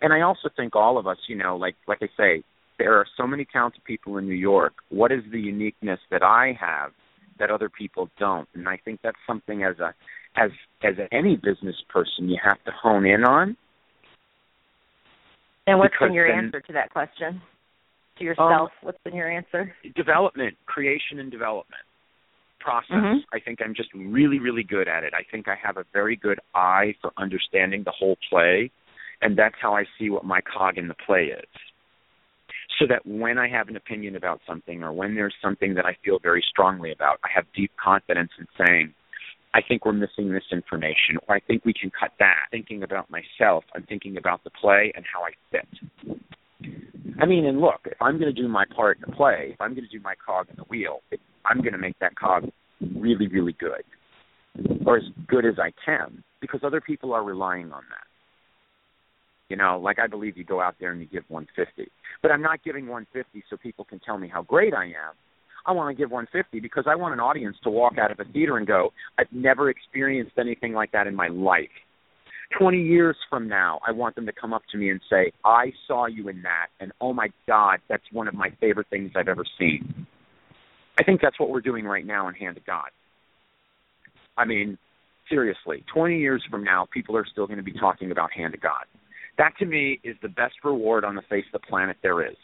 And 0.00 0.12
I 0.12 0.20
also 0.20 0.48
think 0.56 0.76
all 0.76 0.98
of 0.98 1.06
us, 1.06 1.16
you 1.28 1.36
know, 1.36 1.56
like 1.56 1.74
like 1.88 1.98
I 2.02 2.08
say, 2.16 2.42
there 2.78 2.94
are 2.94 3.06
so 3.16 3.26
many 3.26 3.46
talented 3.50 3.82
people 3.84 4.18
in 4.18 4.26
New 4.26 4.34
York. 4.34 4.74
What 4.90 5.10
is 5.10 5.22
the 5.32 5.40
uniqueness 5.40 5.98
that 6.10 6.22
I 6.22 6.56
have 6.60 6.92
that 7.38 7.50
other 7.50 7.70
people 7.70 8.10
don't? 8.18 8.48
And 8.54 8.68
I 8.68 8.76
think 8.84 9.00
that's 9.02 9.16
something 9.26 9.64
as 9.64 9.78
a 9.78 9.94
as 10.36 10.50
as 10.82 10.94
any 11.10 11.36
business 11.36 11.76
person 11.88 12.28
you 12.28 12.38
have 12.42 12.62
to 12.64 12.70
hone 12.70 13.06
in 13.06 13.24
on. 13.24 13.56
And 15.66 15.78
what's 15.78 15.96
been 15.98 16.12
your 16.12 16.28
then- 16.28 16.44
answer 16.46 16.60
to 16.60 16.72
that 16.74 16.90
question? 16.90 17.40
To 18.18 18.24
yourself, 18.24 18.50
Um, 18.50 18.68
what's 18.82 19.02
been 19.02 19.14
your 19.14 19.28
answer? 19.28 19.74
development, 19.94 20.56
creation 20.66 21.18
and 21.18 21.30
development 21.30 21.82
process. 22.60 22.96
Mhm. 22.96 23.24
I 23.32 23.40
think 23.40 23.60
I'm 23.60 23.74
just 23.74 23.92
really, 23.94 24.38
really 24.38 24.62
good 24.62 24.88
at 24.88 25.04
it. 25.04 25.12
I 25.12 25.22
think 25.24 25.48
I 25.48 25.54
have 25.54 25.76
a 25.76 25.84
very 25.92 26.16
good 26.16 26.40
eye 26.54 26.94
for 27.00 27.12
understanding 27.16 27.82
the 27.82 27.90
whole 27.90 28.16
play, 28.28 28.70
and 29.20 29.36
that's 29.36 29.56
how 29.60 29.74
I 29.74 29.84
see 29.98 30.08
what 30.10 30.24
my 30.24 30.40
cog 30.40 30.78
in 30.78 30.88
the 30.88 30.94
play 30.94 31.28
is. 31.30 31.48
So 32.78 32.86
that 32.86 33.06
when 33.06 33.38
I 33.38 33.48
have 33.48 33.68
an 33.68 33.76
opinion 33.76 34.16
about 34.16 34.40
something 34.46 34.82
or 34.82 34.92
when 34.92 35.14
there's 35.14 35.36
something 35.40 35.74
that 35.74 35.86
I 35.86 35.94
feel 35.94 36.18
very 36.18 36.42
strongly 36.42 36.92
about, 36.92 37.20
I 37.24 37.28
have 37.28 37.50
deep 37.52 37.74
confidence 37.76 38.32
in 38.38 38.46
saying, 38.56 38.94
I 39.56 39.62
think 39.66 39.86
we're 39.86 39.94
missing 39.94 40.30
this 40.30 40.44
information, 40.52 41.16
or 41.26 41.34
I 41.34 41.40
think 41.40 41.64
we 41.64 41.72
can 41.72 41.90
cut 41.98 42.10
that. 42.18 42.48
Thinking 42.50 42.82
about 42.82 43.08
myself. 43.08 43.64
I'm 43.74 43.84
thinking 43.84 44.18
about 44.18 44.44
the 44.44 44.50
play 44.50 44.92
and 44.94 45.02
how 45.10 45.22
I 45.22 45.30
fit. 45.50 45.66
I 47.18 47.24
mean, 47.24 47.46
and 47.46 47.58
look, 47.58 47.80
if 47.86 47.96
I'm 48.02 48.18
going 48.18 48.34
to 48.34 48.38
do 48.38 48.48
my 48.48 48.66
part 48.76 48.98
in 48.98 49.10
the 49.10 49.16
play, 49.16 49.52
if 49.54 49.60
I'm 49.62 49.72
going 49.72 49.86
to 49.86 49.98
do 49.98 50.02
my 50.04 50.14
cog 50.14 50.48
in 50.50 50.56
the 50.56 50.64
wheel, 50.64 51.00
I'm 51.46 51.62
going 51.62 51.72
to 51.72 51.78
make 51.78 51.98
that 52.00 52.16
cog 52.16 52.50
really, 52.96 53.28
really 53.28 53.56
good, 53.58 53.82
or 54.84 54.98
as 54.98 55.04
good 55.26 55.46
as 55.46 55.54
I 55.58 55.72
can, 55.82 56.22
because 56.42 56.60
other 56.62 56.82
people 56.82 57.14
are 57.14 57.24
relying 57.24 57.72
on 57.72 57.82
that. 57.88 58.06
You 59.48 59.56
know, 59.56 59.80
like 59.82 59.98
I 59.98 60.06
believe 60.06 60.36
you 60.36 60.44
go 60.44 60.60
out 60.60 60.74
there 60.78 60.90
and 60.92 61.00
you 61.00 61.06
give 61.06 61.24
150, 61.28 61.90
but 62.20 62.30
I'm 62.30 62.42
not 62.42 62.62
giving 62.62 62.88
150 62.88 63.42
so 63.48 63.56
people 63.56 63.86
can 63.86 64.00
tell 64.00 64.18
me 64.18 64.28
how 64.28 64.42
great 64.42 64.74
I 64.74 64.84
am. 64.84 65.14
I 65.66 65.72
want 65.72 65.94
to 65.94 66.00
give 66.00 66.10
150 66.10 66.60
because 66.60 66.84
I 66.86 66.94
want 66.94 67.12
an 67.12 67.20
audience 67.20 67.56
to 67.64 67.70
walk 67.70 67.98
out 67.98 68.12
of 68.12 68.20
a 68.20 68.24
theater 68.24 68.56
and 68.56 68.66
go, 68.66 68.92
I've 69.18 69.30
never 69.32 69.68
experienced 69.68 70.38
anything 70.38 70.72
like 70.72 70.92
that 70.92 71.06
in 71.06 71.14
my 71.14 71.26
life. 71.28 71.68
20 72.56 72.80
years 72.80 73.16
from 73.28 73.48
now, 73.48 73.80
I 73.84 73.90
want 73.90 74.14
them 74.14 74.26
to 74.26 74.32
come 74.32 74.54
up 74.54 74.62
to 74.70 74.78
me 74.78 74.90
and 74.90 75.00
say, 75.10 75.32
I 75.44 75.72
saw 75.88 76.06
you 76.06 76.28
in 76.28 76.42
that, 76.42 76.68
and 76.78 76.92
oh 77.00 77.12
my 77.12 77.28
God, 77.48 77.80
that's 77.88 78.04
one 78.12 78.28
of 78.28 78.34
my 78.34 78.50
favorite 78.60 78.86
things 78.88 79.10
I've 79.16 79.26
ever 79.26 79.44
seen. 79.58 80.06
I 80.98 81.02
think 81.02 81.20
that's 81.20 81.38
what 81.40 81.50
we're 81.50 81.60
doing 81.60 81.84
right 81.84 82.06
now 82.06 82.28
in 82.28 82.34
Hand 82.34 82.54
to 82.54 82.62
God. 82.64 82.90
I 84.36 84.44
mean, 84.44 84.78
seriously, 85.28 85.84
20 85.92 86.18
years 86.18 86.42
from 86.48 86.62
now, 86.62 86.86
people 86.94 87.16
are 87.16 87.26
still 87.26 87.46
going 87.46 87.58
to 87.58 87.64
be 87.64 87.72
talking 87.72 88.12
about 88.12 88.32
Hand 88.32 88.52
to 88.52 88.58
God. 88.58 88.84
That 89.38 89.52
to 89.58 89.66
me 89.66 90.00
is 90.04 90.16
the 90.22 90.28
best 90.28 90.54
reward 90.64 91.04
on 91.04 91.16
the 91.16 91.22
face 91.22 91.44
of 91.52 91.60
the 91.60 91.66
planet 91.66 91.96
there 92.02 92.24
is. 92.24 92.36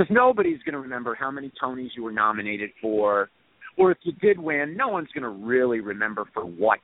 Because 0.00 0.14
nobody's 0.14 0.62
going 0.62 0.72
to 0.72 0.78
remember 0.78 1.14
how 1.14 1.30
many 1.30 1.52
Tonys 1.62 1.90
you 1.94 2.02
were 2.02 2.10
nominated 2.10 2.70
for, 2.80 3.28
or 3.76 3.92
if 3.92 3.98
you 4.02 4.12
did 4.12 4.38
win, 4.38 4.74
no 4.74 4.88
one's 4.88 5.08
going 5.12 5.24
to 5.24 5.46
really 5.46 5.80
remember 5.80 6.24
for 6.32 6.42
what. 6.42 6.78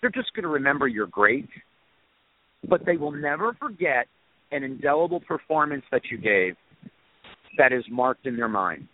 They're 0.00 0.08
just 0.08 0.32
going 0.34 0.44
to 0.44 0.48
remember 0.48 0.88
you're 0.88 1.06
great, 1.06 1.50
but 2.66 2.86
they 2.86 2.96
will 2.96 3.12
never 3.12 3.52
forget 3.60 4.06
an 4.52 4.62
indelible 4.62 5.20
performance 5.20 5.82
that 5.92 6.00
you 6.10 6.16
gave 6.16 6.54
that 7.58 7.74
is 7.74 7.84
marked 7.90 8.24
in 8.24 8.38
their 8.38 8.48
minds. 8.48 8.88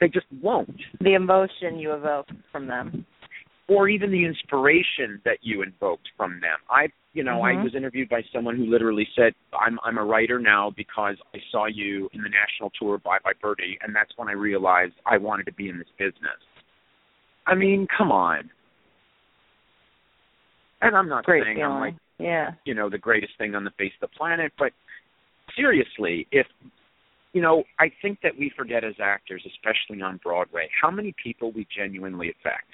They 0.00 0.06
just 0.06 0.26
won't. 0.40 0.70
The 1.00 1.14
emotion 1.14 1.80
you 1.80 1.94
evoke 1.94 2.28
from 2.52 2.68
them. 2.68 3.06
Or 3.68 3.88
even 3.88 4.10
the 4.10 4.24
inspiration 4.24 5.20
that 5.24 5.38
you 5.42 5.62
invoked 5.62 6.08
from 6.16 6.40
them. 6.40 6.58
I 6.70 6.88
you 7.14 7.24
know, 7.24 7.40
mm-hmm. 7.40 7.58
I 7.58 7.62
was 7.62 7.74
interviewed 7.74 8.08
by 8.08 8.22
someone 8.32 8.56
who 8.56 8.66
literally 8.66 9.06
said, 9.16 9.34
I'm 9.58 9.78
I'm 9.84 9.98
a 9.98 10.04
writer 10.04 10.38
now 10.38 10.72
because 10.76 11.16
I 11.34 11.38
saw 11.50 11.66
you 11.66 12.08
in 12.12 12.22
the 12.22 12.28
national 12.28 12.70
tour 12.80 12.96
of 12.96 13.02
Bye 13.02 13.18
Bye 13.22 13.32
Birdie 13.40 13.78
and 13.82 13.94
that's 13.94 14.10
when 14.16 14.28
I 14.28 14.32
realized 14.32 14.94
I 15.06 15.18
wanted 15.18 15.44
to 15.46 15.52
be 15.52 15.68
in 15.68 15.78
this 15.78 15.88
business. 15.98 16.40
I 17.46 17.54
mean, 17.54 17.86
come 17.96 18.12
on. 18.12 18.50
And 20.80 20.96
I'm 20.96 21.08
not 21.08 21.24
Great 21.24 21.44
saying 21.44 21.56
feeling. 21.56 21.72
I'm 21.72 21.80
like 21.80 21.94
yeah. 22.18 22.50
you 22.64 22.74
know, 22.74 22.90
the 22.90 22.98
greatest 22.98 23.32
thing 23.38 23.54
on 23.54 23.64
the 23.64 23.70
face 23.78 23.92
of 24.00 24.10
the 24.10 24.16
planet, 24.16 24.52
but 24.58 24.72
seriously, 25.56 26.26
if 26.32 26.46
you 27.32 27.42
know, 27.42 27.62
I 27.78 27.90
think 28.02 28.20
that 28.22 28.32
we 28.38 28.50
forget 28.56 28.84
as 28.84 28.94
actors, 29.00 29.46
especially 29.46 30.02
on 30.02 30.18
Broadway, 30.22 30.68
how 30.80 30.90
many 30.90 31.14
people 31.22 31.52
we 31.52 31.66
genuinely 31.76 32.30
affect. 32.30 32.70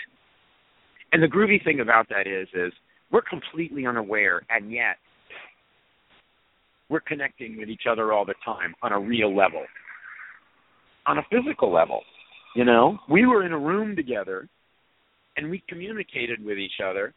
And 1.14 1.22
the 1.22 1.28
groovy 1.28 1.62
thing 1.62 1.78
about 1.78 2.08
that 2.08 2.26
is 2.26 2.48
is 2.54 2.72
we're 3.12 3.22
completely 3.22 3.86
unaware 3.86 4.42
and 4.50 4.72
yet 4.72 4.96
we're 6.88 6.98
connecting 6.98 7.56
with 7.56 7.68
each 7.68 7.84
other 7.88 8.12
all 8.12 8.24
the 8.24 8.34
time 8.44 8.74
on 8.82 8.90
a 8.90 8.98
real 8.98 9.34
level. 9.34 9.62
On 11.06 11.18
a 11.18 11.22
physical 11.30 11.72
level. 11.72 12.00
You 12.56 12.64
know? 12.64 12.98
We 13.08 13.26
were 13.26 13.46
in 13.46 13.52
a 13.52 13.58
room 13.58 13.94
together 13.94 14.48
and 15.36 15.48
we 15.48 15.62
communicated 15.68 16.44
with 16.44 16.58
each 16.58 16.80
other 16.84 17.14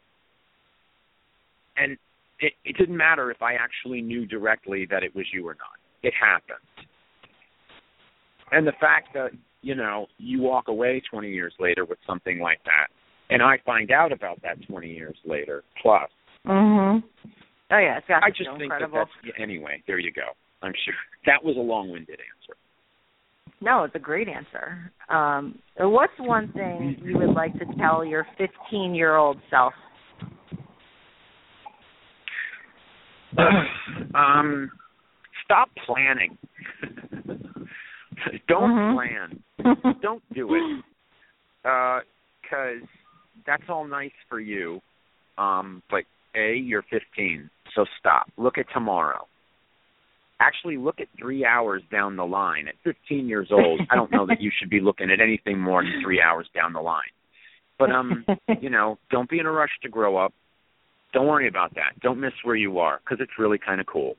and 1.76 1.98
it, 2.40 2.54
it 2.66 2.78
didn't 2.78 2.98
matter 2.98 3.32
if 3.32 3.42
I 3.42 3.56
actually 3.56 4.02
knew 4.02 4.28
directly 4.28 4.86
that 4.92 5.02
it 5.02 5.16
was 5.16 5.26
you 5.34 5.48
or 5.48 5.56
not. 5.56 5.80
It 6.04 6.14
happened. 6.14 6.60
And 8.52 8.68
the 8.68 8.74
fact 8.80 9.16
that, 9.16 9.32
you 9.64 9.74
know, 9.74 10.06
you 10.20 10.40
walk 10.40 10.68
away 10.68 11.02
20 11.10 11.32
years 11.32 11.54
later 11.60 11.84
with 11.84 11.98
something 12.06 12.40
like 12.40 12.60
that, 12.66 12.90
and 13.30 13.42
I 13.42 13.58
find 13.66 13.92
out 13.92 14.12
about 14.12 14.42
that 14.42 14.58
20 14.68 14.90
years 14.90 15.18
later, 15.26 15.64
plus. 15.82 16.10
Mhm. 16.46 17.04
Oh 17.70 17.78
yeah, 17.78 17.98
it's 17.98 18.08
got 18.08 18.24
I 18.24 18.30
to 18.30 18.36
just 18.36 18.50
feel 18.50 18.58
think 18.58 18.64
incredible. 18.74 19.00
that 19.00 19.10
that's, 19.24 19.40
anyway, 19.40 19.84
there 19.88 20.00
you 20.00 20.12
go. 20.12 20.30
I'm 20.62 20.74
sure. 20.86 20.94
That 21.26 21.44
was 21.44 21.58
a 21.58 21.60
long 21.60 21.90
winded 21.92 22.20
answer. 22.20 22.56
No, 23.60 23.84
it's 23.84 23.96
a 23.96 24.00
great 24.00 24.28
answer. 24.30 24.92
Um, 25.10 25.60
what's 25.78 26.14
one 26.20 26.48
thing 26.54 26.98
you 27.02 27.18
would 27.18 27.34
like 27.34 27.54
to 27.60 27.66
tell 27.78 28.06
your 28.06 28.26
15 28.38 28.96
year 28.96 29.16
old 29.16 29.38
self? 29.50 29.74
um, 34.16 34.72
stop 35.44 35.70
planning. 35.86 36.38
Don't 38.48 38.72
Mhm. 38.72 38.94
plan. 38.94 39.44
Don't 40.02 40.24
do 40.34 40.54
it. 40.56 40.84
Because 41.64 42.82
uh, 42.84 42.86
that's 43.46 43.64
all 43.70 43.88
nice 43.88 44.12
for 44.30 44.40
you. 44.40 44.82
Um, 45.38 45.84
but 45.90 46.04
A, 46.36 46.56
you're 46.56 46.84
15, 46.90 47.50
so 47.76 47.86
stop. 48.00 48.30
Look 48.38 48.58
at 48.58 48.66
tomorrow. 48.74 49.28
Actually, 50.40 50.78
look 50.78 51.00
at 51.00 51.08
three 51.20 51.46
hours 51.46 51.82
down 51.92 52.16
the 52.16 52.26
line. 52.26 52.68
At 52.68 52.76
15 52.84 53.28
years 53.28 53.50
old, 53.52 53.82
I 53.90 53.96
don't 53.96 54.12
know 54.12 54.28
that 54.28 54.40
you 54.40 54.52
should 54.58 54.70
be 54.70 54.80
looking 54.80 55.10
at 55.10 55.20
anything 55.20 55.60
more 55.60 55.84
than 55.84 56.02
three 56.04 56.22
hours 56.22 56.48
down 56.54 56.74
the 56.74 56.80
line. 56.80 57.10
But 57.80 57.92
um, 57.92 58.26
you 58.62 58.70
know, 58.70 58.98
don't 59.10 59.30
be 59.30 59.40
in 59.40 59.46
a 59.46 59.52
rush 59.52 59.72
to 59.84 59.90
grow 59.90 60.18
up. 60.18 60.34
Don't 61.14 61.28
worry 61.28 61.48
about 61.48 61.74
that. 61.76 62.00
Don't 62.02 62.20
miss 62.20 62.34
where 62.44 62.56
you 62.56 62.80
are 62.80 63.00
because 63.04 63.20
it's 63.22 63.40
really 63.40 63.58
kind 63.58 63.82
of 63.82 63.88
cool. 63.88 64.16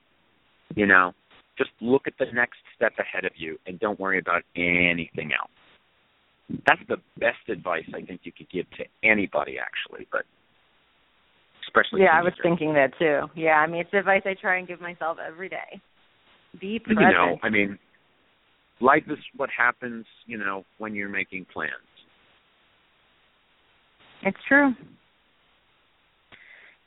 You 0.74 0.86
know, 0.86 1.12
just 1.56 1.70
look 1.80 2.02
at 2.06 2.14
the 2.18 2.26
next 2.32 2.58
step 2.74 2.92
ahead 2.98 3.24
of 3.24 3.32
you 3.36 3.58
and 3.66 3.78
don't 3.78 3.98
worry 4.00 4.18
about 4.18 4.42
anything 4.56 5.32
else. 5.38 5.50
That's 6.66 6.80
the 6.88 6.96
best 7.18 7.48
advice 7.48 7.84
I 7.94 8.02
think 8.02 8.20
you 8.24 8.32
could 8.32 8.50
give 8.50 8.68
to 8.78 8.84
anybody, 9.04 9.56
actually, 9.58 10.06
but 10.10 10.22
especially. 11.66 12.02
Yeah, 12.02 12.18
I 12.18 12.22
was 12.22 12.32
thinking 12.42 12.72
that 12.74 12.92
too. 12.98 13.28
Yeah, 13.38 13.56
I 13.56 13.66
mean, 13.66 13.82
it's 13.82 13.92
advice 13.92 14.22
I 14.24 14.34
try 14.40 14.58
and 14.58 14.66
give 14.66 14.80
myself 14.80 15.18
every 15.24 15.48
day. 15.48 15.80
Be 16.58 16.78
present. 16.78 17.06
You 17.06 17.12
know, 17.12 17.36
I 17.42 17.50
mean, 17.50 17.78
life 18.80 19.04
is 19.08 19.18
what 19.36 19.50
happens. 19.56 20.06
You 20.26 20.38
know, 20.38 20.64
when 20.78 20.94
you're 20.94 21.10
making 21.10 21.46
plans. 21.52 21.72
It's 24.22 24.38
true. 24.48 24.72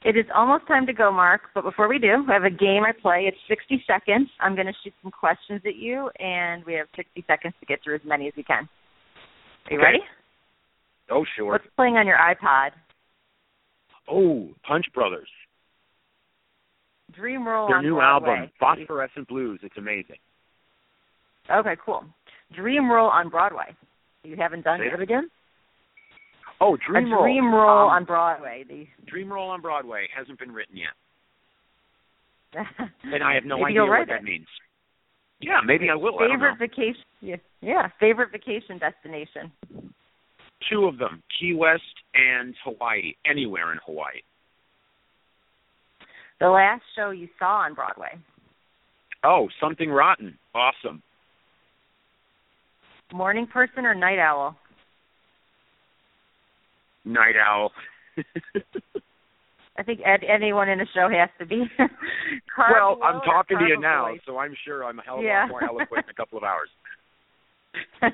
It 0.04 0.18
is 0.18 0.26
almost 0.36 0.68
time 0.68 0.88
to 0.88 0.94
go, 0.94 1.12
Marc. 1.12 1.42
But 1.54 1.64
before 1.64 1.88
we 1.88 2.00
do, 2.00 2.26
I 2.28 2.34
have 2.34 2.44
a 2.44 2.50
game 2.50 2.84
I 2.84 2.92
play. 3.00 3.26
It's 3.28 3.38
60 3.48 3.84
seconds. 3.86 4.30
I'm 4.40 4.56
going 4.56 4.66
to 4.66 4.74
shoot 4.84 4.94
some 5.04 5.12
questions 5.12 5.62
at 5.66 5.76
you, 5.76 6.10
and 6.20 6.66
we 6.66 6.74
have 6.74 6.88
60 6.96 7.24
seconds 7.28 7.54
to 7.60 7.66
get 7.68 7.84
through 7.84 7.96
as 7.96 8.02
many 8.04 8.28
as 8.28 8.34
we 8.36 8.42
can. 8.42 8.68
Are 9.68 9.74
you 9.74 9.78
Okay. 9.80 9.86
ready? 9.86 10.04
Oh, 11.10 11.26
sure. 11.36 11.52
What's 11.54 11.68
playing 11.76 11.98
on 11.98 12.08
your 12.08 12.18
iPod? 12.18 12.72
Oh, 14.08 14.54
Punch 14.64 14.92
Brothers. 14.94 15.30
Dream 17.12 17.46
Role 17.48 17.68
Their 17.68 17.82
new 17.82 17.96
Broadway. 17.96 18.30
album, 18.38 18.52
Phosphorescent 18.60 19.28
Blues. 19.28 19.60
It's 19.64 19.76
amazing. 19.78 20.18
Okay, 21.50 21.76
cool. 21.84 22.06
Dream 22.54 22.90
Role 22.90 23.10
on 23.10 23.30
Broadway. 23.30 23.76
You 24.24 24.36
haven't 24.38 24.62
done 24.64 24.80
Say 24.80 24.86
yet. 24.86 25.00
again. 25.02 25.30
Oh, 26.62 26.78
Dream 26.78 27.12
a 27.12 27.16
Roll. 27.16 27.24
Dream 27.24 27.54
Role 27.54 27.90
Um, 27.90 27.96
on 27.96 28.04
Broadway. 28.06 28.64
The 28.64 28.88
Dream 29.06 29.32
Role 29.34 29.50
on 29.50 29.62
Broadway 29.62 30.08
hasn't 30.16 30.38
been 30.40 30.52
written 30.54 30.78
yet, 30.78 30.94
and 33.04 33.24
I 33.24 33.34
have 33.34 33.46
no 33.46 33.58
Maybe 33.58 33.72
idea 33.72 33.82
what 33.82 33.90
write 33.90 34.08
that 34.08 34.18
it. 34.18 34.24
means. 34.24 34.48
Yeah, 35.42 35.60
maybe 35.66 35.90
I 35.90 35.96
will. 35.96 36.18
Favorite 36.18 36.60
know. 36.60 36.68
vacation. 36.68 37.04
Yeah, 37.22 37.36
yeah. 37.62 37.90
Favorite 38.00 38.32
vacation 38.32 38.78
destination. 38.78 39.52
Two 40.70 40.86
of 40.86 40.98
them, 40.98 41.24
Key 41.40 41.54
West 41.54 41.82
and 42.14 42.54
Hawaii. 42.64 43.14
Anywhere 43.30 43.72
in 43.72 43.80
Hawaii. 43.86 44.22
The 46.40 46.48
last 46.48 46.84
show 46.96 47.12
you 47.12 47.28
saw 47.38 47.62
on 47.66 47.74
Broadway. 47.74 48.18
Oh, 49.24 49.48
Something 49.60 49.92
Rotten. 49.92 50.38
Awesome. 50.56 51.02
Morning 53.14 53.46
person 53.46 53.86
or 53.86 53.94
night 53.94 54.20
owl? 54.20 54.56
Night 57.06 57.36
Owl. 57.36 57.72
I 59.78 59.84
think 59.84 60.02
ed- 60.06 60.24
anyone 60.28 60.70
in 60.70 60.82
a 60.82 60.86
show 60.94 61.10
has 61.10 61.30
to 61.40 61.46
be. 61.46 61.64
Well, 62.58 63.00
I'm 63.04 63.22
talking 63.22 63.58
to 63.58 63.66
you 63.66 63.80
now, 63.80 64.14
so 64.26 64.38
I'm 64.38 64.54
sure 64.66 64.84
I'm 64.86 65.00
a 65.00 65.02
hell 65.02 65.16
of 65.16 65.22
a 65.22 65.26
Yeah. 65.26 65.42
lot 65.44 65.50
more 65.50 65.64
eloquent 65.64 66.06
in 66.06 66.10
a 66.12 66.14
couple 66.14 66.38
of 66.38 66.44
hours. 66.44 66.70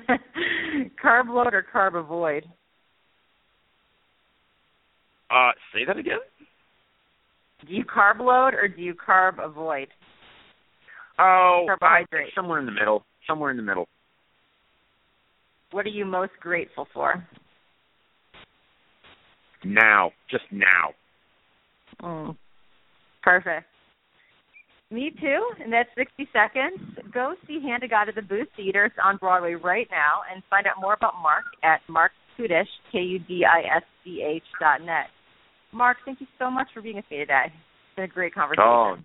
carb 1.02 1.28
load 1.28 1.52
or 1.52 1.66
carb 1.74 1.94
avoid? 1.98 2.44
Uh, 5.30 5.50
say 5.74 5.84
that 5.86 5.98
again. 5.98 6.18
Do 7.66 7.74
you 7.74 7.84
carb 7.84 8.20
load 8.20 8.54
or 8.54 8.68
do 8.68 8.80
you 8.80 8.94
carb 8.94 9.44
avoid? 9.44 9.88
Oh. 11.18 11.66
I- 11.82 12.04
somewhere 12.34 12.60
in 12.60 12.66
the 12.66 12.72
middle. 12.72 13.04
Somewhere 13.26 13.50
in 13.50 13.56
the 13.56 13.62
middle. 13.62 13.88
What 15.72 15.84
are 15.84 15.90
you 15.90 16.06
most 16.06 16.32
grateful 16.40 16.86
for? 16.94 17.22
Now, 19.64 20.12
just 20.30 20.44
now. 20.50 20.94
Mm. 22.02 22.36
Perfect. 23.22 23.66
Me 24.90 25.12
too. 25.20 25.50
And 25.62 25.72
that's 25.72 25.88
60 25.96 26.28
seconds. 26.32 26.80
Go 27.12 27.34
see 27.46 27.60
Hand 27.62 27.82
to 27.82 27.88
God 27.88 28.08
at 28.08 28.14
the 28.14 28.22
Booth 28.22 28.48
Theaters 28.56 28.92
on 29.04 29.18
Broadway 29.18 29.54
right 29.54 29.86
now 29.90 30.22
and 30.32 30.42
find 30.48 30.66
out 30.66 30.80
more 30.80 30.94
about 30.94 31.14
Marc 31.22 31.44
at 31.62 31.80
Marc 31.88 32.12
Kudisch, 32.38 32.68
K-U-D-I-S-C-H 32.92 34.42
dot 34.60 34.80
net. 34.80 35.06
Marc, 35.72 35.98
thank 36.04 36.20
you 36.20 36.26
so 36.38 36.50
much 36.50 36.68
for 36.72 36.80
being 36.80 36.96
with 36.96 37.04
me 37.10 37.18
today. 37.18 37.46
It's 37.46 37.96
been 37.96 38.04
a 38.06 38.08
great 38.08 38.34
conversation. 38.34 38.64
Oh, 38.64 38.96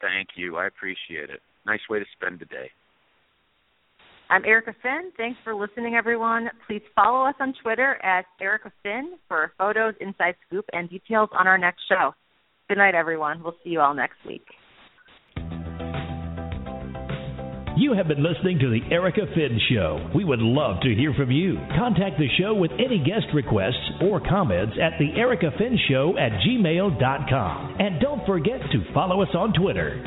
thank 0.00 0.28
you. 0.34 0.56
I 0.56 0.66
appreciate 0.66 1.30
it. 1.30 1.40
Nice 1.66 1.80
way 1.88 2.00
to 2.00 2.04
spend 2.18 2.40
the 2.40 2.46
day. 2.46 2.70
I'm 4.28 4.44
Erika 4.44 4.74
Finn. 4.82 5.12
Thanks 5.16 5.38
for 5.44 5.54
listening, 5.54 5.94
everyone. 5.94 6.50
Please 6.66 6.82
follow 6.94 7.26
us 7.26 7.34
on 7.38 7.54
Twitter 7.62 7.96
at 8.02 8.24
Erika 8.40 8.72
Finn 8.82 9.14
for 9.28 9.52
photos, 9.56 9.94
inside 10.00 10.34
scoop, 10.46 10.64
and 10.72 10.90
details 10.90 11.28
on 11.38 11.46
our 11.46 11.58
next 11.58 11.82
show. 11.88 12.12
Good 12.68 12.78
night, 12.78 12.96
everyone. 12.96 13.42
We'll 13.42 13.56
see 13.62 13.70
you 13.70 13.80
all 13.80 13.94
next 13.94 14.16
week. 14.26 14.46
You 17.78 17.92
have 17.92 18.08
been 18.08 18.24
listening 18.24 18.58
to 18.60 18.70
The 18.70 18.80
Erika 18.90 19.26
Finn 19.34 19.60
Show. 19.70 20.10
We 20.14 20.24
would 20.24 20.40
love 20.40 20.80
to 20.80 20.94
hear 20.94 21.12
from 21.12 21.30
you. 21.30 21.58
Contact 21.76 22.18
the 22.18 22.26
show 22.40 22.54
with 22.54 22.70
any 22.72 22.96
guest 23.04 23.26
requests 23.34 24.00
or 24.00 24.18
comments 24.18 24.74
at 24.80 24.98
The 24.98 25.12
Erika 25.14 25.50
Finn 25.58 25.78
Show 25.86 26.14
at 26.16 26.32
gmail.com. 26.40 27.76
And 27.78 28.00
don't 28.00 28.24
forget 28.24 28.60
to 28.72 28.94
follow 28.94 29.20
us 29.20 29.28
on 29.34 29.52
Twitter. 29.52 30.02